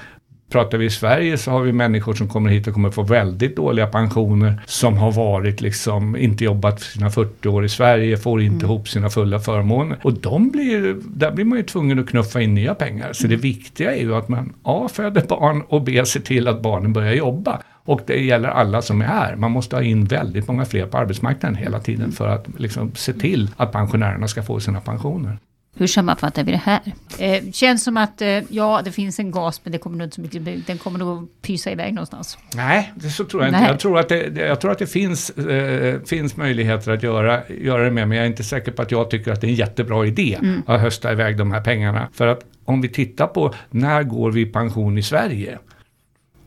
Pratar 0.49 0.77
vi 0.77 0.85
i 0.85 0.89
Sverige 0.89 1.37
så 1.37 1.51
har 1.51 1.61
vi 1.61 1.71
människor 1.71 2.13
som 2.13 2.27
kommer 2.27 2.49
hit 2.49 2.67
och 2.67 2.73
kommer 2.73 2.91
få 2.91 3.03
väldigt 3.03 3.55
dåliga 3.55 3.87
pensioner 3.87 4.61
som 4.65 4.97
har 4.97 5.11
varit 5.11 5.61
liksom, 5.61 6.15
inte 6.15 6.43
jobbat 6.43 6.81
sina 6.81 7.09
40 7.09 7.47
år 7.47 7.65
i 7.65 7.69
Sverige, 7.69 8.17
får 8.17 8.41
inte 8.41 8.55
mm. 8.55 8.65
ihop 8.65 8.89
sina 8.89 9.09
fulla 9.09 9.39
förmåner. 9.39 9.97
Och 10.03 10.13
de 10.13 10.49
blir, 10.49 10.95
där 11.01 11.31
blir 11.31 11.45
man 11.45 11.57
ju 11.57 11.63
tvungen 11.63 11.99
att 11.99 12.07
knuffa 12.07 12.41
in 12.41 12.53
nya 12.53 12.75
pengar. 12.75 13.13
Så 13.13 13.27
det 13.27 13.35
viktiga 13.35 13.95
är 13.95 14.01
ju 14.01 14.15
att 14.15 14.29
man 14.29 14.53
A. 14.63 14.89
föder 14.93 15.21
barn 15.21 15.63
och 15.67 15.83
B. 15.83 16.05
ser 16.05 16.19
till 16.19 16.47
att 16.47 16.61
barnen 16.61 16.93
börjar 16.93 17.13
jobba. 17.13 17.61
Och 17.85 18.01
det 18.05 18.23
gäller 18.23 18.49
alla 18.49 18.81
som 18.81 19.01
är 19.01 19.05
här. 19.05 19.35
Man 19.35 19.51
måste 19.51 19.75
ha 19.75 19.83
in 19.83 20.05
väldigt 20.05 20.47
många 20.47 20.65
fler 20.65 20.85
på 20.85 20.97
arbetsmarknaden 20.97 21.55
hela 21.55 21.79
tiden 21.79 22.11
för 22.11 22.27
att 22.27 22.45
liksom 22.57 22.91
se 22.95 23.13
till 23.13 23.49
att 23.57 23.71
pensionärerna 23.71 24.27
ska 24.27 24.43
få 24.43 24.59
sina 24.59 24.81
pensioner. 24.81 25.37
Hur 25.77 25.87
sammanfattar 25.87 26.43
vi 26.43 26.51
det 26.51 26.57
här? 26.57 26.81
Eh, 27.19 27.51
känns 27.51 27.83
som 27.83 27.97
att 27.97 28.21
eh, 28.21 28.27
ja, 28.49 28.81
det 28.85 28.91
finns 28.91 29.19
en 29.19 29.31
gas, 29.31 29.61
men 29.63 29.71
det 29.71 29.77
kommer 29.77 29.97
nog 29.97 30.05
inte 30.05 30.15
så 30.15 30.21
mycket, 30.21 30.67
den 30.67 30.77
kommer 30.77 30.99
nog 30.99 31.41
pysa 31.41 31.71
iväg 31.71 31.93
någonstast. 31.93 32.37
Nej, 32.55 32.93
det 32.95 33.09
så 33.09 33.23
tror 33.23 33.43
jag 33.43 33.51
Nej. 33.51 33.61
inte. 33.61 33.71
Jag 33.71 33.79
tror 33.79 33.99
att 33.99 34.09
det, 34.09 34.47
jag 34.47 34.61
tror 34.61 34.71
att 34.71 34.79
det 34.79 34.87
finns, 34.87 35.29
eh, 35.29 35.99
finns 36.01 36.37
möjligheter 36.37 36.91
att 36.91 37.03
göra, 37.03 37.41
göra 37.47 37.83
det 37.83 37.91
med, 37.91 38.07
men 38.07 38.17
jag 38.17 38.25
är 38.25 38.29
inte 38.29 38.43
säker 38.43 38.71
på 38.71 38.81
att 38.81 38.91
jag 38.91 39.09
tycker 39.09 39.31
att 39.31 39.41
det 39.41 39.47
är 39.47 39.49
en 39.49 39.55
jättebra 39.55 40.05
idé 40.05 40.37
mm. 40.41 40.61
att 40.67 40.81
hösta 40.81 41.11
iväg 41.11 41.37
de 41.37 41.51
här 41.51 41.61
pengarna. 41.61 42.07
För 42.13 42.27
att 42.27 42.39
om 42.65 42.81
vi 42.81 42.89
tittar 42.89 43.27
på 43.27 43.53
när 43.69 44.03
går 44.03 44.31
vi 44.31 44.41
i 44.41 44.45
pension 44.45 44.97
i 44.97 45.03
Sverige? 45.03 45.59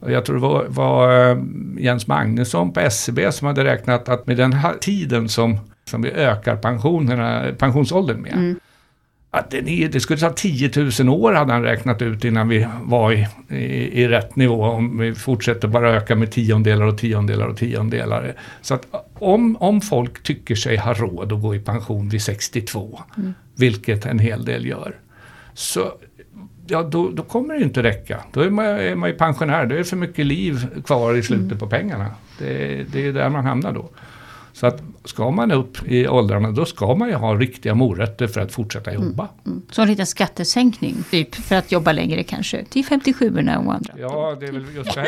Jag 0.06 0.24
tror 0.24 0.36
det 0.36 0.42
var, 0.42 0.64
var 0.68 1.30
eh, 1.30 1.38
Jens 1.78 2.06
Magnusson 2.06 2.72
på 2.72 2.80
SCB 2.80 3.32
som 3.32 3.46
hade 3.46 3.64
räknat 3.64 4.08
att 4.08 4.26
med 4.26 4.36
den 4.36 4.52
här 4.52 4.74
tiden 4.80 5.28
som, 5.28 5.58
som 5.84 6.02
vi 6.02 6.10
ökar 6.10 6.56
pensionerna, 6.56 7.52
pensionsåldern 7.58 8.22
med, 8.22 8.32
mm 8.32 8.60
att 9.30 9.50
det, 9.50 9.88
det 9.88 10.00
skulle 10.00 10.20
ta 10.20 10.30
10 10.30 10.70
000 11.00 11.08
år 11.08 11.32
hade 11.32 11.52
han 11.52 11.62
räknat 11.62 12.02
ut 12.02 12.24
innan 12.24 12.48
vi 12.48 12.66
var 12.82 13.12
i, 13.12 13.26
i, 13.48 14.02
i, 14.02 14.08
rätt 14.08 14.36
nivå. 14.36 14.64
Om 14.64 14.98
vi 14.98 15.14
fortsätter 15.14 15.68
bara 15.68 15.96
öka 15.96 16.16
med 16.16 16.32
tiondelar 16.32 16.86
och 16.86 16.98
tiondelar 16.98 17.46
och 17.46 17.56
tiondelar. 17.56 18.34
Så 18.62 18.74
att 18.74 18.86
om, 19.14 19.56
om 19.56 19.80
folk 19.80 20.22
tycker 20.22 20.54
sig 20.54 20.76
ha 20.76 20.94
råd 20.94 21.32
att 21.32 21.42
gå 21.42 21.54
i 21.54 21.60
pension 21.60 22.08
vid 22.08 22.22
62, 22.22 23.00
mm. 23.16 23.34
vilket 23.56 24.06
en 24.06 24.18
hel 24.18 24.44
del 24.44 24.66
gör, 24.66 24.94
så 25.54 25.92
ja, 26.66 26.82
då, 26.82 27.10
då 27.10 27.22
kommer 27.22 27.54
det 27.54 27.60
inte 27.60 27.82
räcka. 27.82 28.20
Då 28.32 28.40
är 28.40 28.50
man, 28.50 28.66
är 28.66 28.94
man 28.94 29.08
ju 29.08 29.16
pensionär, 29.16 29.66
då 29.66 29.74
är 29.74 29.78
det 29.78 29.84
för 29.84 29.96
mycket 29.96 30.26
liv 30.26 30.82
kvar 30.86 31.14
i 31.14 31.22
slutet 31.22 31.46
mm. 31.46 31.58
på 31.58 31.66
pengarna. 31.66 32.10
Det, 32.38 32.84
det 32.92 33.06
är 33.06 33.12
där 33.12 33.28
man 33.28 33.44
hamnar 33.44 33.72
då. 33.72 33.90
Så 34.58 34.66
att 34.66 34.82
ska 35.04 35.30
man 35.30 35.52
upp 35.52 35.88
i 35.88 36.08
åldrarna 36.08 36.50
då 36.50 36.64
ska 36.64 36.94
man 36.94 37.08
ju 37.08 37.14
ha 37.14 37.34
riktiga 37.34 37.74
morötter 37.74 38.26
för 38.26 38.40
att 38.40 38.52
fortsätta 38.52 38.94
jobba. 38.94 39.28
Mm, 39.44 39.56
mm. 39.56 39.62
Så 39.70 39.82
en 39.82 39.88
liten 39.88 40.06
skattesänkning 40.06 40.96
typ 41.10 41.34
för 41.34 41.56
att 41.56 41.72
jobba 41.72 41.92
längre 41.92 42.22
kanske 42.22 42.64
till 42.64 42.84
57orna 42.84 43.66
och 43.66 43.74
andra? 43.74 43.94
Ja, 43.98 44.36
det 44.40 44.46
är 44.46 44.52
väl 44.52 44.64
just, 44.74 44.98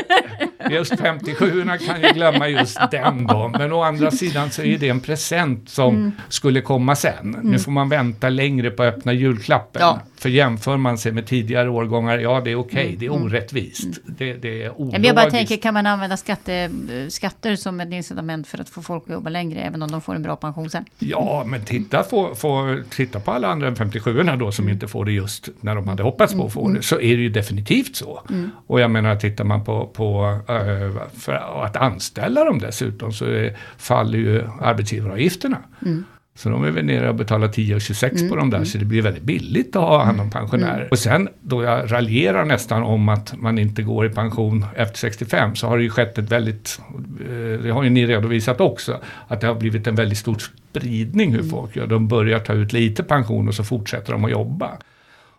just 0.70 0.92
57orna 0.92 1.78
kan 1.78 2.02
ju 2.02 2.08
glömma 2.08 2.48
just 2.48 2.78
den 2.90 3.26
då. 3.26 3.48
Men 3.58 3.72
å 3.72 3.82
andra 3.82 4.10
sidan 4.10 4.50
så 4.50 4.62
är 4.62 4.78
det 4.78 4.88
en 4.88 5.00
present 5.00 5.68
som 5.68 5.94
mm. 5.94 6.12
skulle 6.28 6.60
komma 6.60 6.96
sen. 6.96 7.30
Nu 7.30 7.48
mm. 7.48 7.58
får 7.58 7.72
man 7.72 7.88
vänta 7.88 8.28
längre 8.28 8.70
på 8.70 8.82
att 8.82 8.94
öppna 8.94 9.12
julklappen. 9.12 9.82
Ja. 9.82 10.00
För 10.20 10.28
jämför 10.28 10.76
man 10.76 10.98
sig 10.98 11.12
med 11.12 11.26
tidigare 11.26 11.70
årgångar, 11.70 12.18
ja 12.18 12.40
det 12.44 12.50
är 12.50 12.54
okej, 12.54 12.58
okay, 12.58 12.86
mm. 12.86 12.98
det 12.98 13.06
är 13.06 13.10
orättvist. 13.10 13.84
Mm. 13.84 14.14
Det, 14.18 14.34
det, 14.34 14.62
är 14.62 14.80
ologiskt. 14.80 15.06
Jag 15.06 15.16
bara 15.16 15.30
tänker, 15.30 15.56
kan 15.56 15.74
man 15.74 15.86
använda 15.86 16.16
skatte, 16.16 16.70
skatter 17.08 17.56
som 17.56 17.80
ett 17.80 17.92
incitament 17.92 18.48
för 18.48 18.58
att 18.58 18.68
få 18.68 18.82
folk 18.82 19.04
att 19.06 19.12
jobba 19.12 19.30
längre, 19.30 19.39
även 19.40 19.83
om 19.83 19.90
de 19.90 20.00
får 20.00 20.14
en 20.14 20.22
bra 20.22 20.37
pension 20.37 20.70
sen? 20.70 20.85
Ja, 20.98 21.44
men 21.46 21.64
titta 21.64 22.03
på, 22.03 22.35
få, 22.35 22.79
titta 22.90 23.20
på 23.20 23.31
alla 23.31 23.48
andra 23.48 23.68
än 23.68 23.76
57 23.76 24.22
då 24.22 24.53
som 24.53 24.64
mm. 24.64 24.74
inte 24.74 24.88
får 24.88 25.05
det 25.05 25.12
just 25.12 25.48
när 25.61 25.74
de 25.74 25.88
hade 25.88 26.03
hoppats 26.03 26.35
på 26.35 26.46
att 26.46 26.53
få 26.53 26.64
mm. 26.64 26.74
det, 26.74 26.83
så 26.83 26.94
är 26.94 27.16
det 27.16 27.22
ju 27.22 27.29
definitivt 27.29 27.96
så. 27.96 28.22
Mm. 28.31 28.50
Och 28.66 28.81
jag 28.81 28.90
menar, 28.90 29.16
tittar 29.16 29.44
man 29.44 29.64
på, 29.64 29.87
på 29.87 30.38
för 31.14 31.64
att 31.64 31.76
anställa 31.76 32.44
dem 32.44 32.59
dessutom 32.59 33.12
så 33.12 33.24
är, 33.24 33.57
faller 33.79 34.18
ju 34.18 34.42
arbetsgivaravgifterna. 34.61 35.59
Mm. 35.87 36.05
Så 36.40 36.48
de 36.48 36.64
är 36.64 36.70
väl 36.70 36.85
nere 36.85 37.09
och 37.09 37.14
betalar 37.14 37.48
10,26 37.48 38.18
mm. 38.18 38.29
på 38.29 38.37
de 38.37 38.50
där, 38.50 38.57
mm. 38.57 38.66
så 38.66 38.79
det 38.79 38.85
blir 38.85 39.03
väldigt 39.03 39.22
billigt 39.22 39.76
att 39.76 39.83
ha 39.83 40.05
hand 40.05 40.20
om 40.20 40.31
pensionärer. 40.31 40.76
Mm. 40.76 40.88
Och 40.90 40.98
sen 40.98 41.29
då 41.40 41.62
jag 41.62 41.92
raljerar 41.92 42.44
nästan 42.44 42.83
om 42.83 43.09
att 43.09 43.35
man 43.37 43.59
inte 43.59 43.83
går 43.83 44.07
i 44.07 44.09
pension 44.09 44.66
efter 44.76 44.98
65, 44.98 45.57
så 45.57 45.66
har 45.66 45.76
det 45.76 45.83
ju 45.83 45.90
skett 45.90 46.18
ett 46.18 46.33
väldigt, 46.33 46.81
eh, 47.20 47.62
det 47.62 47.70
har 47.70 47.83
ju 47.83 47.90
ni 47.90 48.07
redovisat 48.07 48.61
också, 48.61 49.00
att 49.29 49.40
det 49.40 49.46
har 49.46 49.55
blivit 49.55 49.87
en 49.87 49.94
väldigt 49.94 50.18
stor 50.18 50.37
spridning 50.70 51.31
hur 51.31 51.40
mm. 51.40 51.50
folk 51.50 51.76
gör. 51.76 51.87
De 51.87 52.09
börjar 52.09 52.38
ta 52.38 52.53
ut 52.53 52.72
lite 52.72 53.03
pension 53.03 53.48
och 53.48 53.55
så 53.55 53.64
fortsätter 53.64 54.12
de 54.12 54.24
att 54.24 54.31
jobba 54.31 54.70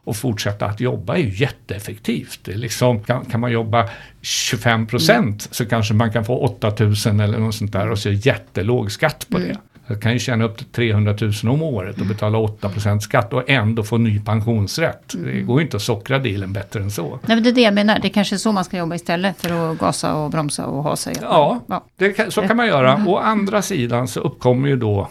och 0.03 0.15
fortsätta 0.15 0.65
att 0.65 0.79
jobba 0.79 1.15
är 1.15 1.21
ju 1.21 1.29
jätteeffektivt. 1.29 2.39
Det 2.43 2.51
är 2.51 2.57
liksom, 2.57 3.03
kan, 3.03 3.25
kan 3.25 3.39
man 3.39 3.51
jobba 3.51 3.89
25 4.21 4.87
procent 4.87 5.19
mm. 5.19 5.37
så 5.51 5.65
kanske 5.65 5.93
man 5.93 6.11
kan 6.11 6.25
få 6.25 6.37
8000 6.37 7.19
eller 7.19 7.39
något 7.39 7.55
sånt 7.55 7.73
där 7.73 7.89
och 7.89 7.99
så 7.99 8.09
är 8.09 8.27
jättelåg 8.27 8.91
skatt 8.91 9.27
på 9.29 9.37
mm. 9.37 9.49
det. 9.49 9.57
Jag 9.91 10.01
kan 10.01 10.13
ju 10.13 10.19
tjäna 10.19 10.45
upp 10.45 10.57
till 10.57 10.65
300 10.65 11.15
000 11.21 11.53
om 11.53 11.61
året 11.61 12.01
och 12.01 12.05
betala 12.05 12.37
8% 12.37 12.99
skatt 12.99 13.33
och 13.33 13.49
ändå 13.49 13.83
få 13.83 13.97
ny 13.97 14.19
pensionsrätt. 14.19 15.13
Det 15.13 15.41
går 15.41 15.59
ju 15.59 15.65
inte 15.65 15.77
att 15.77 15.83
sockra 15.83 16.19
dealen 16.19 16.53
bättre 16.53 16.79
än 16.79 16.91
så. 16.91 17.09
Nej, 17.09 17.19
men 17.35 17.43
det 17.43 17.49
är 17.49 17.53
det 17.53 17.61
jag 17.61 17.73
menar. 17.73 17.99
Det 17.99 18.07
är 18.07 18.09
kanske 18.09 18.35
är 18.35 18.37
så 18.37 18.51
man 18.51 18.65
ska 18.65 18.77
jobba 18.77 18.95
istället 18.95 19.41
för 19.41 19.71
att 19.71 19.77
gasa 19.77 20.15
och 20.15 20.31
bromsa 20.31 20.65
och 20.65 20.83
ha 20.83 20.95
sig. 20.95 21.15
Ja, 21.21 21.59
ja. 21.67 21.85
Det, 21.97 22.33
så 22.33 22.41
kan 22.41 22.57
man 22.57 22.67
göra. 22.67 23.03
Å 23.07 23.17
andra 23.17 23.61
sidan 23.61 24.07
så 24.07 24.19
uppkommer 24.19 24.67
ju 24.67 24.75
då 24.75 25.09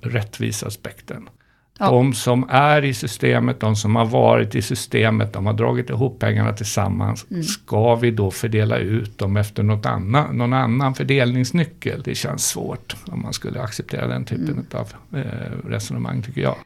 rättviseaspekten. 0.00 1.28
Ja. 1.78 1.90
De 1.90 2.14
som 2.14 2.46
är 2.50 2.84
i 2.84 2.94
systemet, 2.94 3.60
de 3.60 3.76
som 3.76 3.96
har 3.96 4.04
varit 4.04 4.54
i 4.54 4.62
systemet, 4.62 5.32
de 5.32 5.46
har 5.46 5.52
dragit 5.52 5.90
ihop 5.90 6.18
pengarna 6.18 6.52
tillsammans. 6.52 7.26
Mm. 7.30 7.42
Ska 7.42 7.94
vi 7.94 8.10
då 8.10 8.30
fördela 8.30 8.78
ut 8.78 9.18
dem 9.18 9.36
efter 9.36 9.62
något 9.62 9.86
annan, 9.86 10.36
någon 10.36 10.52
annan 10.52 10.94
fördelningsnyckel? 10.94 12.02
Det 12.02 12.14
känns 12.14 12.48
svårt 12.48 12.96
om 13.06 13.22
man 13.22 13.32
skulle 13.32 13.62
acceptera 13.62 14.06
den 14.06 14.24
typen 14.24 14.52
mm. 14.52 14.66
av 14.72 14.92
eh, 15.18 15.68
resonemang 15.68 16.22
tycker 16.22 16.40
jag. 16.40 16.56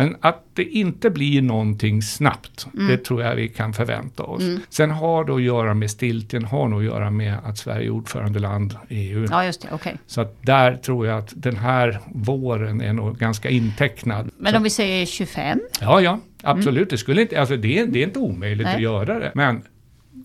Men 0.00 0.16
att 0.20 0.44
det 0.54 0.64
inte 0.64 1.10
blir 1.10 1.42
någonting 1.42 2.02
snabbt, 2.02 2.66
mm. 2.74 2.88
det 2.88 2.96
tror 2.96 3.22
jag 3.22 3.36
vi 3.36 3.48
kan 3.48 3.72
förvänta 3.72 4.22
oss. 4.22 4.42
Mm. 4.42 4.60
Sen 4.68 4.90
har 4.90 5.24
det 5.24 5.34
att 5.34 5.42
göra 5.42 5.74
med 5.74 5.90
stiltjen, 5.90 6.44
har 6.44 6.68
nog 6.68 6.78
att 6.78 6.84
göra 6.84 7.10
med 7.10 7.34
att 7.44 7.58
Sverige 7.58 7.86
är 7.86 7.90
ordförandeland 7.90 8.76
i 8.88 8.94
EU. 8.94 9.26
Ja, 9.30 9.44
just 9.44 9.62
det, 9.62 9.74
okay. 9.74 9.94
Så 10.06 10.20
att 10.20 10.42
där 10.42 10.76
tror 10.76 11.06
jag 11.06 11.18
att 11.18 11.32
den 11.36 11.56
här 11.56 12.00
våren 12.06 12.80
är 12.80 12.92
nog 12.92 13.18
ganska 13.18 13.50
intecknad. 13.50 14.30
Men 14.38 14.56
om 14.56 14.62
vi 14.62 14.70
säger 14.70 15.06
25? 15.06 15.60
Ja, 15.80 16.00
ja, 16.00 16.20
absolut. 16.42 16.76
Mm. 16.76 16.88
Det, 16.90 16.98
skulle 16.98 17.22
inte, 17.22 17.40
alltså 17.40 17.56
det, 17.56 17.84
det 17.84 18.02
är 18.02 18.06
inte 18.06 18.18
omöjligt 18.18 18.66
Nej. 18.66 18.74
att 18.74 18.82
göra 18.82 19.18
det. 19.18 19.32
Men 19.34 19.62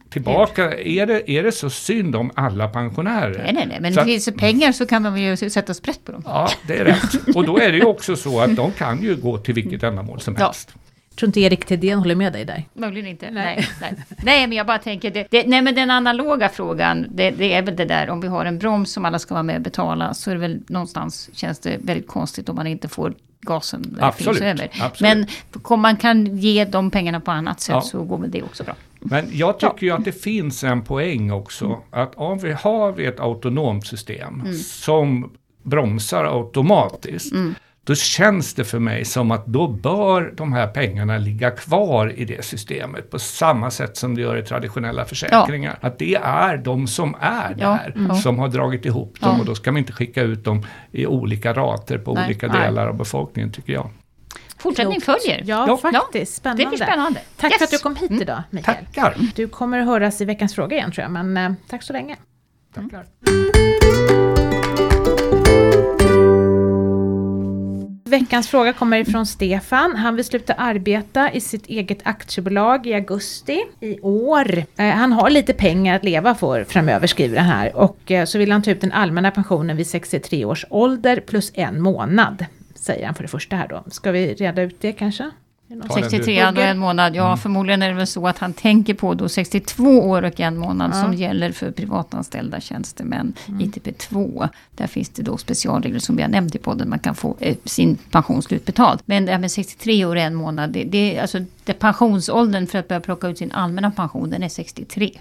tillbaka, 0.09 0.79
är 0.79 1.05
det, 1.05 1.31
är 1.31 1.43
det 1.43 1.51
så 1.51 1.69
synd 1.69 2.15
om 2.15 2.31
alla 2.35 2.67
pensionärer? 2.67 3.43
Nej, 3.43 3.53
nej, 3.53 3.65
nej. 3.67 3.77
men 3.81 3.93
så 3.93 3.99
det 3.99 4.05
finns 4.05 4.29
pengar 4.37 4.71
så 4.71 4.85
kan 4.85 5.01
man 5.01 5.21
ju 5.21 5.37
sätta 5.37 5.73
sprätt 5.73 6.05
på 6.05 6.11
dem. 6.11 6.23
Ja, 6.25 6.49
det 6.67 6.77
är 6.77 6.85
rätt. 6.85 7.35
Och 7.35 7.45
då 7.45 7.57
är 7.59 7.71
det 7.71 7.77
ju 7.77 7.85
också 7.85 8.15
så 8.15 8.39
att 8.39 8.55
de 8.55 8.71
kan 8.71 9.01
ju 9.01 9.15
gå 9.15 9.37
till 9.37 9.53
vilket 9.53 9.83
ändamål 9.83 10.21
som 10.21 10.35
helst. 10.35 10.69
Ja. 10.73 10.79
tror 11.15 11.27
inte 11.27 11.39
Erik 11.39 11.65
Thedéen 11.65 11.99
håller 11.99 12.15
med 12.15 12.33
dig 12.33 12.45
där. 12.45 12.63
Möjligen 12.73 13.07
inte. 13.07 13.31
Nej, 13.31 13.67
nej, 13.81 13.93
nej. 14.23 14.47
men 14.47 14.57
jag 14.57 14.67
bara 14.67 14.79
tänker, 14.79 15.11
det, 15.11 15.27
det, 15.31 15.47
nej 15.47 15.61
men 15.61 15.75
den 15.75 15.91
analoga 15.91 16.49
frågan, 16.49 17.07
det, 17.09 17.31
det, 17.31 17.53
är 17.53 17.61
väl 17.61 17.75
det 17.75 17.85
där 17.85 18.09
om 18.09 18.21
vi 18.21 18.27
har 18.27 18.45
en 18.45 18.59
broms 18.59 18.91
som 18.91 19.05
alla 19.05 19.19
ska 19.19 19.33
vara 19.33 19.43
med 19.43 19.55
och 19.55 19.61
betala, 19.61 20.13
så 20.13 20.31
är 20.31 20.35
det 20.35 20.41
väl 20.41 20.59
någonstans, 20.67 21.29
känns 21.33 21.59
det 21.59 21.77
väldigt 21.81 22.07
konstigt 22.07 22.49
om 22.49 22.55
man 22.55 22.67
inte 22.67 22.87
får 22.87 23.13
gasen 23.41 23.81
där 23.87 24.03
absolut, 24.03 24.37
finns 24.37 24.41
över. 24.41 24.69
Absolut. 24.79 24.99
Men 25.01 25.27
om 25.63 25.81
man 25.81 25.97
kan 25.97 26.37
ge 26.37 26.65
de 26.65 26.91
pengarna 26.91 27.19
på 27.19 27.31
annat 27.31 27.59
sätt 27.59 27.73
ja. 27.73 27.81
så 27.81 28.03
går 28.03 28.17
väl 28.17 28.31
det 28.31 28.43
också 28.43 28.63
bra. 28.63 28.75
Men 29.09 29.29
jag 29.31 29.59
tycker 29.59 29.75
ja. 29.75 29.85
ju 29.85 29.91
att 29.91 30.05
det 30.05 30.21
finns 30.21 30.63
en 30.63 30.81
poäng 30.81 31.31
också. 31.31 31.65
Mm. 31.65 31.79
Att 31.91 32.15
om 32.15 32.37
vi 32.37 32.51
har 32.53 32.99
ett 32.99 33.19
autonomt 33.19 33.87
system 33.87 34.41
mm. 34.41 34.53
som 34.53 35.31
bromsar 35.63 36.25
automatiskt. 36.25 37.33
Mm. 37.33 37.55
Då 37.83 37.95
känns 37.95 38.53
det 38.53 38.63
för 38.63 38.79
mig 38.79 39.05
som 39.05 39.31
att 39.31 39.45
då 39.45 39.67
bör 39.67 40.33
de 40.37 40.53
här 40.53 40.67
pengarna 40.67 41.17
ligga 41.17 41.51
kvar 41.51 42.13
i 42.15 42.25
det 42.25 42.45
systemet 42.45 43.11
på 43.11 43.19
samma 43.19 43.71
sätt 43.71 43.97
som 43.97 44.15
det 44.15 44.21
gör 44.21 44.37
i 44.37 44.43
traditionella 44.43 45.05
försäkringar. 45.05 45.77
Ja. 45.81 45.87
Att 45.87 45.99
det 45.99 46.15
är 46.15 46.57
de 46.57 46.87
som 46.87 47.15
är 47.19 47.53
där 47.53 47.93
ja. 48.09 48.15
som 48.15 48.39
har 48.39 48.47
dragit 48.47 48.85
ihop 48.85 49.19
dem 49.19 49.39
och 49.39 49.45
då 49.45 49.55
ska 49.55 49.71
man 49.71 49.77
inte 49.77 49.93
skicka 49.93 50.21
ut 50.21 50.43
dem 50.43 50.63
i 50.91 51.05
olika 51.05 51.53
rater 51.53 51.97
på 51.97 52.13
Nej. 52.13 52.25
olika 52.25 52.47
delar 52.47 52.81
Nej. 52.81 52.85
av 52.85 52.97
befolkningen 52.97 53.51
tycker 53.51 53.73
jag. 53.73 53.89
Fortsättning 54.65 55.01
följer. 55.01 55.43
Ja, 55.45 55.65
ja, 55.67 55.77
faktiskt. 55.77 56.35
Spännande. 56.35 56.63
Det 56.63 56.69
blir 56.69 56.77
spännande. 56.77 57.21
Tack 57.37 57.51
yes. 57.51 57.57
för 57.57 57.65
att 57.65 57.71
du 57.71 57.77
kom 57.77 57.95
hit 57.95 58.09
mm. 58.09 58.21
idag, 58.21 58.43
Mikael. 58.49 58.77
Tackar. 58.85 59.17
Du 59.35 59.47
kommer 59.47 59.79
att 59.79 59.85
höras 59.85 60.21
i 60.21 60.25
veckans 60.25 60.55
fråga 60.55 60.77
igen 60.77 60.91
tror 60.91 61.03
jag, 61.03 61.11
men 61.11 61.37
eh, 61.37 61.51
tack 61.67 61.83
så 61.83 61.93
länge. 61.93 62.15
Tackar. 62.73 63.05
Veckans 68.09 68.47
fråga 68.47 68.73
kommer 68.73 68.97
ifrån 68.97 69.25
Stefan. 69.25 69.95
Han 69.95 70.15
vill 70.15 70.25
sluta 70.25 70.53
arbeta 70.53 71.31
i 71.31 71.41
sitt 71.41 71.67
eget 71.67 71.99
aktiebolag 72.03 72.87
i 72.87 72.93
augusti 72.93 73.63
i 73.81 73.99
år. 73.99 74.57
Eh, 74.77 74.85
han 74.85 75.13
har 75.13 75.29
lite 75.29 75.53
pengar 75.53 75.95
att 75.95 76.03
leva 76.03 76.35
för 76.35 76.63
framöver 76.63 77.07
skriver 77.07 77.37
han 77.37 77.47
här 77.47 77.75
och 77.75 78.11
eh, 78.11 78.25
så 78.25 78.37
vill 78.37 78.51
han 78.51 78.61
ta 78.61 78.71
ut 78.71 78.81
den 78.81 78.91
allmänna 78.91 79.31
pensionen 79.31 79.77
vid 79.77 79.87
63 79.87 80.45
års 80.45 80.65
ålder 80.69 81.19
plus 81.19 81.51
en 81.55 81.81
månad 81.81 82.45
säger 82.85 83.05
han 83.05 83.15
för 83.15 83.23
det 83.23 83.27
första 83.29 83.55
här 83.55 83.67
då. 83.67 83.83
Ska 83.91 84.11
vi 84.11 84.33
reda 84.33 84.61
ut 84.61 84.75
det 84.81 84.91
kanske? 84.91 85.23
Ta 85.23 85.75
den 85.75 85.87
du. 85.87 85.93
63 85.93 86.45
och 86.47 86.57
en 86.57 86.77
månad. 86.77 87.15
Ja, 87.15 87.25
Mm. 87.25 87.37
förmodligen 87.37 87.81
är 87.81 87.87
det 87.87 87.93
väl 87.93 88.07
så 88.07 88.27
att 88.27 88.37
han 88.37 88.53
tänker 88.53 88.93
på 88.93 89.13
då 89.13 89.29
62 89.29 89.83
år 89.83 90.23
och 90.23 90.39
en 90.39 90.57
månad 90.57 90.91
Ja. 90.93 91.01
som 91.03 91.13
gäller 91.13 91.51
för 91.51 91.71
privatanställda 91.71 92.59
tjänstemän. 92.59 93.33
ITP2. 93.47 94.49
Där 94.75 94.87
finns 94.87 95.09
det 95.09 95.21
då 95.23 95.37
specialregler 95.37 95.99
som 95.99 96.15
vi 96.15 96.21
har 96.21 96.29
nämnt 96.29 96.55
i 96.55 96.57
podden. 96.57 96.89
Man 96.89 96.99
kan 96.99 97.15
få 97.15 97.35
eh, 97.39 97.55
sin 97.65 97.95
pension 98.11 98.41
slutbetald. 98.43 98.99
Men 99.05 99.25
det 99.25 99.31
här 99.31 99.39
med 99.39 99.51
63 99.51 100.05
år 100.05 100.15
och 100.15 100.21
en 100.21 100.35
månad. 100.35 100.69
Det, 100.69 100.83
det, 100.83 101.17
är 101.17 101.21
alltså, 101.21 101.39
det 101.63 101.73
pensionsåldern 101.73 102.67
för 102.67 102.79
att 102.79 102.87
börja 102.87 102.99
plocka 103.01 103.27
ut 103.27 103.37
sin 103.37 103.51
allmänna 103.51 103.91
pension 103.91 104.29
den 104.29 104.43
är 104.43 104.49
63. 104.49 105.11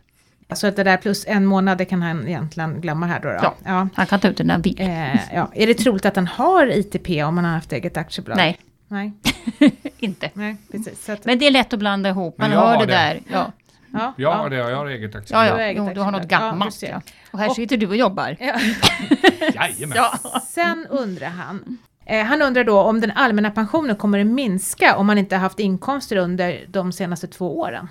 Så 0.52 0.66
att 0.66 0.76
det 0.76 0.84
där 0.84 0.96
plus 0.96 1.24
en 1.28 1.46
månad, 1.46 1.78
det 1.78 1.84
kan 1.84 2.02
han 2.02 2.28
egentligen 2.28 2.80
glömma 2.80 3.06
här 3.06 3.20
då? 3.20 3.28
då. 3.28 3.38
Ja. 3.42 3.54
ja. 3.64 3.88
Han 3.94 4.06
kan 4.06 4.20
ta 4.20 4.28
ut 4.28 4.36
den 4.36 4.46
när 4.46 4.54
han 4.54 4.62
vill. 4.62 4.80
Eh, 4.80 5.34
ja. 5.34 5.50
Är 5.54 5.66
det 5.66 5.74
troligt 5.74 6.06
att 6.06 6.16
han 6.16 6.26
har 6.26 6.66
ITP 6.66 7.08
om 7.24 7.36
han 7.36 7.44
har 7.44 7.52
haft 7.52 7.72
eget 7.72 7.96
aktiebolag? 7.96 8.36
Nej, 8.36 8.58
Nej, 8.88 9.12
inte. 9.98 10.30
nej 10.34 10.56
precis. 10.72 11.04
Så 11.04 11.12
att, 11.12 11.24
Men 11.24 11.38
det 11.38 11.46
är 11.46 11.50
lätt 11.50 11.72
att 11.72 11.78
blanda 11.78 12.08
ihop. 12.08 12.38
Man 12.38 12.50
Men 12.50 12.58
jag 12.58 12.66
hör 12.66 12.74
har 12.74 12.86
det 12.86 12.92
det. 12.92 12.92
där. 12.92 13.20
Ja, 13.32 13.52
ja, 13.92 14.14
Ja, 14.16 14.48
det 14.48 14.56
har 14.62 14.70
jag 14.70 14.76
har 14.76 14.86
eget 14.86 15.10
ja, 15.14 15.20
aktiebolag. 15.20 15.46
Du 15.46 15.52
har 15.52 15.60
ja. 15.60 15.66
eget 15.66 15.82
Jo, 15.86 15.90
du 15.94 16.00
har 16.00 16.10
något. 16.12 16.22
Ja, 16.30 16.38
gammalt. 16.38 16.82
Ja, 16.82 17.00
Och 17.30 17.38
här 17.38 17.48
Och- 17.48 17.54
sitter 17.54 17.76
du 17.76 17.86
och 17.86 17.96
jobbar. 17.96 18.36
Ja. 18.40 18.54
Jajamän. 19.54 19.96
Ja. 19.96 20.40
Sen 20.48 20.86
undrar 20.90 21.28
han, 21.28 21.78
eh, 22.06 22.24
han 22.24 22.42
undrar 22.42 22.64
då 22.64 22.80
om 22.80 23.00
den 23.00 23.10
allmänna 23.10 23.50
pensionen 23.50 23.96
kommer 23.96 24.20
att 24.20 24.26
minska 24.26 24.96
om 24.96 25.06
man 25.06 25.18
inte 25.18 25.34
har 25.36 25.40
haft 25.40 25.58
inkomster 25.60 26.16
under 26.16 26.64
de 26.68 26.92
senaste 26.92 27.26
två 27.26 27.58
åren. 27.58 27.88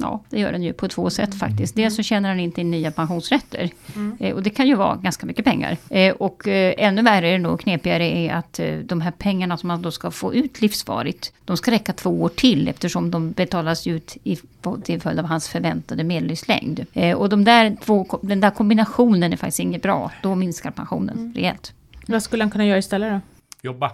Ja, 0.00 0.20
det 0.30 0.40
gör 0.40 0.52
den 0.52 0.62
ju 0.62 0.72
på 0.72 0.88
två 0.88 1.10
sätt 1.10 1.34
faktiskt. 1.34 1.74
Dels 1.76 1.96
så 1.96 2.02
tjänar 2.02 2.28
den 2.28 2.40
inte 2.40 2.60
in 2.60 2.70
nya 2.70 2.90
pensionsrätter. 2.90 3.70
Mm. 3.96 4.16
Eh, 4.20 4.34
och 4.34 4.42
det 4.42 4.50
kan 4.50 4.66
ju 4.66 4.74
vara 4.74 4.96
ganska 4.96 5.26
mycket 5.26 5.44
pengar. 5.44 5.76
Eh, 5.90 6.14
och 6.14 6.48
eh, 6.48 6.74
ännu 6.78 7.02
värre 7.02 7.28
är 7.28 7.32
det 7.32 7.38
nog, 7.38 7.60
knepigare 7.60 8.04
är 8.04 8.32
att 8.34 8.60
de 8.84 9.00
här 9.00 9.10
pengarna 9.10 9.56
som 9.56 9.68
man 9.68 9.82
då 9.82 9.90
ska 9.90 10.10
få 10.10 10.34
ut 10.34 10.60
livsvarigt, 10.60 11.32
de 11.44 11.56
ska 11.56 11.70
räcka 11.70 11.92
två 11.92 12.22
år 12.22 12.28
till 12.28 12.68
eftersom 12.68 13.10
de 13.10 13.32
betalas 13.32 13.86
ut 13.86 14.16
i, 14.24 14.38
till 14.84 15.00
följd 15.00 15.18
av 15.18 15.24
hans 15.26 15.48
förväntade 15.48 16.04
medellivslängd. 16.04 16.86
Och 17.16 17.28
de 17.28 17.44
där 17.44 17.76
två, 17.84 18.18
den 18.22 18.40
där 18.40 18.50
kombinationen 18.50 19.32
är 19.32 19.36
faktiskt 19.36 19.60
inget 19.60 19.82
bra. 19.82 20.10
Då 20.22 20.34
minskar 20.34 20.70
pensionen 20.70 21.16
Mm. 21.18 21.34
rejält. 21.34 21.72
Vad 22.06 22.22
skulle 22.22 22.42
han 22.44 22.50
kunna 22.50 22.66
göra 22.66 22.78
istället 22.78 23.12
då? 23.12 23.20
Jobba. 23.68 23.90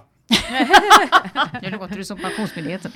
Nu 1.62 1.70
låter 1.70 1.97
du 1.97 2.05
som 2.05 2.18
Pensionsmyndigheten. 2.18 2.93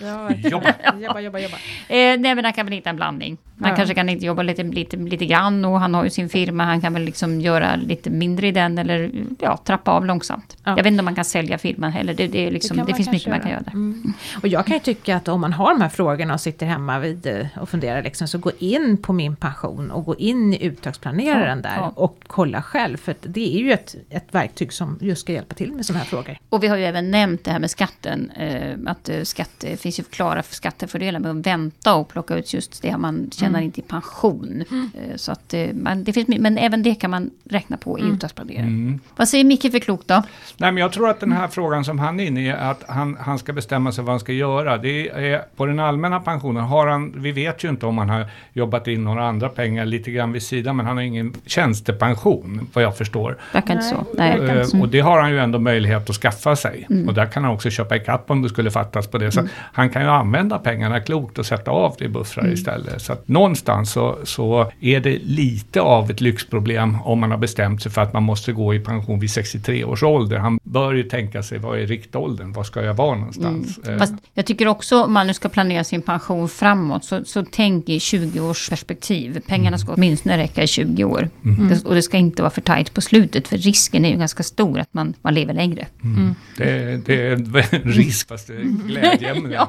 Jobba. 0.51 0.74
jobba, 1.01 1.20
jobba, 1.20 1.39
jobba. 1.39 1.57
Eh, 1.89 2.18
nej 2.18 2.35
men 2.35 2.45
han 2.45 2.53
kan 2.53 2.66
väl 2.66 2.74
hitta 2.74 2.91
en 2.91 2.97
blandning. 2.97 3.37
Han 3.61 3.70
Ja. 3.70 3.76
kanske 3.76 3.95
kan 3.95 4.09
inte 4.09 4.26
jobba 4.26 4.43
lite, 4.43 4.62
lite, 4.62 4.97
lite 4.97 5.26
grann 5.26 5.64
och 5.64 5.80
han 5.80 5.95
har 5.95 6.05
ju 6.05 6.11
sin 6.11 6.28
firma. 6.28 6.64
Han 6.64 6.80
kan 6.80 6.93
väl 6.95 7.03
liksom 7.03 7.41
göra 7.41 7.76
lite 7.76 8.11
mindre 8.11 8.49
i 8.49 8.53
den 8.53 8.78
eller 8.78 9.11
ja, 9.41 9.57
trappa 9.64 9.91
av 9.91 10.07
långsamt. 10.07 10.57
Ja. 10.64 10.70
Jag 10.70 10.76
vet 10.76 10.87
inte 10.87 11.01
om 11.01 11.05
man 11.05 11.14
kan 11.14 11.24
sälja 11.24 11.59
firman 11.59 11.93
heller. 11.93 12.14
Det, 12.14 12.26
det, 12.26 12.47
är 12.47 12.51
liksom, 12.51 12.76
det, 12.76 12.82
man 12.82 12.95
finns 12.95 13.11
mycket 13.11 13.12
kanske 13.24 13.30
man 13.30 13.41
kan 13.41 13.51
göra 13.51 13.61
där. 13.62 13.72
Mm. 13.72 14.12
Och 14.43 14.49
jag 14.49 14.66
kan 14.66 14.74
ju 14.76 14.80
tycka 14.80 15.16
att 15.16 15.28
om 15.28 15.41
man 15.41 15.53
har 15.53 15.74
de 15.74 15.80
här 15.80 15.89
frågorna 15.89 16.35
och 16.35 16.41
sitter 16.41 16.66
hemma 16.66 16.99
vid 16.99 17.26
eh, 17.26 17.47
och 17.61 17.68
funderar 17.68 18.03
liksom, 18.03 18.28
så 18.28 18.39
gå 18.39 18.51
in 18.59 18.97
på 19.03 19.12
min 19.12 19.37
pension 19.37 19.91
och 19.91 20.05
gå 20.05 20.16
in 20.16 20.55
i 20.55 20.66
uttagsplaneraren 20.66 21.61
Ja, 21.64 21.70
där 21.70 21.76
ja. 21.76 21.93
och 21.97 22.18
kolla 22.26 22.62
själv. 22.62 22.97
För 22.97 23.14
det 23.22 23.55
är 23.57 23.59
ju 23.59 23.72
ett, 23.72 23.95
ett 24.11 24.26
verktyg 24.35 24.72
som 24.72 24.99
just 25.01 25.20
ska 25.20 25.32
hjälpa 25.32 25.55
till 25.55 25.72
med 25.72 25.87
sådana 25.87 25.99
här 26.05 26.07
frågor. 26.11 26.39
Och 26.49 26.62
vi 26.62 26.68
har 26.68 26.76
ju 26.76 26.85
även 26.85 27.11
nämnt 27.11 27.23
det 27.44 27.50
här 27.50 27.58
med 27.58 27.70
skatten. 27.70 28.30
Eh, 28.30 28.76
att 28.86 29.08
eh, 29.08 29.22
skatt, 29.22 29.50
det 29.58 29.80
finns 29.80 29.98
ju 29.98 30.02
klara 30.02 30.42
skattefördelar 30.42 31.20
med 31.20 31.30
att 31.30 31.46
vänta 31.46 31.94
och 31.94 32.08
plocka 32.08 32.36
ut 32.36 32.54
just 32.54 32.82
det 32.82 32.96
man 32.96 33.30
tjänar 33.32 33.60
in 33.60 33.72
till 33.72 33.82
pension. 33.82 34.64
Eh, 34.70 35.16
så 35.16 35.32
att, 35.32 35.54
man, 35.74 36.04
det 36.04 36.12
finns, 36.12 36.28
men 36.28 36.58
även 36.58 36.82
det 36.82 36.94
kan 36.94 37.10
man 37.10 37.30
räkna 37.44 37.76
på 37.76 37.98
i 37.98 38.02
uttagsplaneraren. 38.02 38.68
Mm. 38.68 39.00
Vad 39.16 39.28
säger 39.28 39.44
Micke 39.44 39.70
för 39.70 39.78
klokt 39.78 40.08
då? 40.08 40.22
Nej, 40.56 40.72
men 40.72 40.76
jag 40.76 40.92
tror 40.92 41.10
att 41.10 41.20
den 41.20 41.32
här 41.32 41.48
frågan 41.48 41.84
som 41.84 41.98
han 41.98 42.20
är 42.20 42.24
inne 42.24 42.46
i, 42.46 42.50
att 42.50 42.84
han, 42.88 43.16
han 43.20 43.38
ska 43.38 43.52
bestämma 43.52 43.92
sig 43.92 44.04
vad 44.04 44.12
han 44.12 44.20
ska 44.20 44.32
göra. 44.32 44.78
Det 44.78 45.08
är, 45.08 45.42
på 45.56 45.66
den 45.66 45.80
allmänna 45.80 46.20
pensionen 46.20 46.64
har 46.64 46.86
han, 46.86 47.12
vi 47.16 47.32
vet 47.32 47.64
ju 47.64 47.68
inte 47.68 47.86
om 47.86 47.98
han 47.98 48.08
har 48.08 48.26
jobbat 48.52 48.88
in 48.88 49.04
några 49.04 49.28
andra 49.28 49.48
pengar 49.48 49.84
lite 49.84 50.10
grann 50.10 50.32
vid 50.32 50.42
sidan, 50.42 50.76
men 50.76 50.86
han 50.86 50.96
har 50.96 51.04
ingen 51.04 51.34
tjänstepension, 51.46 52.66
vad 52.72 52.84
jag 52.84 52.96
förstår. 52.96 53.36
Verkar 53.52 53.74
inte 53.74 54.04
Nej, 54.16 54.64
så. 54.64 54.76
Nej. 54.76 54.82
Och 54.82 54.88
det 54.88 55.00
har 55.00 55.20
han 55.20 55.30
ju 55.30 55.38
ändå 55.38 55.58
möjlighet 55.58 56.10
att 56.10 56.16
skaffa 56.16 56.56
sig. 56.56 56.86
Och 57.14 57.20
där 57.20 57.26
kan 57.26 57.44
han 57.44 57.52
också 57.52 57.70
köpa 57.70 57.96
ikapp 57.96 58.30
om 58.30 58.42
det 58.42 58.48
skulle 58.48 58.70
fattas 58.70 59.06
på 59.06 59.18
det. 59.18 59.32
Så 59.32 59.48
han 59.72 59.90
kan 59.90 60.02
ju 60.02 60.08
använda 60.08 60.58
pengarna 60.58 61.00
klokt 61.00 61.38
och 61.38 61.46
sätta 61.46 61.70
av 61.70 61.94
det 61.98 62.04
i 62.04 62.08
buffrar 62.08 62.52
istället. 62.52 63.02
Så 63.02 63.12
att 63.12 63.28
någonstans 63.28 63.90
så, 63.90 64.18
så 64.24 64.72
är 64.80 65.00
det 65.00 65.18
lite 65.22 65.80
av 65.80 66.10
ett 66.10 66.20
lyxproblem 66.20 66.96
om 67.04 67.20
man 67.20 67.30
har 67.30 67.38
bestämt 67.38 67.82
sig 67.82 67.92
för 67.92 68.02
att 68.02 68.12
man 68.12 68.22
måste 68.22 68.52
gå 68.52 68.74
i 68.74 68.80
pension 68.80 69.20
vid 69.20 69.30
63 69.30 69.84
års 69.84 70.02
ålder. 70.02 70.36
Han 70.38 70.58
bör 70.62 70.92
ju 70.94 71.02
tänka 71.02 71.42
sig, 71.42 71.58
vad 71.58 71.78
är 71.78 71.86
riktåldern? 71.86 72.52
Var 72.52 72.64
ska 72.64 72.82
jag 72.82 72.94
vara 72.94 73.16
någonstans? 73.16 73.78
Eh, 73.78 73.98
Fast 73.98 74.14
jag 74.34 74.46
tycker 74.46 74.68
också 74.68 75.04
om 75.04 75.12
man 75.12 75.26
nu 75.26 75.34
ska 75.34 75.48
planera 75.48 75.84
sin 75.84 76.02
pension 76.02 76.48
framåt 76.48 77.04
så, 77.04 77.24
så 77.24 77.44
tänk 77.50 77.88
i 77.88 78.00
20 78.00 78.40
års 78.40 78.68
perspektiv. 78.70 79.40
Pengarna 79.46 79.78
ska 79.78 79.92
åtminstone 79.92 80.38
räcka 80.38 80.62
i 80.62 80.66
20 80.66 81.04
år. 81.04 81.28
Det, 81.42 81.84
och 81.84 81.94
det 81.94 82.02
ska 82.02 82.16
inte 82.16 82.42
vara 82.42 82.50
för 82.50 82.60
tajt 82.60 82.94
på 82.94 83.00
slutet 83.00 83.48
för 83.48 83.56
risken 83.56 84.04
är 84.04 84.10
ju 84.10 84.16
ganska 84.16 84.42
stor 84.42 84.78
att 84.78 84.94
man, 84.94 85.14
man 85.22 85.34
lever 85.34 85.54
längre. 85.54 85.86
det, 86.56 86.93
det 87.07 87.26
är 87.26 87.32
en 87.32 87.45
risk, 87.84 88.28
fast 88.28 88.47
det 88.47 88.55
är 88.55 88.61
glädjeämne. 88.86 89.66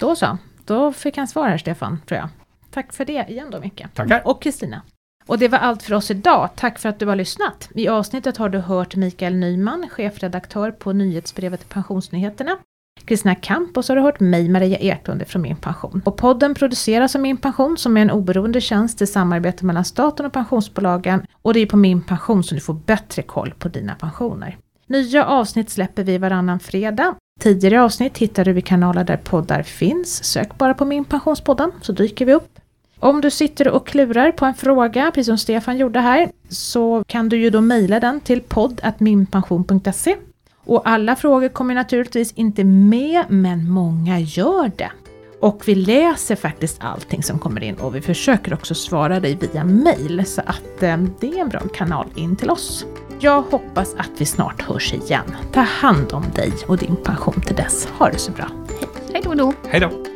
Då 0.00 0.16
så, 0.16 0.38
då 0.64 0.92
fick 0.92 1.16
han 1.16 1.28
svar 1.28 1.48
här 1.48 1.58
Stefan, 1.58 2.00
tror 2.06 2.18
jag. 2.18 2.28
Tack 2.70 2.92
för 2.92 3.04
det 3.04 3.26
igen 3.28 3.48
då 3.50 3.60
Micke. 3.60 3.84
Tackar. 3.94 4.22
Och 4.24 4.42
Kristina. 4.42 4.82
Och 5.26 5.38
det 5.38 5.48
var 5.48 5.58
allt 5.58 5.82
för 5.82 5.94
oss 5.94 6.10
idag. 6.10 6.50
Tack 6.56 6.78
för 6.78 6.88
att 6.88 6.98
du 6.98 7.06
har 7.06 7.16
lyssnat. 7.16 7.68
I 7.74 7.88
avsnittet 7.88 8.36
har 8.36 8.48
du 8.48 8.58
hört 8.58 8.96
Mikael 8.96 9.34
Nyman, 9.34 9.88
chefredaktör 9.88 10.70
på 10.70 10.92
nyhetsbrevet 10.92 11.68
Pensionsnyheterna. 11.68 12.58
Kristina 13.04 13.34
Kamp 13.34 13.76
och 13.76 13.84
så 13.84 13.92
har 13.92 13.96
du 13.96 14.02
hört 14.02 14.20
mig, 14.20 14.48
Maria 14.48 14.78
Eklund 14.78 15.26
från 15.26 15.42
Min 15.42 15.56
Pension. 15.56 16.02
Och 16.04 16.16
podden 16.16 16.54
produceras 16.54 17.14
av 17.14 17.20
Min 17.20 17.36
Pension 17.36 17.76
som 17.76 17.96
är 17.96 18.00
en 18.02 18.10
oberoende 18.10 18.60
tjänst 18.60 19.02
i 19.02 19.06
samarbete 19.06 19.64
mellan 19.64 19.84
staten 19.84 20.26
och 20.26 20.32
pensionsbolagen. 20.32 21.26
Och 21.42 21.54
det 21.54 21.60
är 21.60 21.66
på 21.66 21.76
Min 21.76 22.02
Pension 22.02 22.44
som 22.44 22.54
du 22.54 22.60
får 22.60 22.74
bättre 22.74 23.22
koll 23.22 23.54
på 23.58 23.68
dina 23.68 23.94
pensioner. 23.94 24.58
Nya 24.90 25.26
avsnitt 25.26 25.70
släpper 25.70 26.04
vi 26.04 26.18
varannan 26.18 26.60
fredag. 26.60 27.14
Tidigare 27.40 27.82
avsnitt 27.82 28.18
hittar 28.18 28.44
du 28.44 28.58
i 28.58 28.62
kanaler 28.62 29.04
där 29.04 29.16
poddar 29.16 29.62
finns. 29.62 30.24
Sök 30.24 30.58
bara 30.58 30.74
på 30.74 30.84
Min 30.84 31.04
Pensionspodden 31.04 31.72
så 31.82 31.92
dyker 31.92 32.26
vi 32.26 32.34
upp. 32.34 32.58
Om 32.98 33.20
du 33.20 33.30
sitter 33.30 33.68
och 33.68 33.86
klurar 33.86 34.32
på 34.32 34.44
en 34.44 34.54
fråga, 34.54 35.10
precis 35.14 35.26
som 35.26 35.38
Stefan 35.38 35.78
gjorde 35.78 36.00
här, 36.00 36.30
så 36.48 37.04
kan 37.06 37.28
du 37.28 37.36
ju 37.36 37.50
då 37.50 37.60
mejla 37.60 38.00
den 38.00 38.20
till 38.20 38.40
podd.minpension.se. 38.40 40.16
Och 40.64 40.88
alla 40.88 41.16
frågor 41.16 41.48
kommer 41.48 41.74
naturligtvis 41.74 42.32
inte 42.32 42.64
med, 42.64 43.24
men 43.28 43.70
många 43.70 44.18
gör 44.18 44.70
det. 44.76 44.90
Och 45.40 45.62
vi 45.66 45.74
läser 45.74 46.36
faktiskt 46.36 46.76
allting 46.80 47.22
som 47.22 47.38
kommer 47.38 47.62
in 47.62 47.74
och 47.74 47.94
vi 47.94 48.00
försöker 48.00 48.54
också 48.54 48.74
svara 48.74 49.20
dig 49.20 49.38
via 49.40 49.64
mejl, 49.64 50.26
så 50.26 50.40
att 50.40 50.82
eh, 50.82 50.98
det 51.20 51.26
är 51.26 51.40
en 51.40 51.48
bra 51.48 51.60
kanal 51.74 52.06
in 52.16 52.36
till 52.36 52.50
oss. 52.50 52.86
Jag 53.22 53.42
hoppas 53.42 53.94
att 53.94 54.10
vi 54.18 54.26
snart 54.26 54.62
hörs 54.62 54.92
igen. 54.94 55.36
Ta 55.52 55.60
hand 55.60 56.12
om 56.12 56.24
dig 56.34 56.52
och 56.66 56.78
din 56.78 56.96
pension 56.96 57.40
till 57.40 57.56
dess. 57.56 57.86
Ha 57.86 58.10
det 58.10 58.18
så 58.18 58.32
bra. 58.32 58.46
Hej 59.12 59.22
då 59.24 59.34
då! 59.34 59.52
Hej 59.68 59.80
då! 59.80 60.09